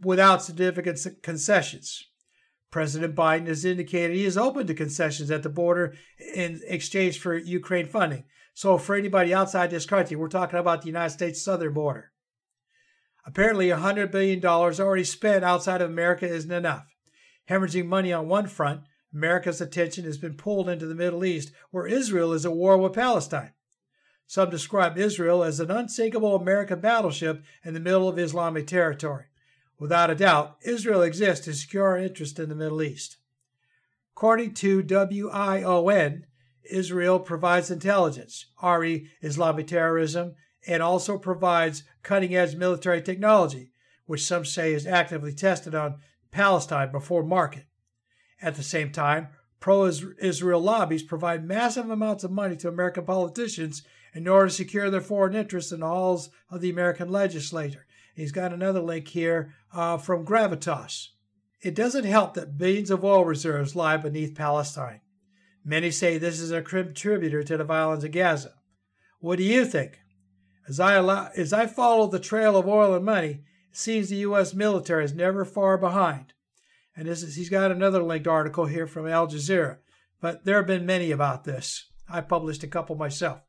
without 0.01 0.43
significant 0.43 0.99
concessions. 1.23 2.05
President 2.69 3.15
Biden 3.15 3.47
has 3.47 3.65
indicated 3.65 4.15
he 4.15 4.25
is 4.25 4.37
open 4.37 4.67
to 4.67 4.73
concessions 4.73 5.31
at 5.31 5.43
the 5.43 5.49
border 5.49 5.95
in 6.35 6.61
exchange 6.65 7.19
for 7.19 7.37
Ukraine 7.37 7.85
funding, 7.85 8.25
so, 8.57 8.79
for 8.79 8.95
anybody 8.95 9.35
outside 9.35 9.69
this 9.69 9.85
country, 9.85 10.15
we're 10.15 10.29
talking 10.29 10.57
about 10.57 10.81
the 10.81 10.87
United 10.87 11.11
States 11.11 11.39
southern 11.39 11.73
border. 11.73 12.11
Apparently, 13.23 13.67
$100 13.67 14.09
billion 14.09 14.43
already 14.43 15.03
spent 15.03 15.43
outside 15.43 15.79
of 15.79 15.91
America 15.91 16.27
isn't 16.27 16.51
enough. 16.51 16.87
Hemorrhaging 17.47 17.85
money 17.85 18.11
on 18.11 18.27
one 18.27 18.47
front, 18.47 18.81
America's 19.13 19.61
attention 19.61 20.05
has 20.05 20.17
been 20.17 20.33
pulled 20.33 20.69
into 20.69 20.87
the 20.87 20.95
Middle 20.95 21.23
East, 21.23 21.51
where 21.69 21.85
Israel 21.85 22.33
is 22.33 22.47
at 22.47 22.51
war 22.51 22.79
with 22.79 22.93
Palestine. 22.93 23.51
Some 24.25 24.49
describe 24.49 24.97
Israel 24.97 25.43
as 25.43 25.59
an 25.59 25.69
unsinkable 25.69 26.35
American 26.35 26.79
battleship 26.79 27.43
in 27.63 27.75
the 27.75 27.79
middle 27.79 28.09
of 28.09 28.17
Islamic 28.17 28.65
territory. 28.65 29.25
Without 29.77 30.09
a 30.09 30.15
doubt, 30.15 30.57
Israel 30.65 31.03
exists 31.03 31.45
to 31.45 31.53
secure 31.53 31.89
our 31.89 31.97
interest 31.99 32.39
in 32.39 32.49
the 32.49 32.55
Middle 32.55 32.81
East. 32.81 33.17
According 34.15 34.55
to 34.55 34.81
WION, 34.81 36.23
Israel 36.69 37.19
provides 37.19 37.71
intelligence, 37.71 38.45
RE 38.63 39.07
Islamic 39.21 39.67
terrorism, 39.67 40.35
and 40.67 40.83
also 40.83 41.17
provides 41.17 41.83
cutting 42.03 42.35
edge 42.35 42.55
military 42.55 43.01
technology, 43.01 43.71
which 44.05 44.25
some 44.25 44.45
say 44.45 44.73
is 44.73 44.85
actively 44.85 45.33
tested 45.33 45.73
on 45.73 45.99
Palestine 46.31 46.91
before 46.91 47.23
market. 47.23 47.65
At 48.41 48.55
the 48.55 48.63
same 48.63 48.91
time, 48.91 49.29
pro 49.59 49.85
Israel 49.85 50.61
lobbies 50.61 51.03
provide 51.03 51.45
massive 51.45 51.89
amounts 51.89 52.23
of 52.23 52.31
money 52.31 52.55
to 52.57 52.67
American 52.67 53.05
politicians 53.05 53.83
in 54.13 54.27
order 54.27 54.47
to 54.47 54.53
secure 54.53 54.89
their 54.89 55.01
foreign 55.01 55.35
interests 55.35 55.71
in 55.71 55.79
the 55.79 55.87
halls 55.87 56.29
of 56.49 56.61
the 56.61 56.69
American 56.69 57.09
legislature. 57.09 57.85
He's 58.15 58.31
got 58.31 58.53
another 58.53 58.81
link 58.81 59.07
here 59.07 59.53
uh, 59.73 59.97
from 59.97 60.25
Gravitas. 60.25 61.09
It 61.61 61.75
doesn't 61.75 62.05
help 62.05 62.33
that 62.33 62.57
billions 62.57 62.91
of 62.91 63.03
oil 63.03 63.25
reserves 63.25 63.75
lie 63.75 63.97
beneath 63.97 64.35
Palestine. 64.35 65.01
Many 65.69 65.91
say 65.91 66.17
this 66.17 66.39
is 66.39 66.53
a 66.53 66.61
contributor 66.61 67.43
to 67.43 67.57
the 67.57 67.65
violence 67.65 68.05
in 68.05 68.11
Gaza. 68.11 68.53
What 69.19 69.37
do 69.37 69.43
you 69.43 69.65
think? 69.65 69.99
As 70.65 70.79
I, 70.79 70.93
allow, 70.93 71.29
as 71.35 71.51
I 71.51 71.65
follow 71.65 72.07
the 72.07 72.21
trail 72.21 72.55
of 72.55 72.69
oil 72.69 72.95
and 72.95 73.03
money, 73.03 73.43
it 73.69 73.77
seems 73.77 74.07
the 74.07 74.15
U.S. 74.17 74.53
military 74.53 75.03
is 75.03 75.13
never 75.13 75.43
far 75.43 75.77
behind. 75.77 76.31
And 76.95 77.05
this 77.05 77.21
is, 77.21 77.35
he's 77.35 77.49
got 77.49 77.69
another 77.69 78.01
linked 78.01 78.27
article 78.27 78.67
here 78.67 78.87
from 78.87 79.09
Al 79.09 79.27
Jazeera, 79.27 79.79
but 80.21 80.45
there 80.45 80.55
have 80.55 80.67
been 80.67 80.85
many 80.85 81.11
about 81.11 81.43
this. 81.43 81.91
I 82.07 82.21
published 82.21 82.63
a 82.63 82.67
couple 82.67 82.95
myself. 82.95 83.41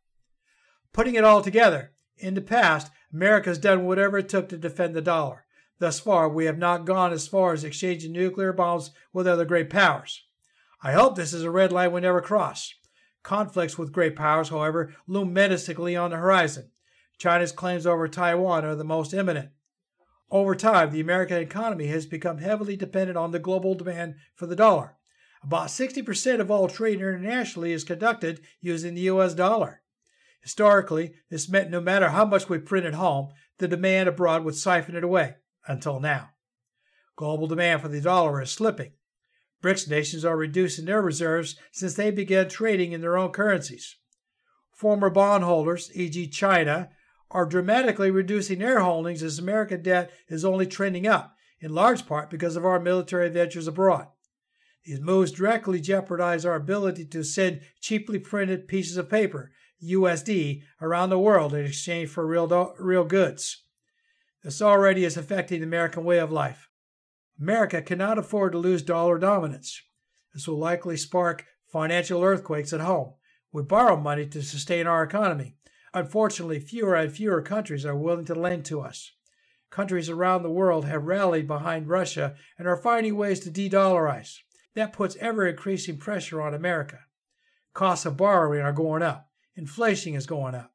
Putting 0.93 1.15
it 1.15 1.23
all 1.23 1.41
together, 1.41 1.93
in 2.17 2.35
the 2.35 2.41
past, 2.41 2.91
America 3.15 3.51
has 3.51 3.59
done 3.59 3.85
whatever 3.85 4.19
it 4.19 4.29
took 4.29 4.49
to 4.49 4.59
defend 4.59 4.97
the 4.97 5.01
dollar. 5.01 5.45
Thus 5.79 6.01
far, 6.01 6.29
we 6.29 6.47
have 6.47 6.59
not 6.59 6.85
gone 6.85 7.13
as 7.13 7.29
far 7.29 7.53
as 7.53 7.63
exchanging 7.63 8.11
nuclear 8.11 8.53
bombs 8.53 8.91
with 9.13 9.29
other 9.29 9.45
great 9.45 9.71
powers. 9.71 10.25
I 10.83 10.93
hope 10.93 11.17
this 11.17 11.33
is 11.33 11.43
a 11.43 11.51
red 11.51 11.73
line 11.73 11.93
we 11.93 12.01
never 12.01 12.21
cross. 12.21 12.73
Conflicts 13.25 13.77
with 13.77 13.93
great 13.93 14.15
powers, 14.15 14.51
however, 14.51 14.95
loom 15.07 15.33
menacingly 15.33 15.97
on 15.97 16.11
the 16.11 16.17
horizon. 16.17 16.71
China's 17.19 17.51
claims 17.51 17.85
over 17.85 18.07
Taiwan 18.07 18.65
are 18.65 18.77
the 18.77 18.85
most 18.85 19.13
imminent. 19.13 19.51
Over 20.31 20.55
time, 20.55 20.91
the 20.91 21.01
American 21.01 21.39
economy 21.39 21.87
has 21.87 22.07
become 22.07 22.39
heavily 22.39 22.77
dependent 22.77 23.17
on 23.17 23.33
the 23.33 23.39
global 23.39 23.75
demand 23.75 24.15
for 24.37 24.47
the 24.47 24.55
dollar. 24.55 24.97
About 25.43 25.69
60% 25.69 26.41
of 26.41 26.51
all 26.51 26.69
trade 26.69 27.01
internationally 27.01 27.73
is 27.73 27.85
conducted 27.85 28.41
using 28.61 28.95
the 28.95 29.03
US 29.03 29.35
dollar. 29.35 29.83
Historically, 30.43 31.15
this 31.31 31.49
meant 31.49 31.71
no 31.71 31.81
matter 31.81 32.11
how 32.11 32.25
much 32.25 32.49
we 32.49 32.59
printed 32.59 32.95
home, 32.95 33.31
the 33.59 33.67
demand 33.67 34.09
abroad 34.09 34.45
would 34.45 34.55
siphon 34.55 34.95
it 34.95 35.05
away, 35.05 35.37
until 35.67 35.99
now. 35.99 36.31
Global 37.17 37.49
demand 37.49 37.83
for 37.83 37.89
the 37.89 38.01
dollar 38.01 38.41
is 38.41 38.51
slipping. 38.51 38.93
BRICS 39.63 39.89
nations 39.89 40.25
are 40.25 40.37
reducing 40.37 40.85
their 40.85 41.03
reserves 41.03 41.57
since 41.73 41.95
they 41.95 42.11
began 42.11 42.49
trading 42.49 42.93
in 42.93 43.01
their 43.01 43.17
own 43.17 43.31
currencies. 43.31 43.97
Former 44.73 45.11
bondholders, 45.11 45.91
e.g., 45.95 46.29
China, 46.29 46.91
are 47.31 47.45
dramatically 47.45 48.11
reducing 48.11 48.61
their 48.61 48.81
holdings 48.81 49.23
as 49.23 49.39
American 49.39 49.83
debt 49.83 50.11
is 50.29 50.45
only 50.45 50.67
trending 50.67 51.07
up, 51.07 51.35
in 51.61 51.75
large 51.75 52.07
part 52.07 52.31
because 52.31 52.57
of 52.57 52.65
our 52.65 52.79
military 52.79 53.29
ventures 53.29 53.67
abroad. 53.67 54.07
These 54.85 55.01
moves 55.01 55.33
directly 55.33 55.81
jeopardize 55.81 56.47
our 56.47 56.55
ability 56.55 57.05
to 57.07 57.25
send 57.25 57.61
cheaply 57.81 58.19
printed 58.19 58.69
pieces 58.69 58.97
of 58.97 59.11
paper, 59.11 59.51
USD 59.83 60.63
around 60.81 61.11
the 61.11 61.19
world 61.19 61.55
in 61.55 61.67
exchange 61.67 62.09
for 62.09 62.27
real, 62.27 62.47
do- 62.47 62.73
real 62.79 63.05
goods. 63.05 63.65
This 64.43 64.63
already 64.63 65.05
is 65.05 65.17
affecting 65.17 65.61
the 65.61 65.67
American 65.67 66.05
way 66.05 66.19
of 66.19 66.33
life. 66.33 66.68
America 67.41 67.81
cannot 67.81 68.19
afford 68.19 68.53
to 68.53 68.59
lose 68.59 68.83
dollar 68.83 69.19
dominance. 69.19 69.83
This 70.35 70.49
will 70.49 70.59
likely 70.59 70.97
spark 70.97 71.47
financial 71.71 72.23
earthquakes 72.23 72.73
at 72.73 72.81
home. 72.81 73.15
We 73.53 73.63
borrow 73.63 73.97
money 73.97 74.27
to 74.27 74.43
sustain 74.43 74.87
our 74.87 75.03
economy. 75.03 75.57
Unfortunately, 75.95 76.61
fewer 76.61 76.95
and 76.95 77.13
fewer 77.13 77.41
countries 77.43 77.87
are 77.87 77.97
willing 77.97 78.25
to 78.27 78.35
lend 78.35 78.65
to 78.67 78.81
us. 78.81 79.13
Countries 79.71 80.09
around 80.09 80.43
the 80.43 80.51
world 80.51 80.85
have 80.87 81.05
rallied 81.05 81.47
behind 81.47 81.89
Russia 81.89 82.35
and 82.59 82.67
are 82.67 82.77
finding 82.77 83.17
ways 83.17 83.41
to 83.41 83.51
de 83.51 83.69
dollarize. 83.69 84.39
That 84.75 84.93
puts 84.93 85.17
ever 85.17 85.47
increasing 85.47 85.99
pressure 85.99 86.41
on 86.41 86.55
America. 86.55 87.01
Costs 87.75 88.07
of 88.07 88.17
borrowing 88.17 88.61
are 88.61 88.73
going 88.73 89.03
up. 89.03 89.29
Inflation 89.57 90.15
is 90.15 90.27
going 90.27 90.55
up. 90.55 90.73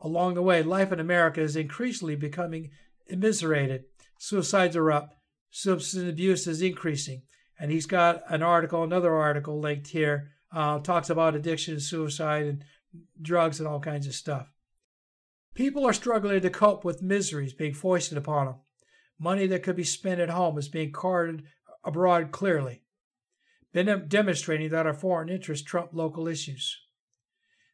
Along 0.00 0.34
the 0.34 0.42
way, 0.42 0.62
life 0.62 0.92
in 0.92 1.00
America 1.00 1.40
is 1.40 1.56
increasingly 1.56 2.16
becoming 2.16 2.70
immiserated. 3.06 3.84
Suicides 4.18 4.76
are 4.76 4.92
up. 4.92 5.14
Substance 5.56 6.10
abuse 6.10 6.48
is 6.48 6.60
increasing. 6.62 7.22
And 7.60 7.70
he's 7.70 7.86
got 7.86 8.24
an 8.28 8.42
article, 8.42 8.82
another 8.82 9.14
article 9.14 9.60
linked 9.60 9.86
here, 9.86 10.32
uh, 10.52 10.80
talks 10.80 11.10
about 11.10 11.36
addiction, 11.36 11.74
and 11.74 11.82
suicide, 11.82 12.46
and 12.46 12.64
drugs 13.22 13.60
and 13.60 13.68
all 13.68 13.78
kinds 13.78 14.08
of 14.08 14.16
stuff. 14.16 14.52
People 15.54 15.86
are 15.86 15.92
struggling 15.92 16.40
to 16.40 16.50
cope 16.50 16.84
with 16.84 17.02
miseries 17.02 17.52
being 17.52 17.72
foisted 17.72 18.18
upon 18.18 18.46
them. 18.46 18.56
Money 19.16 19.46
that 19.46 19.62
could 19.62 19.76
be 19.76 19.84
spent 19.84 20.20
at 20.20 20.28
home 20.28 20.58
is 20.58 20.66
being 20.66 20.90
carted 20.90 21.44
abroad 21.84 22.32
clearly, 22.32 22.82
been 23.72 24.08
demonstrating 24.08 24.70
that 24.70 24.86
our 24.86 24.92
foreign 24.92 25.28
interests 25.28 25.64
trump 25.64 25.90
local 25.92 26.26
issues. 26.26 26.80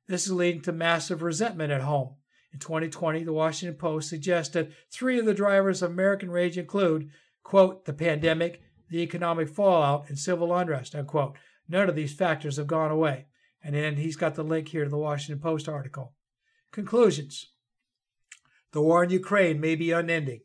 This 0.06 0.26
is 0.26 0.32
leading 0.32 0.60
to 0.62 0.72
massive 0.72 1.22
resentment 1.22 1.72
at 1.72 1.80
home. 1.80 2.16
In 2.52 2.58
2020, 2.58 3.24
the 3.24 3.32
Washington 3.32 3.78
Post 3.78 4.10
suggests 4.10 4.52
that 4.52 4.70
three 4.92 5.18
of 5.18 5.24
the 5.24 5.32
drivers 5.32 5.80
of 5.80 5.90
American 5.90 6.30
rage 6.30 6.58
include, 6.58 7.10
quote, 7.42 7.84
the 7.84 7.92
pandemic, 7.92 8.62
the 8.88 9.00
economic 9.00 9.48
fallout, 9.48 10.08
and 10.08 10.18
civil 10.18 10.54
unrest, 10.54 10.94
unquote. 10.94 11.36
None 11.68 11.88
of 11.88 11.94
these 11.96 12.14
factors 12.14 12.56
have 12.56 12.66
gone 12.66 12.90
away. 12.90 13.26
And 13.62 13.74
then 13.74 13.96
he's 13.96 14.16
got 14.16 14.34
the 14.34 14.42
link 14.42 14.68
here 14.68 14.84
to 14.84 14.90
the 14.90 14.98
Washington 14.98 15.40
Post 15.40 15.68
article. 15.68 16.14
Conclusions 16.72 17.52
The 18.72 18.80
war 18.80 19.04
in 19.04 19.10
Ukraine 19.10 19.60
may 19.60 19.76
be 19.76 19.90
unending. 19.90 20.40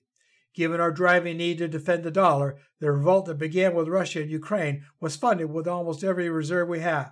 Given 0.53 0.79
our 0.79 0.91
driving 0.91 1.37
need 1.37 1.57
to 1.57 1.67
defend 1.67 2.03
the 2.03 2.11
dollar, 2.11 2.57
the 2.79 2.91
revolt 2.91 3.25
that 3.25 3.37
began 3.37 3.73
with 3.75 3.89
Russia 3.89 4.21
and 4.21 4.31
Ukraine 4.31 4.85
was 5.01 5.15
funded 5.15 5.51
with 5.51 5.67
almost 5.67 6.03
every 6.03 6.29
reserve 6.29 6.69
we 6.69 6.79
have. 6.79 7.11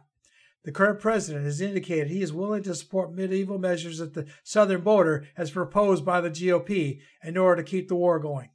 The 0.63 0.71
current 0.71 1.01
president 1.01 1.43
has 1.43 1.59
indicated 1.59 2.07
he 2.07 2.21
is 2.21 2.31
willing 2.31 2.63
to 2.63 2.75
support 2.75 3.13
medieval 3.13 3.59
measures 3.59 3.99
at 3.99 4.13
the 4.13 4.27
southern 4.43 4.81
border 4.81 5.27
as 5.35 5.51
proposed 5.51 6.05
by 6.05 6.21
the 6.21 6.31
GOP 6.31 7.01
in 7.21 7.37
order 7.37 7.61
to 7.61 7.69
keep 7.69 7.89
the 7.89 7.95
war 7.95 8.17
going. 8.17 8.49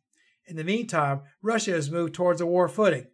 In 0.48 0.56
the 0.56 0.64
meantime, 0.64 1.20
Russia 1.42 1.72
has 1.72 1.90
moved 1.90 2.14
towards 2.14 2.40
a 2.40 2.46
war 2.46 2.68
footing. 2.68 3.08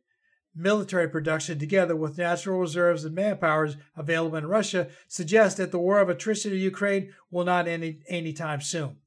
Military 0.55 1.09
production, 1.09 1.59
together 1.59 1.97
with 1.97 2.17
natural 2.17 2.61
reserves 2.61 3.05
and 3.05 3.13
manpower 3.13 3.71
available 3.97 4.37
in 4.37 4.47
Russia, 4.47 4.87
suggests 5.09 5.59
that 5.59 5.73
the 5.73 5.79
war 5.81 5.99
of 5.99 6.09
attrition 6.09 6.53
in 6.53 6.59
Ukraine 6.59 7.13
will 7.33 7.45
not 7.45 7.67
end 7.67 8.05
anytime 8.09 8.61
soon. 8.61 8.99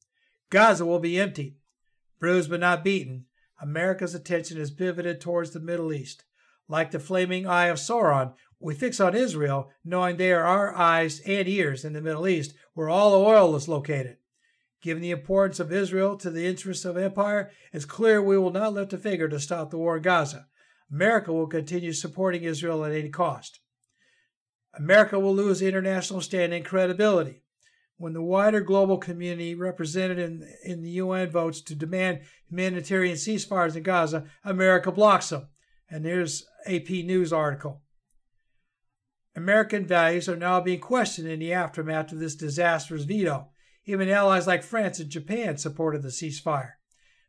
Gaza 0.50 0.86
will 0.86 1.00
be 1.00 1.18
emptied. 1.18 1.56
Bruised 2.20 2.50
but 2.50 2.60
not 2.60 2.84
beaten, 2.84 3.28
America's 3.62 4.14
attention 4.14 4.58
is 4.58 4.72
pivoted 4.72 5.22
towards 5.22 5.52
the 5.52 5.62
Middle 5.62 5.94
East. 5.94 6.26
Like 6.68 6.92
the 6.92 7.00
flaming 7.00 7.48
eye 7.48 7.68
of 7.68 7.78
Sauron, 7.78 8.34
we 8.60 8.76
fix 8.76 9.00
on 9.00 9.16
Israel, 9.16 9.70
knowing 9.86 10.18
they 10.18 10.34
are 10.34 10.44
our 10.44 10.76
eyes 10.76 11.22
and 11.22 11.48
ears 11.48 11.86
in 11.86 11.94
the 11.94 12.02
Middle 12.02 12.28
East, 12.28 12.56
where 12.74 12.90
all 12.90 13.12
the 13.12 13.26
oil 13.26 13.56
is 13.56 13.70
located. 13.70 14.18
Given 14.82 15.02
the 15.02 15.12
importance 15.12 15.60
of 15.60 15.74
Israel 15.74 16.18
to 16.18 16.30
the 16.30 16.46
interests 16.46 16.86
of 16.86 16.98
empire, 16.98 17.52
it's 17.74 17.86
clear 17.86 18.22
we 18.22 18.38
will 18.38 18.52
not 18.52 18.74
lift 18.74 18.94
a 18.94 18.98
finger 18.98 19.28
to 19.28 19.40
stop 19.40 19.72
the 19.72 19.78
war 19.78 19.98
in 19.98 20.04
Gaza. 20.04 20.48
America 20.92 21.34
will 21.34 21.48
continue 21.48 21.94
supporting 21.94 22.44
Israel 22.44 22.86
at 22.86 22.92
any 22.92 23.10
cost. 23.10 23.60
America 24.78 25.20
will 25.20 25.36
lose 25.36 25.62
international 25.62 26.22
standing 26.22 26.64
credibility. 26.64 27.42
When 27.98 28.14
the 28.14 28.22
wider 28.22 28.62
global 28.62 29.00
community 29.00 29.56
represented 29.56 30.20
in, 30.20 30.48
in 30.64 30.84
the 30.84 30.92
UN 30.92 31.32
votes 31.32 31.62
to 31.62 31.76
demand 31.76 32.22
humanitarian 32.48 33.16
ceasefires 33.16 33.76
in 33.76 33.82
Gaza, 33.82 34.26
America 34.44 34.92
blocks 34.92 35.30
them. 35.30 35.48
And 35.90 36.06
here's 36.06 36.46
AP 36.68 36.90
News 36.90 37.34
article. 37.34 37.82
American 39.36 39.86
values 39.86 40.30
are 40.30 40.36
now 40.36 40.62
being 40.62 40.80
questioned 40.80 41.28
in 41.28 41.40
the 41.40 41.54
aftermath 41.54 42.12
of 42.12 42.20
this 42.20 42.36
disastrous 42.36 43.04
veto. 43.04 43.50
Even 43.90 44.10
allies 44.10 44.46
like 44.46 44.64
France 44.64 45.00
and 45.00 45.10
Japan 45.10 45.58
supported 45.58 46.04
the 46.04 46.10
ceasefire. 46.10 46.74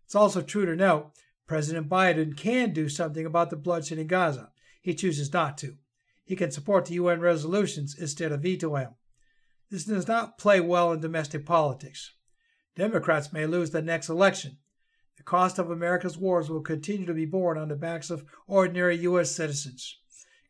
It's 0.05 0.17
also 0.17 0.43
true 0.43 0.67
to 0.67 0.75
note 0.75 1.13
President 1.47 1.89
Biden 1.89 2.37
can 2.37 2.73
do 2.73 2.89
something 2.89 3.25
about 3.25 3.51
the 3.51 3.57
bloodshed 3.57 3.99
in 3.99 4.09
Gaza. 4.09 4.51
He 4.83 4.93
chooses 4.93 5.33
not 5.33 5.57
to. 5.59 5.77
He 6.25 6.35
can 6.35 6.51
support 6.51 6.87
the 6.87 6.95
UN 6.95 7.21
resolutions 7.21 7.97
instead 7.97 8.33
of 8.33 8.43
veto 8.43 8.75
them. 8.75 8.97
This 9.71 9.85
does 9.85 10.09
not 10.09 10.37
play 10.37 10.61
well 10.61 10.93
in 10.93 11.01
domestic 11.01 11.47
politics. 11.47 12.13
Democrats 12.75 13.33
may 13.33 13.47
lose 13.47 13.71
the 13.71 13.81
next 13.81 14.09
election. 14.09 14.59
The 15.17 15.23
cost 15.23 15.59
of 15.59 15.71
America's 15.71 16.19
wars 16.19 16.51
will 16.51 16.61
continue 16.61 17.07
to 17.07 17.15
be 17.15 17.25
borne 17.25 17.57
on 17.57 17.69
the 17.69 17.77
backs 17.77 18.11
of 18.11 18.25
ordinary 18.49 18.97
U.S. 18.99 19.31
citizens. 19.31 19.99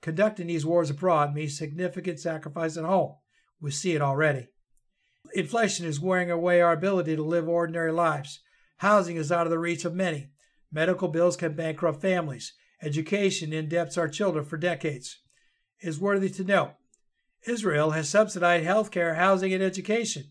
Conducting 0.00 0.46
these 0.46 0.64
wars 0.64 0.88
abroad 0.88 1.34
means 1.34 1.58
significant 1.58 2.18
sacrifice 2.18 2.78
at 2.78 2.84
home. 2.84 3.16
We 3.60 3.72
see 3.72 3.94
it 3.94 4.02
already. 4.02 4.48
Inflation 5.34 5.86
is 5.86 6.00
wearing 6.00 6.30
away 6.30 6.60
our 6.60 6.72
ability 6.72 7.16
to 7.16 7.22
live 7.22 7.48
ordinary 7.48 7.92
lives. 7.92 8.40
Housing 8.78 9.16
is 9.16 9.32
out 9.32 9.46
of 9.46 9.50
the 9.50 9.58
reach 9.58 9.84
of 9.84 9.94
many. 9.94 10.30
Medical 10.70 11.08
bills 11.08 11.36
can 11.36 11.54
bankrupt 11.54 12.00
families. 12.00 12.54
Education 12.82 13.50
indebts 13.50 13.98
our 13.98 14.08
children 14.08 14.44
for 14.44 14.56
decades. 14.56 15.18
It 15.80 15.88
is 15.88 16.00
worthy 16.00 16.30
to 16.30 16.44
note 16.44 16.72
Israel 17.46 17.92
has 17.92 18.08
subsidized 18.08 18.64
health 18.64 18.90
care, 18.90 19.14
housing, 19.14 19.52
and 19.52 19.62
education. 19.62 20.24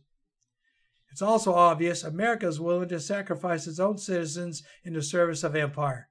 It's 1.12 1.22
also 1.22 1.54
obvious 1.54 2.04
America 2.04 2.48
is 2.48 2.60
willing 2.60 2.90
to 2.90 3.00
sacrifice 3.00 3.66
its 3.66 3.80
own 3.80 3.98
citizens 3.98 4.64
in 4.84 4.94
the 4.94 5.02
service 5.02 5.44
of 5.44 5.56
empire. 5.56 6.10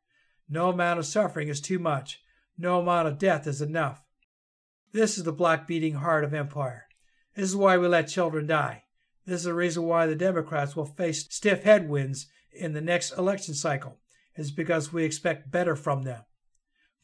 No 0.48 0.70
amount 0.70 0.98
of 0.98 1.06
suffering 1.06 1.48
is 1.48 1.60
too 1.60 1.78
much. 1.78 2.20
No 2.58 2.80
amount 2.80 3.08
of 3.08 3.18
death 3.18 3.46
is 3.46 3.60
enough. 3.60 4.02
This 4.92 5.18
is 5.18 5.24
the 5.24 5.32
black 5.32 5.66
beating 5.66 5.94
heart 5.94 6.24
of 6.24 6.32
empire. 6.32 6.85
This 7.36 7.50
is 7.50 7.56
why 7.56 7.76
we 7.76 7.86
let 7.86 8.08
children 8.08 8.46
die. 8.46 8.84
This 9.26 9.40
is 9.40 9.44
the 9.44 9.54
reason 9.54 9.82
why 9.82 10.06
the 10.06 10.16
Democrats 10.16 10.74
will 10.74 10.86
face 10.86 11.26
stiff 11.28 11.64
headwinds 11.64 12.28
in 12.50 12.72
the 12.72 12.80
next 12.80 13.12
election 13.12 13.52
cycle 13.52 13.98
is 14.36 14.50
because 14.50 14.92
we 14.92 15.04
expect 15.04 15.50
better 15.50 15.76
from 15.76 16.02
them. 16.02 16.22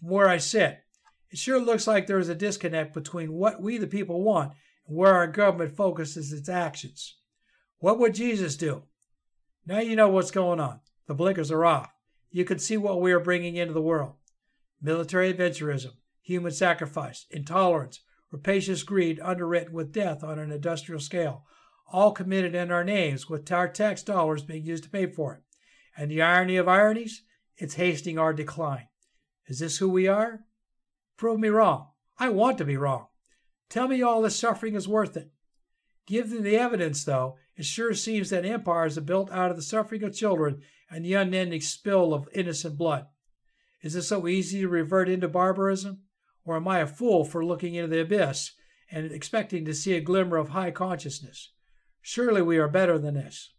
From 0.01 0.09
where 0.09 0.29
I 0.29 0.39
sit, 0.39 0.81
it 1.31 1.39
sure 1.39 1.61
looks 1.61 1.87
like 1.87 2.07
there 2.07 2.19
is 2.19 2.31
a 2.31 2.35
disconnect 2.35 2.95
between 2.95 3.33
what 3.33 3.61
we 3.61 3.77
the 3.77 3.87
people 3.87 4.23
want 4.23 4.53
and 4.87 4.97
where 4.97 5.15
our 5.15 5.27
government 5.27 5.77
focuses 5.77 6.33
its 6.33 6.49
actions. 6.49 7.17
What 7.79 7.99
would 7.99 8.15
Jesus 8.15 8.57
do? 8.57 8.85
Now 9.67 9.81
you 9.81 9.97
know 9.97 10.09
what's 10.09 10.31
going 10.31 10.61
on. 10.61 10.81
The 11.09 11.15
blinkers 11.15 11.51
are 11.51 11.65
off. 11.65 11.91
You 12.31 12.45
can 12.47 12.59
see 12.59 12.79
what 12.79 13.01
we 13.01 13.13
are 13.13 13.21
bringing 13.21 13.57
into 13.57 13.75
the 13.75 13.83
world 13.83 14.15
military 14.81 15.33
adventurism, 15.33 15.93
human 16.23 16.51
sacrifice, 16.51 17.27
intolerance, 17.31 18.01
rapacious 18.33 18.83
greed 18.83 19.21
underwritten 19.21 19.73
with 19.73 19.93
death 19.93 20.25
on 20.25 20.39
an 20.39 20.51
industrial 20.51 21.01
scale, 21.01 21.45
all 21.93 22.13
committed 22.13 22.55
in 22.55 22.73
our 22.73 22.83
names 22.83 23.29
with 23.29 23.51
our 23.53 23.69
tax 23.69 24.03
dollars 24.03 24.43
being 24.43 24.65
used 24.65 24.85
to 24.85 24.91
pay 24.91 25.07
for 25.07 25.35
it. 25.35 25.43
And 25.97 26.11
the 26.11 26.23
irony 26.23 26.57
of 26.57 26.67
ironies, 26.67 27.23
it's 27.59 27.75
hastening 27.75 28.19
our 28.19 28.33
decline. 28.33 28.89
Is 29.47 29.59
this 29.59 29.77
who 29.77 29.89
we 29.89 30.09
are? 30.09 30.41
Prove 31.19 31.39
me 31.39 31.51
wrong. 31.51 31.89
I 32.19 32.31
want 32.31 32.59
to 32.59 32.65
be 32.65 32.77
wrong. 32.77 33.07
Tell 33.69 33.87
me 33.87 34.03
all 34.03 34.23
this 34.23 34.37
suffering 34.37 34.75
is 34.75 34.89
worth 34.89 35.17
it. 35.17 35.31
Given 36.07 36.43
the 36.43 36.57
evidence, 36.57 37.05
though, 37.05 37.37
it 37.57 37.65
sure 37.65 37.95
seems 37.95 38.31
that 38.31 38.47
empires 38.47 38.97
are 38.97 39.03
built 39.03 39.31
out 39.31 39.51
of 39.51 39.57
the 39.57 39.63
suffering 39.63 40.03
of 40.03 40.15
children 40.15 40.63
and 40.91 41.05
the 41.05 41.15
unending 41.15 41.61
spill 41.61 42.15
of 42.15 42.29
innocent 42.35 42.79
blood. 42.79 43.07
Is 43.83 43.95
it 43.95 44.03
so 44.03 44.27
easy 44.27 44.61
to 44.61 44.69
revert 44.69 45.09
into 45.09 45.29
barbarism? 45.29 46.03
Or 46.45 46.57
am 46.57 46.67
I 46.69 46.81
a 46.81 46.87
fool 46.87 47.25
for 47.25 47.45
looking 47.45 47.75
into 47.75 47.89
the 47.89 48.01
abyss 48.01 48.53
and 48.91 49.11
expecting 49.11 49.65
to 49.65 49.75
see 49.75 49.95
a 49.95 50.01
glimmer 50.01 50.37
of 50.37 50.51
high 50.51 50.71
consciousness? 50.71 51.53
Surely 52.01 52.43
we 52.43 52.59
are 52.59 52.69
better 52.69 52.99
than 52.99 53.15
this. 53.15 53.53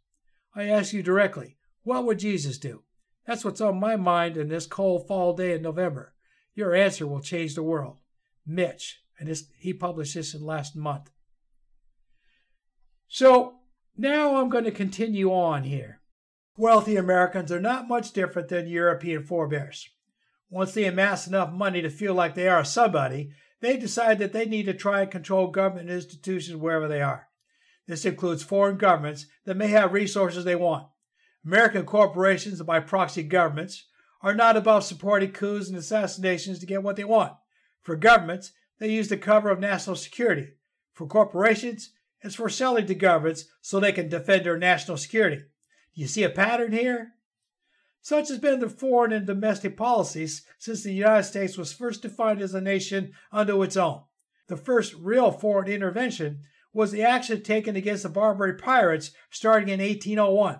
I 0.55 0.65
ask 0.65 0.93
you 0.93 1.01
directly 1.01 1.57
what 1.83 2.05
would 2.05 2.19
Jesus 2.19 2.57
do? 2.57 2.83
That's 3.25 3.45
what's 3.45 3.61
on 3.61 3.79
my 3.79 3.95
mind 3.95 4.37
in 4.37 4.49
this 4.49 4.67
cold 4.67 5.07
fall 5.07 5.33
day 5.33 5.53
in 5.53 5.61
November. 5.61 6.13
Your 6.55 6.75
answer 6.75 7.07
will 7.07 7.21
change 7.21 7.55
the 7.55 7.63
world. 7.63 7.99
Mitch, 8.45 9.01
and 9.19 9.29
this, 9.29 9.45
he 9.57 9.73
published 9.73 10.15
this 10.15 10.33
in 10.33 10.45
last 10.45 10.75
month. 10.75 11.09
So 13.07 13.55
now 13.97 14.37
I'm 14.37 14.49
going 14.49 14.65
to 14.65 14.71
continue 14.71 15.31
on 15.31 15.63
here. 15.63 16.01
Wealthy 16.57 16.97
Americans 16.97 17.51
are 17.51 17.59
not 17.59 17.87
much 17.87 18.11
different 18.11 18.49
than 18.49 18.67
European 18.67 19.23
forebears. 19.23 19.89
Once 20.53 20.73
they 20.73 20.85
amass 20.85 21.25
enough 21.25 21.51
money 21.51 21.81
to 21.81 21.89
feel 21.89 22.13
like 22.13 22.35
they 22.35 22.47
are 22.47 22.63
somebody, 22.63 23.31
they 23.59 23.75
decide 23.75 24.19
that 24.19 24.33
they 24.33 24.45
need 24.45 24.67
to 24.67 24.73
try 24.73 25.01
and 25.01 25.09
control 25.09 25.47
government 25.47 25.89
institutions 25.89 26.55
wherever 26.55 26.87
they 26.87 27.01
are. 27.01 27.27
This 27.87 28.05
includes 28.05 28.43
foreign 28.43 28.77
governments 28.77 29.25
that 29.45 29.57
may 29.57 29.69
have 29.69 29.93
resources 29.93 30.45
they 30.45 30.55
want. 30.55 30.85
American 31.43 31.87
corporations 31.87 32.61
by 32.61 32.79
proxy 32.81 33.23
governments 33.23 33.87
are 34.21 34.35
not 34.35 34.55
above 34.55 34.83
supporting 34.83 35.31
coups 35.31 35.69
and 35.69 35.77
assassinations 35.77 36.59
to 36.59 36.67
get 36.67 36.83
what 36.83 36.97
they 36.97 37.03
want. 37.03 37.33
For 37.81 37.95
governments, 37.95 38.51
they 38.77 38.91
use 38.91 39.07
the 39.07 39.17
cover 39.17 39.49
of 39.49 39.59
national 39.59 39.95
security. 39.95 40.49
For 40.93 41.07
corporations, 41.07 41.93
it's 42.21 42.35
for 42.35 42.47
selling 42.47 42.85
to 42.85 42.93
governments 42.93 43.45
so 43.61 43.79
they 43.79 43.91
can 43.91 44.07
defend 44.07 44.45
their 44.45 44.59
national 44.59 44.97
security. 44.97 45.37
Do 45.95 46.01
you 46.01 46.07
see 46.07 46.21
a 46.21 46.29
pattern 46.29 46.73
here? 46.73 47.13
Such 48.03 48.27
has 48.27 48.37
been 48.37 48.59
the 48.59 48.67
foreign 48.67 49.13
and 49.13 49.25
domestic 49.25 49.77
policies 49.77 50.45
since 50.57 50.83
the 50.83 50.91
United 50.91 51.23
States 51.23 51.57
was 51.57 51.71
first 51.71 52.01
defined 52.01 52.41
as 52.41 52.53
a 52.53 52.59
nation 52.59 53.13
unto 53.31 53.63
its 53.63 53.77
own. 53.77 54.01
The 54.47 54.57
first 54.57 54.93
real 54.95 55.31
foreign 55.31 55.71
intervention 55.71 56.41
was 56.73 56.91
the 56.91 57.01
action 57.01 57.41
taken 57.41 57.77
against 57.77 58.03
the 58.03 58.09
Barbary 58.09 58.55
pirates 58.55 59.11
starting 59.29 59.69
in 59.69 59.79
1801. 59.79 60.59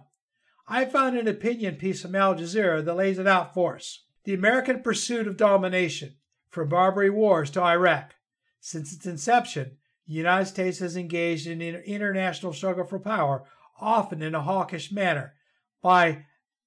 I 0.70 0.86
found 0.86 1.18
an 1.18 1.28
opinion 1.28 1.76
piece 1.76 2.02
from 2.02 2.16
Al 2.16 2.34
Jazeera 2.34 2.84
that 2.86 2.96
lays 2.96 3.20
it 3.20 3.28
out 3.28 3.54
for 3.54 3.76
us. 3.76 4.06
The 4.24 4.34
American 4.34 4.82
pursuit 4.82 5.28
of 5.28 5.36
domination, 5.36 6.16
from 6.50 6.70
Barbary 6.70 7.10
wars 7.10 7.52
to 7.52 7.62
Iraq. 7.62 8.16
Since 8.62 8.94
its 8.94 9.06
inception, 9.06 9.76
the 10.08 10.14
United 10.14 10.46
States 10.46 10.80
has 10.80 10.96
engaged 10.96 11.48
in 11.48 11.62
an 11.62 11.76
international 11.82 12.54
struggle 12.54 12.86
for 12.86 13.00
power, 13.00 13.44
often 13.82 14.22
in 14.22 14.34
a 14.34 14.44
hawkish 14.44 14.94
manner, 14.94 15.34
by 15.82 16.24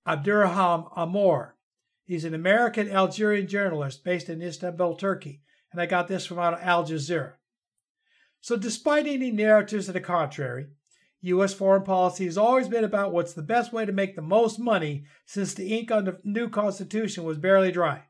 Abdurrahman 0.06 0.86
Amor. 0.96 1.56
He's 2.04 2.24
an 2.24 2.34
American 2.34 2.88
Algerian 2.88 3.48
journalist 3.48 4.04
based 4.04 4.28
in 4.28 4.40
Istanbul, 4.40 4.94
Turkey, 4.96 5.42
and 5.72 5.80
I 5.80 5.86
got 5.86 6.06
this 6.06 6.24
from 6.24 6.38
Al 6.38 6.84
Jazeera. 6.84 7.32
So, 8.40 8.56
despite 8.56 9.06
any 9.06 9.32
narratives 9.32 9.86
to 9.86 9.92
the 9.92 10.00
contrary, 10.00 10.68
U.S. 11.22 11.52
foreign 11.52 11.82
policy 11.82 12.26
has 12.26 12.38
always 12.38 12.68
been 12.68 12.84
about 12.84 13.12
what's 13.12 13.32
the 13.32 13.42
best 13.42 13.72
way 13.72 13.84
to 13.84 13.92
make 13.92 14.14
the 14.14 14.22
most 14.22 14.60
money 14.60 15.06
since 15.24 15.54
the 15.54 15.76
ink 15.76 15.90
on 15.90 16.04
the 16.04 16.20
new 16.22 16.48
Constitution 16.48 17.24
was 17.24 17.38
barely 17.38 17.72
dry. 17.72 18.04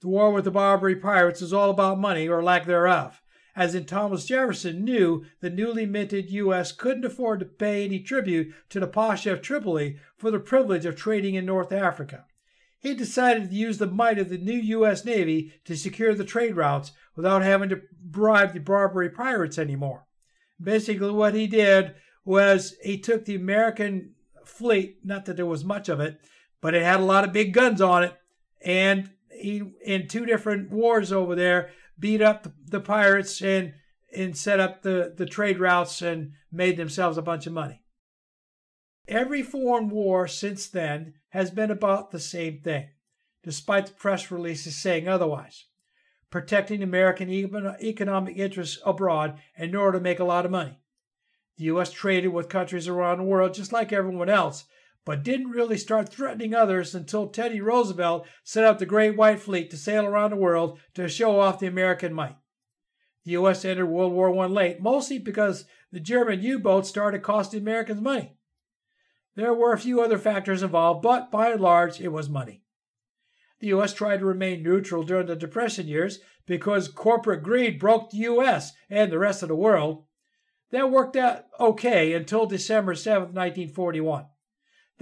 The 0.00 0.08
war 0.08 0.32
with 0.32 0.44
the 0.44 0.50
Barbary 0.50 0.96
pirates 0.96 1.42
is 1.42 1.52
all 1.52 1.68
about 1.68 2.00
money 2.00 2.26
or 2.26 2.42
lack 2.42 2.64
thereof, 2.64 3.20
as 3.54 3.74
in 3.74 3.84
Thomas 3.84 4.26
Jefferson 4.26 4.84
knew 4.84 5.24
the 5.40 5.50
newly 5.50 5.86
minted 5.86 6.30
U.S. 6.30 6.72
couldn't 6.72 7.04
afford 7.04 7.40
to 7.40 7.46
pay 7.46 7.84
any 7.84 8.00
tribute 8.00 8.54
to 8.70 8.80
the 8.80 8.86
Pasha 8.86 9.32
of 9.32 9.42
Tripoli 9.42 9.98
for 10.16 10.30
the 10.30 10.38
privilege 10.38 10.86
of 10.86 10.96
trading 10.96 11.34
in 11.34 11.44
North 11.44 11.72
Africa. 11.72 12.24
He 12.78 12.94
decided 12.94 13.50
to 13.50 13.56
use 13.56 13.78
the 13.78 13.86
might 13.86 14.18
of 14.18 14.28
the 14.28 14.38
new 14.38 14.58
U.S. 14.58 15.04
Navy 15.04 15.52
to 15.64 15.76
secure 15.76 16.14
the 16.14 16.24
trade 16.24 16.56
routes 16.56 16.92
without 17.14 17.42
having 17.42 17.68
to 17.68 17.82
bribe 18.02 18.52
the 18.54 18.60
Barbary 18.60 19.10
pirates 19.10 19.58
anymore. 19.58 20.06
Basically, 20.60 21.10
what 21.10 21.34
he 21.34 21.46
did 21.46 21.94
was 22.24 22.74
he 22.82 22.98
took 22.98 23.24
the 23.24 23.34
American 23.34 24.14
fleet, 24.44 24.98
not 25.04 25.26
that 25.26 25.36
there 25.36 25.46
was 25.46 25.64
much 25.64 25.88
of 25.88 26.00
it, 26.00 26.20
but 26.60 26.74
it 26.74 26.82
had 26.82 27.00
a 27.00 27.04
lot 27.04 27.24
of 27.24 27.32
big 27.32 27.52
guns 27.52 27.80
on 27.80 28.04
it, 28.04 28.16
and 28.60 29.10
he, 29.30 29.62
in 29.84 30.08
two 30.08 30.24
different 30.24 30.70
wars 30.70 31.12
over 31.12 31.34
there, 31.34 31.70
beat 32.02 32.20
up 32.20 32.48
the, 32.66 32.80
pirates 32.80 33.40
and 33.40 33.72
and 34.14 34.36
set 34.36 34.60
up 34.60 34.82
the, 34.82 35.14
the 35.16 35.24
trade 35.24 35.58
routes 35.58 36.02
and 36.02 36.32
made 36.50 36.76
themselves 36.76 37.16
a 37.16 37.22
bunch 37.22 37.46
of 37.46 37.52
money. 37.54 37.80
Every 39.08 39.42
foreign 39.42 39.88
war 39.88 40.28
since 40.28 40.66
then 40.66 41.14
has 41.30 41.50
been 41.50 41.70
about 41.70 42.10
the 42.10 42.20
same 42.20 42.60
thing, 42.60 42.90
despite 43.42 43.86
the 43.86 43.92
press 43.94 44.30
releases 44.30 44.76
saying 44.76 45.08
otherwise 45.08 45.64
protecting 46.30 46.82
American 46.82 47.30
economic 47.30 48.36
interests 48.36 48.80
abroad 48.84 49.38
in 49.56 49.76
order 49.76 49.98
to 49.98 50.02
make 50.02 50.18
a 50.18 50.24
lot 50.24 50.46
of 50.46 50.50
money. 50.50 50.80
The 51.58 51.64
U.S. 51.64 51.92
traded 51.92 52.32
with 52.32 52.48
countries 52.48 52.88
around 52.88 53.18
the 53.18 53.24
world 53.24 53.52
just 53.54 53.70
like 53.70 53.92
everyone 53.92 54.30
else, 54.30 54.64
but 55.04 55.22
didn't 55.22 55.50
really 55.50 55.76
start 55.76 56.08
threatening 56.08 56.54
others 56.54 56.94
until 56.94 57.26
Teddy 57.26 57.60
Roosevelt 57.60 58.26
set 58.44 58.64
up 58.64 58.78
the 58.78 58.86
Great 58.86 59.16
White 59.16 59.40
Fleet 59.40 59.70
to 59.70 59.76
sail 59.76 60.06
around 60.06 60.30
the 60.30 60.36
world 60.36 60.78
to 60.94 61.08
show 61.08 61.40
off 61.40 61.58
the 61.58 61.66
American 61.66 62.12
might. 62.12 62.36
The 63.24 63.32
U.S. 63.32 63.64
entered 63.64 63.86
World 63.86 64.12
War 64.12 64.36
I 64.36 64.46
late, 64.46 64.80
mostly 64.80 65.18
because 65.18 65.64
the 65.90 66.00
German 66.00 66.42
U 66.42 66.58
boats 66.58 66.88
started 66.88 67.22
costing 67.22 67.60
Americans 67.60 68.00
money. 68.00 68.36
There 69.34 69.54
were 69.54 69.72
a 69.72 69.78
few 69.78 70.02
other 70.02 70.18
factors 70.18 70.62
involved, 70.62 71.02
but 71.02 71.30
by 71.30 71.50
and 71.50 71.60
large, 71.60 72.00
it 72.00 72.08
was 72.08 72.28
money. 72.28 72.62
The 73.60 73.68
U.S. 73.68 73.94
tried 73.94 74.18
to 74.18 74.26
remain 74.26 74.62
neutral 74.62 75.04
during 75.04 75.26
the 75.26 75.36
Depression 75.36 75.86
years 75.86 76.18
because 76.46 76.88
corporate 76.88 77.44
greed 77.44 77.78
broke 77.78 78.10
the 78.10 78.18
U.S. 78.18 78.72
and 78.90 79.10
the 79.10 79.20
rest 79.20 79.42
of 79.42 79.48
the 79.48 79.54
world. 79.54 80.04
That 80.72 80.90
worked 80.90 81.16
out 81.16 81.44
okay 81.60 82.12
until 82.12 82.46
December 82.46 82.94
7, 82.94 83.28
1941. 83.28 84.26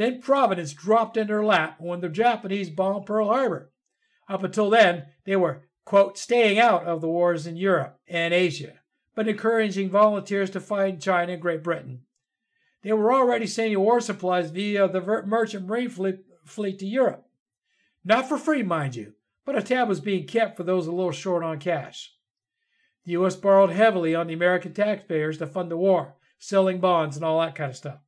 Then 0.01 0.23
Providence 0.23 0.73
dropped 0.73 1.19
in 1.19 1.27
their 1.27 1.45
lap 1.45 1.77
when 1.79 2.01
the 2.01 2.09
Japanese 2.09 2.71
bombed 2.71 3.05
Pearl 3.05 3.27
Harbor. 3.27 3.71
Up 4.31 4.43
until 4.43 4.71
then, 4.71 5.09
they 5.27 5.37
were, 5.37 5.69
quote, 5.85 6.17
staying 6.17 6.59
out 6.59 6.85
of 6.85 7.03
the 7.03 7.07
wars 7.07 7.47
in 7.47 7.59
Europe 7.59 8.01
and 8.09 8.33
Asia, 8.33 8.79
but 9.15 9.29
encouraging 9.29 9.91
volunteers 9.91 10.49
to 10.53 10.59
fight 10.61 10.95
in 10.95 11.01
China 11.01 11.35
and 11.35 11.43
Great 11.43 11.63
Britain. 11.63 12.01
They 12.83 12.95
were 12.95 13.13
already 13.13 13.47
sending 13.47 13.79
war 13.79 14.01
supplies 14.01 14.51
via 14.51 14.89
the 14.89 15.03
merchant 15.27 15.67
marine 15.67 15.91
fleet, 15.91 16.21
fleet 16.47 16.79
to 16.79 16.87
Europe. 16.87 17.27
Not 18.03 18.27
for 18.27 18.39
free, 18.39 18.63
mind 18.63 18.97
you, 18.97 19.13
but 19.45 19.59
a 19.59 19.63
tab 19.63 19.87
was 19.87 20.01
being 20.01 20.27
kept 20.27 20.57
for 20.57 20.63
those 20.63 20.87
a 20.87 20.93
little 20.93 21.13
short 21.13 21.45
on 21.45 21.59
cash. 21.59 22.15
The 23.05 23.13
U.S. 23.13 23.37
borrowed 23.37 23.69
heavily 23.69 24.15
on 24.15 24.29
the 24.29 24.33
American 24.33 24.73
taxpayers 24.73 25.37
to 25.37 25.47
fund 25.47 25.71
the 25.71 25.77
war, 25.77 26.15
selling 26.39 26.81
bonds 26.81 27.17
and 27.17 27.25
all 27.27 27.39
that 27.43 27.55
kind 27.55 27.69
of 27.69 27.77
stuff. 27.77 27.99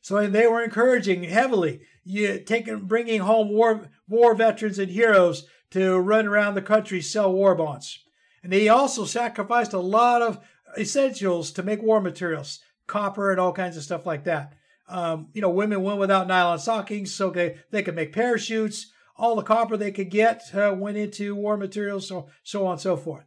So 0.00 0.26
they 0.26 0.46
were 0.46 0.62
encouraging 0.62 1.24
heavily, 1.24 1.82
you 2.04 2.40
taking, 2.40 2.80
bringing 2.80 3.20
home 3.20 3.50
war, 3.50 3.90
war 4.08 4.34
veterans 4.34 4.78
and 4.78 4.90
heroes 4.90 5.46
to 5.70 5.98
run 5.98 6.26
around 6.26 6.54
the 6.54 6.62
country, 6.62 7.00
sell 7.00 7.32
war 7.32 7.54
bonds. 7.54 8.02
And 8.42 8.52
they 8.52 8.68
also 8.68 9.04
sacrificed 9.04 9.72
a 9.72 9.78
lot 9.78 10.22
of 10.22 10.40
essentials 10.78 11.52
to 11.52 11.62
make 11.62 11.82
war 11.82 12.00
materials, 12.00 12.60
copper 12.86 13.30
and 13.30 13.38
all 13.38 13.52
kinds 13.52 13.76
of 13.76 13.82
stuff 13.82 14.06
like 14.06 14.24
that. 14.24 14.54
Um, 14.88 15.28
you 15.32 15.42
know, 15.42 15.50
women 15.50 15.82
went 15.82 15.98
without 15.98 16.26
nylon 16.26 16.58
stockings 16.58 17.14
so 17.14 17.30
they, 17.30 17.58
they 17.70 17.82
could 17.82 17.94
make 17.94 18.12
parachutes. 18.12 18.90
All 19.16 19.36
the 19.36 19.42
copper 19.42 19.76
they 19.76 19.92
could 19.92 20.10
get 20.10 20.42
uh, 20.54 20.74
went 20.76 20.96
into 20.96 21.34
war 21.34 21.56
materials, 21.56 22.08
so, 22.08 22.28
so 22.42 22.66
on 22.66 22.72
and 22.72 22.80
so 22.80 22.96
forth. 22.96 23.24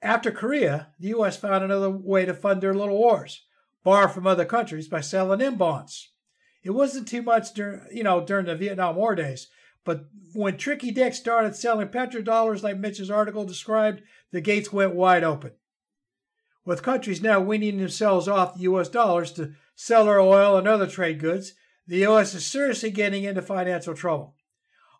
After 0.00 0.30
Korea, 0.30 0.88
the 0.98 1.08
U.S. 1.08 1.36
found 1.36 1.64
another 1.64 1.90
way 1.90 2.24
to 2.24 2.34
fund 2.34 2.60
their 2.60 2.74
little 2.74 2.98
wars 2.98 3.42
borrow 3.84 4.08
from 4.08 4.26
other 4.26 4.44
countries 4.44 4.88
by 4.88 5.00
selling 5.00 5.38
them 5.38 5.56
bonds. 5.56 6.10
It 6.62 6.70
wasn't 6.70 7.08
too 7.08 7.22
much 7.22 7.52
during, 7.54 7.80
you 7.92 8.04
know, 8.04 8.24
during 8.24 8.46
the 8.46 8.54
Vietnam 8.54 8.96
War 8.96 9.14
days, 9.14 9.48
but 9.84 10.04
when 10.32 10.56
Tricky 10.56 10.92
Dick 10.92 11.14
started 11.14 11.56
selling 11.56 11.88
petrodollars 11.88 12.62
like 12.62 12.78
Mitch's 12.78 13.10
article 13.10 13.44
described, 13.44 14.02
the 14.30 14.40
gates 14.40 14.72
went 14.72 14.94
wide 14.94 15.24
open. 15.24 15.52
With 16.64 16.84
countries 16.84 17.20
now 17.20 17.40
weaning 17.40 17.78
themselves 17.78 18.28
off 18.28 18.54
the 18.54 18.62
U.S. 18.62 18.88
dollars 18.88 19.32
to 19.32 19.54
sell 19.74 20.04
their 20.04 20.20
oil 20.20 20.56
and 20.56 20.68
other 20.68 20.86
trade 20.86 21.18
goods, 21.18 21.54
the 21.88 21.98
U.S. 21.98 22.34
is 22.34 22.46
seriously 22.46 22.92
getting 22.92 23.24
into 23.24 23.42
financial 23.42 23.94
trouble. 23.94 24.36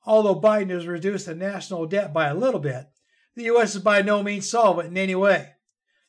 Although 0.05 0.41
Biden 0.41 0.71
has 0.71 0.89
reduced 0.89 1.27
the 1.27 1.35
national 1.37 1.87
debt 1.87 2.13
by 2.13 2.27
a 2.27 2.35
little 2.35 2.59
bit, 2.59 2.87
the 3.37 3.45
U.S. 3.45 3.77
is 3.77 3.83
by 3.83 4.03
no 4.03 4.25
means 4.25 4.51
solvent 4.51 4.89
in 4.89 4.99
any 4.99 5.15
way. 5.15 5.53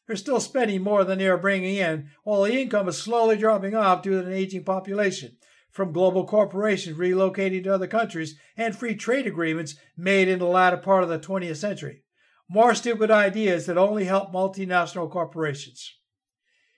They're 0.07 0.15
still 0.15 0.39
spending 0.39 0.81
more 0.81 1.03
than 1.03 1.19
they 1.19 1.27
are 1.27 1.37
bringing 1.37 1.75
in, 1.75 2.09
while 2.23 2.43
the 2.43 2.61
income 2.61 2.89
is 2.89 2.97
slowly 2.97 3.37
dropping 3.37 3.73
off 3.73 4.01
due 4.01 4.21
to 4.21 4.27
an 4.27 4.33
aging 4.33 4.65
population, 4.65 5.37
from 5.71 5.93
global 5.93 6.27
corporations 6.27 6.97
relocating 6.97 7.63
to 7.63 7.73
other 7.73 7.87
countries 7.87 8.37
and 8.57 8.75
free 8.75 8.95
trade 8.95 9.25
agreements 9.25 9.75
made 9.97 10.27
in 10.27 10.39
the 10.39 10.45
latter 10.45 10.77
part 10.77 11.03
of 11.03 11.09
the 11.09 11.19
20th 11.19 11.55
century. 11.57 12.03
More 12.49 12.75
stupid 12.75 13.09
ideas 13.09 13.65
that 13.65 13.77
only 13.77 14.05
help 14.05 14.33
multinational 14.33 15.09
corporations. 15.09 15.97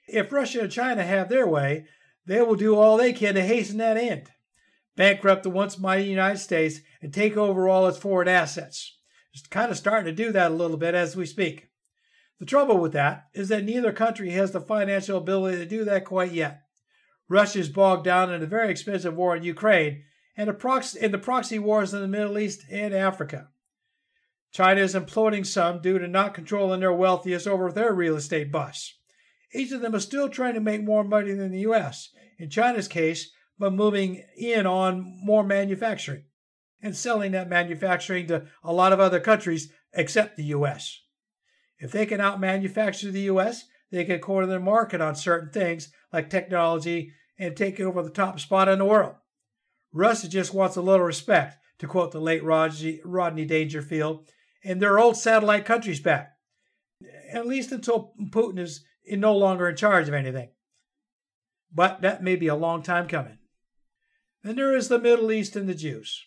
If 0.08 0.32
Russia 0.32 0.62
and 0.62 0.72
China 0.72 1.04
have 1.04 1.28
their 1.28 1.48
way, 1.48 1.86
they 2.26 2.42
will 2.42 2.56
do 2.56 2.76
all 2.76 2.98
they 2.98 3.12
can 3.12 3.34
to 3.36 3.42
hasten 3.42 3.78
that 3.78 3.98
end. 3.98 4.30
Bankrupt 4.96 5.44
the 5.44 5.50
once 5.50 5.78
mighty 5.78 6.06
United 6.06 6.38
States 6.38 6.80
and 7.02 7.14
take 7.14 7.36
over 7.36 7.68
all 7.68 7.88
its 7.88 7.98
foreign 7.98 8.28
assets. 8.28 8.98
It's 9.34 9.46
kind 9.48 9.72
of 9.72 9.78
starting 9.78 10.06
to 10.06 10.24
do 10.24 10.32
that 10.32 10.52
a 10.52 10.56
little 10.56 10.78
bit 10.78 10.96
as 10.96 11.16
we 11.16 11.26
speak. 11.26 11.68
The 12.40 12.46
trouble 12.46 12.78
with 12.80 12.92
that 12.94 13.28
is 13.34 13.50
that 13.50 13.64
neither 13.64 13.94
country 13.94 14.32
has 14.32 14.52
the 14.52 14.60
financial 14.60 15.18
ability 15.18 15.58
to 15.58 15.66
do 15.66 15.86
that 15.86 16.06
quite 16.06 16.32
yet. 16.32 16.62
Russia 17.30 17.60
is 17.60 17.70
bogged 17.70 18.04
down 18.04 18.32
in 18.32 18.44
a 18.44 18.48
very 18.48 18.70
expensive 18.70 19.16
war 19.16 19.36
in 19.36 19.44
Ukraine 19.44 20.04
and 20.38 20.50
in 20.50 21.12
the 21.12 21.20
proxy 21.22 21.60
wars 21.60 21.94
in 21.94 22.02
the 22.02 22.08
Middle 22.08 22.38
East 22.38 22.66
and 22.70 22.94
Africa. 22.94 23.50
China 24.52 24.82
is 24.82 24.96
imploding 24.96 25.46
some 25.46 25.82
due 25.82 25.98
to 25.98 26.08
not 26.08 26.34
controlling 26.34 26.82
their 26.82 26.94
wealthiest 26.94 27.48
over 27.48 27.72
their 27.72 27.94
real 27.94 28.16
estate 28.16 28.52
busts. 28.52 28.98
Each 29.54 29.72
of 29.72 29.82
them 29.82 29.96
is 29.96 30.04
still 30.04 30.30
trying 30.30 30.54
to 30.56 30.60
make 30.60 30.84
more 30.84 31.04
money 31.04 31.34
than 31.34 31.52
the 31.52 31.62
U.S., 31.62 32.10
in 32.38 32.50
China's 32.50 32.90
case, 32.90 33.32
by 33.58 33.70
moving 33.70 34.24
in 34.38 34.66
on 34.66 35.20
more 35.24 35.44
manufacturing 35.44 36.26
and 36.82 36.96
selling 36.96 37.32
that 37.32 37.50
manufacturing 37.50 38.28
to 38.28 38.46
a 38.64 38.74
lot 38.74 38.92
of 38.92 39.00
other 39.00 39.22
countries 39.22 39.72
except 39.94 40.36
the 40.36 40.44
U.S. 40.46 41.02
If 41.80 41.92
they 41.92 42.06
can 42.06 42.20
outmanufacture 42.20 43.12
the 43.12 43.22
U.S., 43.22 43.66
they 43.92 44.06
can 44.06 44.20
corner 44.20 44.48
the 44.48 44.60
market 44.60 45.02
on 45.02 45.16
certain 45.16 45.50
things 45.50 45.92
like 46.12 46.30
technology 46.30 47.12
and 47.38 47.56
take 47.56 47.80
over 47.80 48.02
the 48.02 48.10
top 48.10 48.40
spot 48.40 48.68
in 48.68 48.80
the 48.80 48.86
world. 48.86 49.16
Russia 49.94 50.28
just 50.28 50.54
wants 50.54 50.76
a 50.76 50.82
little 50.82 51.06
respect, 51.06 51.58
to 51.80 51.88
quote 51.88 52.12
the 52.12 52.20
late 52.20 52.44
Rodney 52.44 53.46
Dangerfield, 53.46 54.28
and 54.64 54.82
their 54.82 55.00
old 55.00 55.18
satellite 55.18 55.66
countries 55.66 56.00
back. 56.00 56.32
At 57.32 57.46
least 57.46 57.72
until 57.72 58.14
Putin 58.30 58.60
is 58.60 58.84
no 59.08 59.36
longer 59.36 59.70
in 59.70 59.76
charge 59.76 60.08
of 60.08 60.14
anything. 60.14 60.50
But 61.74 62.02
that 62.02 62.24
may 62.24 62.36
be 62.38 62.48
a 62.48 62.56
long 62.56 62.82
time 62.84 63.08
coming. 63.08 63.38
Then 64.44 64.56
there 64.56 64.76
is 64.76 64.88
the 64.88 65.00
Middle 65.00 65.32
East 65.32 65.56
and 65.56 65.68
the 65.68 65.76
Jews. 65.76 66.26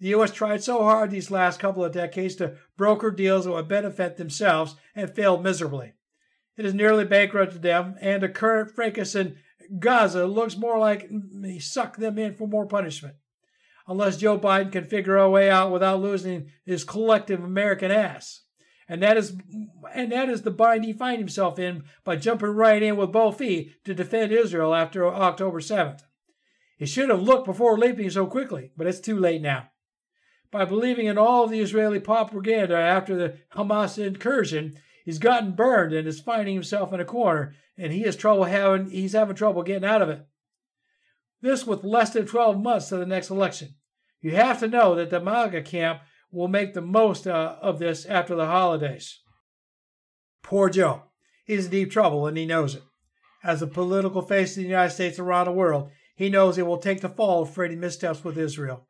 The 0.00 0.08
U.S. 0.08 0.30
tried 0.30 0.62
so 0.62 0.82
hard 0.82 1.10
these 1.10 1.30
last 1.30 1.58
couple 1.58 1.84
of 1.84 1.92
decades 1.92 2.36
to 2.36 2.56
broker 2.76 3.10
deals 3.10 3.44
that 3.44 3.52
would 3.52 3.68
benefit 3.68 4.16
themselves 4.16 4.76
and 4.94 5.10
failed 5.10 5.42
miserably. 5.42 5.94
It 6.56 6.64
has 6.64 6.74
nearly 6.74 7.04
bankrupted 7.04 7.62
them, 7.62 7.96
and 8.00 8.22
the 8.22 8.28
current 8.28 8.70
fracas 8.70 9.14
in 9.14 9.38
Gaza 9.78 10.26
looks 10.26 10.56
more 10.56 10.78
like 10.78 11.10
he 11.42 11.58
sucked 11.58 12.00
them 12.00 12.18
in 12.18 12.34
for 12.34 12.46
more 12.46 12.66
punishment. 12.66 13.16
Unless 13.86 14.18
Joe 14.18 14.38
Biden 14.38 14.70
can 14.70 14.84
figure 14.84 15.16
a 15.16 15.30
way 15.30 15.50
out 15.50 15.72
without 15.72 16.00
losing 16.00 16.50
his 16.64 16.84
collective 16.84 17.42
American 17.42 17.90
ass. 17.90 18.42
And 18.88 19.02
that 19.02 19.16
is 19.16 19.36
and 19.94 20.12
that 20.12 20.28
is 20.28 20.42
the 20.42 20.50
bind 20.50 20.84
he 20.84 20.92
finds 20.92 21.20
himself 21.20 21.58
in 21.58 21.84
by 22.04 22.16
jumping 22.16 22.48
right 22.48 22.82
in 22.82 22.96
with 22.96 23.12
both 23.12 23.38
feet 23.38 23.84
to 23.84 23.94
defend 23.94 24.32
Israel 24.32 24.74
after 24.74 25.06
October 25.06 25.60
7th. 25.60 26.00
He 26.78 26.86
should 26.86 27.10
have 27.10 27.20
looked 27.20 27.44
before 27.44 27.76
leaping 27.76 28.08
so 28.08 28.26
quickly, 28.26 28.72
but 28.76 28.86
it's 28.86 29.00
too 29.00 29.18
late 29.18 29.42
now. 29.42 29.70
By 30.50 30.64
believing 30.64 31.06
in 31.06 31.18
all 31.18 31.46
the 31.46 31.60
Israeli 31.60 32.00
propaganda 32.00 32.76
after 32.76 33.16
the 33.16 33.38
Hamas 33.54 33.98
incursion, 33.98 34.78
he's 35.04 35.18
gotten 35.18 35.52
burned 35.52 35.92
and 35.92 36.08
is 36.08 36.20
finding 36.20 36.54
himself 36.54 36.92
in 36.92 37.00
a 37.00 37.04
corner, 37.04 37.54
and 37.76 37.92
he 37.92 38.02
has 38.02 38.16
trouble 38.16 38.44
having 38.44 38.90
he's 38.90 39.12
having 39.12 39.36
trouble 39.36 39.62
getting 39.62 39.88
out 39.88 40.02
of 40.02 40.08
it. 40.08 40.26
This 41.40 41.66
with 41.66 41.84
less 41.84 42.10
than 42.10 42.26
12 42.26 42.60
months 42.60 42.88
to 42.88 42.96
the 42.96 43.06
next 43.06 43.30
election. 43.30 43.74
You 44.20 44.32
have 44.32 44.58
to 44.60 44.68
know 44.68 44.94
that 44.96 45.10
the 45.10 45.20
MAGA 45.20 45.62
camp 45.62 46.00
will 46.32 46.48
make 46.48 46.74
the 46.74 46.80
most 46.80 47.26
uh, 47.26 47.56
of 47.60 47.78
this 47.78 48.06
after 48.06 48.34
the 48.34 48.46
holidays. 48.46 49.20
Poor 50.42 50.68
Joe. 50.68 51.04
He's 51.44 51.66
in 51.66 51.70
deep 51.70 51.90
trouble 51.90 52.26
and 52.26 52.36
he 52.36 52.46
knows 52.46 52.74
it. 52.74 52.82
As 53.44 53.60
the 53.60 53.66
political 53.66 54.22
face 54.22 54.56
of 54.56 54.62
the 54.62 54.68
United 54.68 54.90
States 54.90 55.18
around 55.18 55.46
the 55.46 55.52
world, 55.52 55.90
he 56.16 56.28
knows 56.28 56.58
it 56.58 56.66
will 56.66 56.78
take 56.78 57.00
the 57.00 57.08
fall 57.08 57.44
for 57.44 57.64
any 57.64 57.76
missteps 57.76 58.24
with 58.24 58.36
Israel. 58.36 58.87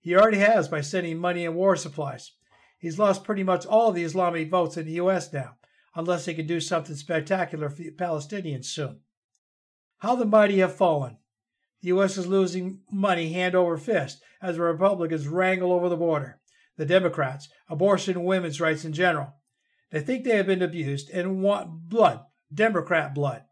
He 0.00 0.16
already 0.16 0.38
has 0.38 0.68
by 0.68 0.80
sending 0.80 1.18
money 1.18 1.44
and 1.44 1.54
war 1.54 1.76
supplies. 1.76 2.32
He's 2.78 2.98
lost 2.98 3.24
pretty 3.24 3.42
much 3.42 3.66
all 3.66 3.92
the 3.92 4.04
Islamic 4.04 4.50
votes 4.50 4.76
in 4.76 4.86
the 4.86 4.92
U.S. 4.92 5.32
now, 5.32 5.56
unless 5.94 6.26
he 6.26 6.34
can 6.34 6.46
do 6.46 6.60
something 6.60 6.94
spectacular 6.94 7.68
for 7.68 7.82
the 7.82 7.90
Palestinians 7.90 8.66
soon. 8.66 9.00
How 9.98 10.14
the 10.14 10.24
mighty 10.24 10.58
have 10.58 10.76
fallen. 10.76 11.18
The 11.80 11.88
U.S. 11.88 12.16
is 12.16 12.26
losing 12.26 12.80
money 12.90 13.32
hand 13.32 13.54
over 13.54 13.76
fist 13.76 14.22
as 14.40 14.56
the 14.56 14.62
Republicans 14.62 15.26
wrangle 15.26 15.72
over 15.72 15.88
the 15.88 15.96
border 15.96 16.40
the 16.78 16.86
Democrats, 16.86 17.48
abortion 17.68 18.16
and 18.16 18.24
women's 18.24 18.60
rights 18.60 18.84
in 18.84 18.92
general. 18.92 19.34
They 19.90 20.00
think 20.00 20.24
they 20.24 20.36
have 20.36 20.46
been 20.46 20.62
abused 20.62 21.10
and 21.10 21.42
want 21.42 21.88
blood, 21.88 22.20
Democrat 22.54 23.14
blood, 23.14 23.42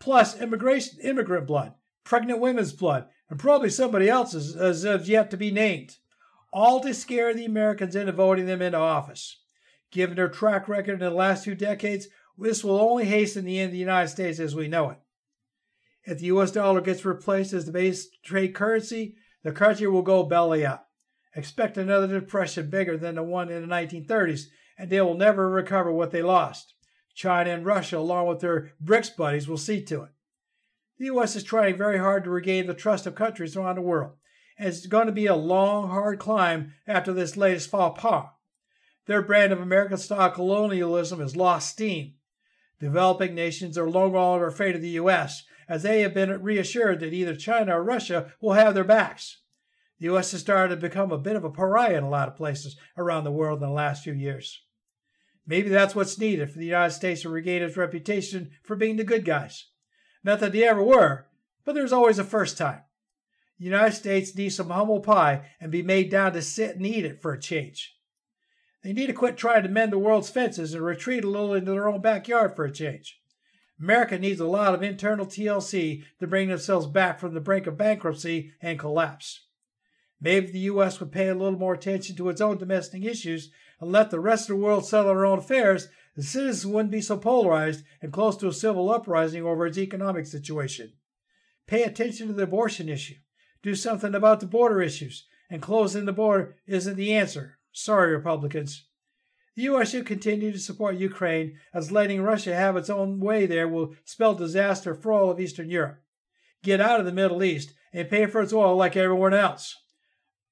plus 0.00 0.38
immigration, 0.40 0.98
immigrant 1.00 1.46
blood, 1.46 1.74
pregnant 2.04 2.40
women's 2.40 2.72
blood, 2.72 3.06
and 3.30 3.38
probably 3.38 3.70
somebody 3.70 4.08
else's 4.08 4.56
as 4.56 4.84
of 4.84 5.08
yet 5.08 5.30
to 5.30 5.36
be 5.36 5.50
named, 5.50 5.96
all 6.52 6.80
to 6.80 6.94
scare 6.94 7.34
the 7.34 7.44
Americans 7.44 7.94
into 7.94 8.12
voting 8.12 8.46
them 8.46 8.62
into 8.62 8.78
office. 8.78 9.40
Given 9.90 10.16
their 10.16 10.28
track 10.28 10.68
record 10.68 10.94
in 10.94 10.98
the 11.00 11.10
last 11.10 11.44
two 11.44 11.54
decades, 11.54 12.08
this 12.36 12.62
will 12.62 12.80
only 12.80 13.04
hasten 13.04 13.44
the 13.44 13.58
end 13.58 13.66
of 13.66 13.72
the 13.72 13.78
United 13.78 14.08
States 14.08 14.38
as 14.38 14.54
we 14.54 14.68
know 14.68 14.90
it. 14.90 14.98
If 16.04 16.18
the 16.18 16.26
US 16.26 16.50
dollar 16.50 16.80
gets 16.80 17.04
replaced 17.04 17.52
as 17.52 17.66
the 17.66 17.72
base 17.72 18.08
trade 18.24 18.54
currency, 18.54 19.16
the 19.42 19.52
country 19.52 19.86
will 19.86 20.02
go 20.02 20.22
belly 20.22 20.64
up. 20.64 20.88
Expect 21.34 21.76
another 21.76 22.20
depression 22.20 22.70
bigger 22.70 22.96
than 22.96 23.16
the 23.16 23.22
one 23.22 23.50
in 23.50 23.60
the 23.60 23.74
1930s, 23.74 24.44
and 24.78 24.90
they 24.90 25.00
will 25.00 25.14
never 25.14 25.50
recover 25.50 25.92
what 25.92 26.10
they 26.10 26.22
lost. 26.22 26.74
China 27.14 27.50
and 27.50 27.66
Russia, 27.66 27.98
along 27.98 28.28
with 28.28 28.40
their 28.40 28.72
BRICS 28.82 29.16
buddies, 29.16 29.48
will 29.48 29.58
see 29.58 29.84
to 29.84 30.02
it. 30.04 30.10
The 30.98 31.06
U.S. 31.06 31.36
is 31.36 31.44
trying 31.44 31.76
very 31.76 31.98
hard 31.98 32.24
to 32.24 32.30
regain 32.30 32.66
the 32.66 32.74
trust 32.74 33.06
of 33.06 33.14
countries 33.14 33.56
around 33.56 33.76
the 33.76 33.82
world, 33.82 34.14
and 34.58 34.68
it's 34.68 34.86
going 34.86 35.06
to 35.06 35.12
be 35.12 35.26
a 35.26 35.36
long, 35.36 35.90
hard 35.90 36.18
climb 36.18 36.74
after 36.88 37.12
this 37.12 37.36
latest 37.36 37.70
faux 37.70 38.00
pas. 38.00 38.26
Their 39.06 39.22
brand 39.22 39.52
of 39.52 39.60
American 39.60 39.96
style 39.96 40.30
colonialism 40.32 41.20
has 41.20 41.36
lost 41.36 41.70
steam. 41.70 42.14
Developing 42.80 43.34
nations 43.34 43.78
are 43.78 43.88
no 43.88 44.06
longer 44.08 44.48
afraid 44.48 44.74
of 44.74 44.82
the 44.82 44.88
U.S., 44.90 45.44
as 45.68 45.84
they 45.84 46.00
have 46.00 46.14
been 46.14 46.42
reassured 46.42 46.98
that 47.00 47.12
either 47.12 47.36
China 47.36 47.78
or 47.78 47.84
Russia 47.84 48.32
will 48.40 48.54
have 48.54 48.74
their 48.74 48.82
backs. 48.82 49.38
The 50.00 50.06
U.S. 50.06 50.32
has 50.32 50.40
started 50.40 50.74
to 50.74 50.80
become 50.80 51.12
a 51.12 51.18
bit 51.18 51.36
of 51.36 51.44
a 51.44 51.50
pariah 51.50 51.98
in 51.98 52.04
a 52.04 52.10
lot 52.10 52.28
of 52.28 52.36
places 52.36 52.76
around 52.96 53.22
the 53.22 53.30
world 53.30 53.62
in 53.62 53.68
the 53.68 53.74
last 53.74 54.02
few 54.02 54.14
years. 54.14 54.62
Maybe 55.46 55.68
that's 55.68 55.94
what's 55.94 56.18
needed 56.18 56.50
for 56.50 56.58
the 56.58 56.66
United 56.66 56.92
States 56.92 57.22
to 57.22 57.28
regain 57.28 57.62
its 57.62 57.76
reputation 57.76 58.50
for 58.62 58.74
being 58.74 58.96
the 58.96 59.04
good 59.04 59.24
guys. 59.24 59.66
Not 60.24 60.40
that 60.40 60.52
they 60.52 60.66
ever 60.66 60.82
were, 60.82 61.26
but 61.64 61.74
there's 61.74 61.92
always 61.92 62.18
a 62.18 62.24
first 62.24 62.58
time. 62.58 62.82
The 63.58 63.64
United 63.64 63.94
States 63.94 64.34
needs 64.34 64.54
some 64.54 64.70
humble 64.70 65.00
pie 65.00 65.46
and 65.60 65.72
be 65.72 65.82
made 65.82 66.10
down 66.10 66.32
to 66.32 66.42
sit 66.42 66.76
and 66.76 66.86
eat 66.86 67.04
it 67.04 67.20
for 67.20 67.32
a 67.32 67.40
change. 67.40 67.96
They 68.82 68.92
need 68.92 69.08
to 69.08 69.12
quit 69.12 69.36
trying 69.36 69.64
to 69.64 69.68
mend 69.68 69.92
the 69.92 69.98
world's 69.98 70.30
fences 70.30 70.74
and 70.74 70.84
retreat 70.84 71.24
a 71.24 71.28
little 71.28 71.54
into 71.54 71.72
their 71.72 71.88
own 71.88 72.00
backyard 72.00 72.54
for 72.54 72.64
a 72.64 72.72
change. 72.72 73.20
America 73.80 74.18
needs 74.18 74.40
a 74.40 74.46
lot 74.46 74.74
of 74.74 74.82
internal 74.82 75.26
TLC 75.26 76.04
to 76.18 76.26
bring 76.26 76.48
themselves 76.48 76.86
back 76.86 77.18
from 77.18 77.34
the 77.34 77.40
brink 77.40 77.66
of 77.66 77.76
bankruptcy 77.76 78.52
and 78.60 78.78
collapse. 78.78 79.46
Maybe 80.20 80.50
the 80.50 80.58
U.S. 80.60 80.98
would 80.98 81.12
pay 81.12 81.28
a 81.28 81.34
little 81.34 81.58
more 81.58 81.74
attention 81.74 82.16
to 82.16 82.28
its 82.28 82.40
own 82.40 82.58
domestic 82.58 83.04
issues 83.04 83.50
and 83.80 83.92
let 83.92 84.10
the 84.10 84.20
rest 84.20 84.50
of 84.50 84.56
the 84.56 84.62
world 84.62 84.84
settle 84.84 85.08
their 85.08 85.26
own 85.26 85.38
affairs, 85.38 85.88
the 86.18 86.24
citizens 86.24 86.66
wouldn't 86.66 86.90
be 86.90 87.00
so 87.00 87.16
polarized 87.16 87.84
and 88.02 88.12
close 88.12 88.36
to 88.36 88.48
a 88.48 88.52
civil 88.52 88.90
uprising 88.90 89.44
over 89.44 89.68
its 89.68 89.78
economic 89.78 90.26
situation. 90.26 90.94
Pay 91.68 91.84
attention 91.84 92.26
to 92.26 92.32
the 92.32 92.42
abortion 92.42 92.88
issue. 92.88 93.14
Do 93.62 93.76
something 93.76 94.16
about 94.16 94.40
the 94.40 94.46
border 94.46 94.82
issues, 94.82 95.28
and 95.48 95.62
closing 95.62 96.06
the 96.06 96.12
border 96.12 96.56
isn't 96.66 96.96
the 96.96 97.14
answer. 97.14 97.58
Sorry, 97.70 98.10
Republicans. 98.10 98.88
The 99.54 99.62
U.S. 99.62 99.92
should 99.92 100.06
continue 100.06 100.50
to 100.50 100.58
support 100.58 100.96
Ukraine, 100.96 101.56
as 101.72 101.92
letting 101.92 102.20
Russia 102.20 102.52
have 102.52 102.76
its 102.76 102.90
own 102.90 103.20
way 103.20 103.46
there 103.46 103.68
will 103.68 103.94
spell 104.04 104.34
disaster 104.34 104.96
for 104.96 105.12
all 105.12 105.30
of 105.30 105.38
Eastern 105.38 105.70
Europe. 105.70 106.02
Get 106.64 106.80
out 106.80 106.98
of 106.98 107.06
the 107.06 107.12
Middle 107.12 107.44
East 107.44 107.74
and 107.92 108.10
pay 108.10 108.26
for 108.26 108.42
its 108.42 108.52
oil 108.52 108.74
like 108.74 108.96
everyone 108.96 109.34
else. 109.34 109.76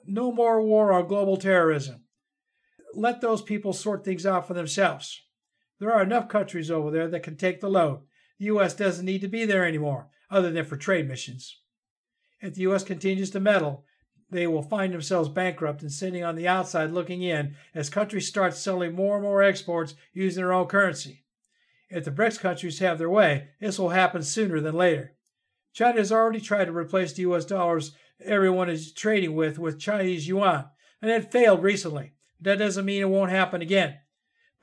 No 0.04 0.30
more 0.30 0.62
war 0.62 0.92
on 0.92 1.08
global 1.08 1.36
terrorism. 1.36 2.04
Let 2.94 3.20
those 3.20 3.42
people 3.42 3.72
sort 3.72 4.04
things 4.04 4.24
out 4.24 4.46
for 4.46 4.54
themselves. 4.54 5.24
There 5.78 5.92
are 5.92 6.02
enough 6.02 6.28
countries 6.28 6.70
over 6.70 6.90
there 6.90 7.08
that 7.08 7.22
can 7.22 7.36
take 7.36 7.60
the 7.60 7.68
load. 7.68 8.00
The 8.38 8.46
U.S. 8.46 8.74
doesn't 8.74 9.04
need 9.04 9.20
to 9.20 9.28
be 9.28 9.44
there 9.44 9.64
anymore, 9.64 10.08
other 10.30 10.50
than 10.50 10.64
for 10.64 10.76
trade 10.76 11.08
missions. 11.08 11.60
If 12.40 12.54
the 12.54 12.62
U.S. 12.62 12.84
continues 12.84 13.30
to 13.30 13.40
meddle, 13.40 13.84
they 14.30 14.46
will 14.46 14.62
find 14.62 14.92
themselves 14.92 15.28
bankrupt 15.28 15.82
and 15.82 15.92
sitting 15.92 16.24
on 16.24 16.36
the 16.36 16.48
outside 16.48 16.90
looking 16.90 17.22
in 17.22 17.54
as 17.74 17.88
countries 17.88 18.26
start 18.26 18.54
selling 18.54 18.94
more 18.94 19.16
and 19.16 19.22
more 19.22 19.42
exports 19.42 19.94
using 20.12 20.42
their 20.42 20.52
own 20.52 20.66
currency. 20.66 21.24
If 21.88 22.04
the 22.04 22.10
BRICS 22.10 22.40
countries 22.40 22.80
have 22.80 22.98
their 22.98 23.10
way, 23.10 23.48
this 23.60 23.78
will 23.78 23.90
happen 23.90 24.22
sooner 24.22 24.60
than 24.60 24.74
later. 24.74 25.14
China 25.72 25.98
has 25.98 26.10
already 26.10 26.40
tried 26.40 26.64
to 26.64 26.72
replace 26.72 27.12
the 27.12 27.22
US 27.22 27.44
dollars 27.44 27.92
everyone 28.24 28.68
is 28.68 28.92
trading 28.92 29.34
with 29.34 29.58
with 29.58 29.78
Chinese 29.78 30.26
yuan, 30.26 30.64
and 31.00 31.10
it 31.10 31.30
failed 31.30 31.62
recently. 31.62 32.14
That 32.40 32.58
doesn't 32.58 32.84
mean 32.84 33.02
it 33.02 33.08
won't 33.08 33.30
happen 33.30 33.62
again. 33.62 33.98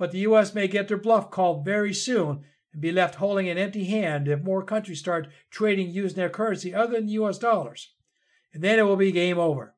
But 0.04 0.12
the 0.12 0.20
U.S. 0.20 0.54
may 0.54 0.68
get 0.68 0.90
their 0.90 0.98
bluff 0.98 1.32
called 1.32 1.64
very 1.64 1.94
soon 1.94 2.44
and 2.74 2.82
be 2.82 2.92
left 2.92 3.16
holding 3.16 3.48
an 3.48 3.58
empty 3.58 3.86
hand 3.86 4.28
if 4.28 4.44
more 4.44 4.62
countries 4.62 5.00
start 5.00 5.30
trading 5.50 5.92
using 5.92 6.18
their 6.18 6.30
currency 6.30 6.74
other 6.74 6.96
than 6.96 7.08
U.S. 7.08 7.38
dollars. 7.38 7.94
And 8.54 8.62
then 8.62 8.80
it 8.80 8.82
will 8.82 8.98
be 8.98 9.14
game 9.14 9.40
over. 9.40 9.78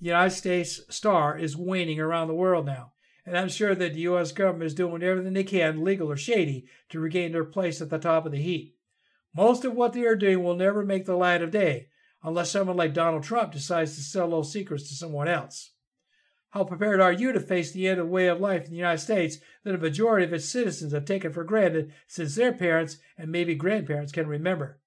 The 0.00 0.06
United 0.06 0.34
States 0.34 0.80
star 0.90 1.38
is 1.38 1.56
waning 1.56 2.00
around 2.00 2.26
the 2.26 2.34
world 2.34 2.66
now, 2.66 2.94
and 3.24 3.38
I'm 3.38 3.48
sure 3.48 3.76
that 3.76 3.94
the 3.94 4.00
U.S. 4.00 4.32
government 4.32 4.66
is 4.66 4.74
doing 4.74 5.04
everything 5.04 5.34
they 5.34 5.44
can, 5.44 5.84
legal 5.84 6.10
or 6.10 6.16
shady, 6.16 6.66
to 6.88 6.98
regain 6.98 7.30
their 7.30 7.44
place 7.44 7.80
at 7.80 7.90
the 7.90 8.00
top 8.00 8.26
of 8.26 8.32
the 8.32 8.42
heap. 8.42 8.76
Most 9.32 9.64
of 9.64 9.74
what 9.74 9.92
they 9.92 10.02
are 10.02 10.16
doing 10.16 10.42
will 10.42 10.56
never 10.56 10.84
make 10.84 11.04
the 11.04 11.14
light 11.14 11.42
of 11.42 11.52
day, 11.52 11.90
unless 12.24 12.50
someone 12.50 12.76
like 12.76 12.92
Donald 12.92 13.22
Trump 13.22 13.52
decides 13.52 13.94
to 13.94 14.00
sell 14.00 14.30
those 14.30 14.52
secrets 14.52 14.88
to 14.88 14.96
someone 14.96 15.28
else. 15.28 15.74
How 16.50 16.64
prepared 16.64 17.00
are 17.00 17.12
you 17.12 17.32
to 17.32 17.40
face 17.40 17.72
the 17.72 17.86
end 17.88 18.00
of 18.00 18.06
the 18.06 18.12
way 18.12 18.28
of 18.28 18.40
life 18.40 18.64
in 18.64 18.70
the 18.70 18.76
United 18.76 18.98
States 18.98 19.38
that 19.64 19.74
a 19.74 19.78
majority 19.78 20.24
of 20.24 20.32
its 20.32 20.48
citizens 20.48 20.92
have 20.92 21.04
taken 21.04 21.32
for 21.32 21.44
granted 21.44 21.92
since 22.06 22.34
their 22.34 22.52
parents 22.52 22.98
and 23.18 23.30
maybe 23.30 23.54
grandparents 23.54 24.12
can 24.12 24.26
remember? 24.26 24.80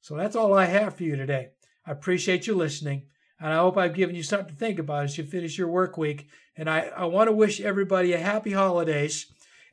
So 0.00 0.16
that's 0.16 0.36
all 0.36 0.54
I 0.54 0.66
have 0.66 0.96
for 0.96 1.02
you 1.02 1.16
today. 1.16 1.48
I 1.84 1.92
appreciate 1.92 2.46
you 2.46 2.54
listening, 2.54 3.06
and 3.40 3.52
I 3.52 3.56
hope 3.56 3.76
I've 3.76 3.94
given 3.94 4.14
you 4.14 4.22
something 4.22 4.54
to 4.54 4.54
think 4.54 4.78
about 4.78 5.04
as 5.04 5.18
you 5.18 5.24
finish 5.24 5.58
your 5.58 5.68
work 5.68 5.96
week. 5.96 6.28
And 6.56 6.70
I, 6.70 6.90
I 6.96 7.04
want 7.06 7.28
to 7.28 7.32
wish 7.32 7.60
everybody 7.60 8.12
a 8.12 8.18
happy 8.18 8.52
holidays 8.52 9.26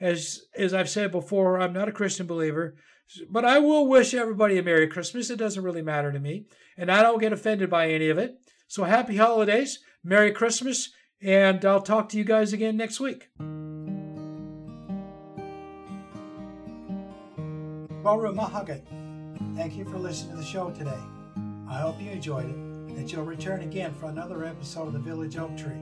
As 0.03 0.41
as 0.57 0.73
I've 0.73 0.89
said 0.89 1.11
before, 1.11 1.59
I'm 1.59 1.71
not 1.71 1.87
a 1.87 1.93
Christian 1.93 2.27
believer, 2.27 2.75
but 3.29 3.45
I 3.45 3.59
will 3.59 3.87
wish 3.87 4.13
everybody 4.13 4.57
a 4.57 4.63
Merry 4.63 4.87
Christmas. 4.87 5.29
It 5.29 5.39
doesn't 5.39 5.63
really 5.63 5.81
matter 5.81 6.11
to 6.11 6.19
me, 6.19 6.45
and 6.77 6.91
I 6.91 7.01
don't 7.01 7.21
get 7.21 7.31
offended 7.31 7.69
by 7.69 7.89
any 7.89 8.09
of 8.09 8.17
it. 8.17 8.35
So 8.67 8.83
happy 8.83 9.15
holidays, 9.15 9.79
Merry 10.05 10.31
Christmas, 10.31 10.89
and 11.21 11.63
I'll 11.63 11.81
talk 11.81 12.09
to 12.09 12.17
you 12.17 12.25
guys 12.25 12.51
again 12.51 12.75
next 12.75 12.99
week. 12.99 13.29
Baru 18.03 18.33
Mahagat. 18.35 18.81
Thank 19.55 19.77
you 19.77 19.85
for 19.85 19.97
listening 19.97 20.31
to 20.31 20.37
the 20.37 20.45
show 20.45 20.71
today. 20.71 20.99
I 21.69 21.77
hope 21.77 22.01
you 22.01 22.11
enjoyed 22.11 22.49
it 22.49 22.55
and 22.55 22.97
that 22.97 23.13
you'll 23.13 23.23
return 23.23 23.61
again 23.61 23.93
for 23.93 24.07
another 24.07 24.43
episode 24.43 24.87
of 24.87 24.93
the 24.93 24.99
Village 24.99 25.37
Oak 25.37 25.55
Tree. 25.55 25.79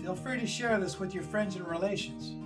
Feel 0.00 0.14
free 0.14 0.38
to 0.38 0.46
share 0.46 0.78
this 0.78 1.00
with 1.00 1.12
your 1.12 1.24
friends 1.24 1.56
and 1.56 1.66
relations. 1.66 2.36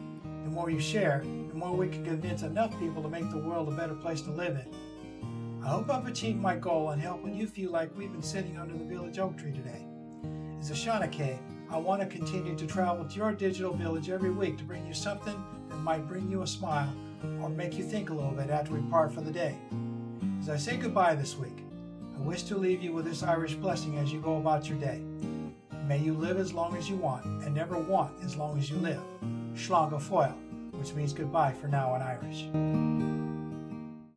The 0.45 0.51
more 0.51 0.71
you 0.71 0.81
share, 0.81 1.21
the 1.23 1.55
more 1.55 1.77
we 1.77 1.89
can 1.89 2.03
convince 2.03 2.41
enough 2.41 2.79
people 2.81 3.03
to 3.03 3.11
make 3.11 3.29
the 3.31 3.37
world 3.37 3.69
a 3.69 3.73
better 3.73 3.95
place 3.95 4.23
to 4.23 4.31
live 4.31 4.57
in. 4.57 5.63
I 5.63 5.69
hope 5.69 5.91
I've 5.91 6.07
achieved 6.07 6.41
my 6.41 6.57
goal 6.57 6.93
in 6.93 6.99
helping 6.99 7.35
you 7.35 7.47
feel 7.47 7.73
like 7.73 7.95
we've 7.95 8.11
been 8.11 8.23
sitting 8.23 8.57
under 8.57 8.73
the 8.73 8.85
Village 8.85 9.19
Oak 9.19 9.37
Tree 9.37 9.53
today. 9.53 9.85
As 10.61 10.71
a 10.71 10.75
Shanachie, 10.75 11.39
I 11.71 11.77
want 11.77 12.01
to 12.01 12.07
continue 12.07 12.57
to 12.57 12.67
travel 12.67 13.05
to 13.05 13.17
your 13.17 13.33
digital 13.33 13.73
village 13.73 14.11
every 14.11 14.31
week 14.31 14.59
to 14.59 14.65
bring 14.65 14.85
you 14.87 14.93
something 14.93 15.41
that 15.69 15.77
might 15.77 16.09
bring 16.09 16.29
you 16.29 16.43
a 16.43 16.47
smile 16.47 16.93
or 17.41 17.49
make 17.49 17.79
you 17.79 17.85
think 17.85 18.11
a 18.11 18.15
little 18.15 18.33
bit 18.33 18.51
after 18.51 18.75
we 18.75 18.81
part 18.91 19.13
for 19.13 19.21
the 19.21 19.31
day. 19.31 19.57
As 20.41 20.49
I 20.49 20.57
say 20.57 20.77
goodbye 20.77 21.15
this 21.15 21.37
week, 21.37 21.65
I 22.17 22.21
wish 22.23 22.43
to 22.45 22.57
leave 22.57 22.83
you 22.83 22.93
with 22.93 23.05
this 23.05 23.23
Irish 23.23 23.55
blessing 23.55 23.99
as 23.99 24.13
you 24.13 24.21
go 24.21 24.39
about 24.39 24.69
your 24.69 24.79
day. 24.79 25.01
May 25.87 25.99
you 25.99 26.13
live 26.13 26.39
as 26.39 26.53
long 26.53 26.77
as 26.77 26.91
you 26.91 26.97
want 26.97 27.25
and 27.25 27.55
never 27.55 27.79
want 27.79 28.13
as 28.25 28.37
long 28.37 28.59
as 28.59 28.69
you 28.69 28.79
live. 28.79 29.01
Slán 29.55 29.91
go 29.91 29.99
fóill, 29.99 30.35
which 30.73 30.93
means 30.95 31.13
goodbye 31.13 31.53
for 31.53 31.69
now 31.69 31.95
in 31.95 32.03
Irish. 32.03 33.28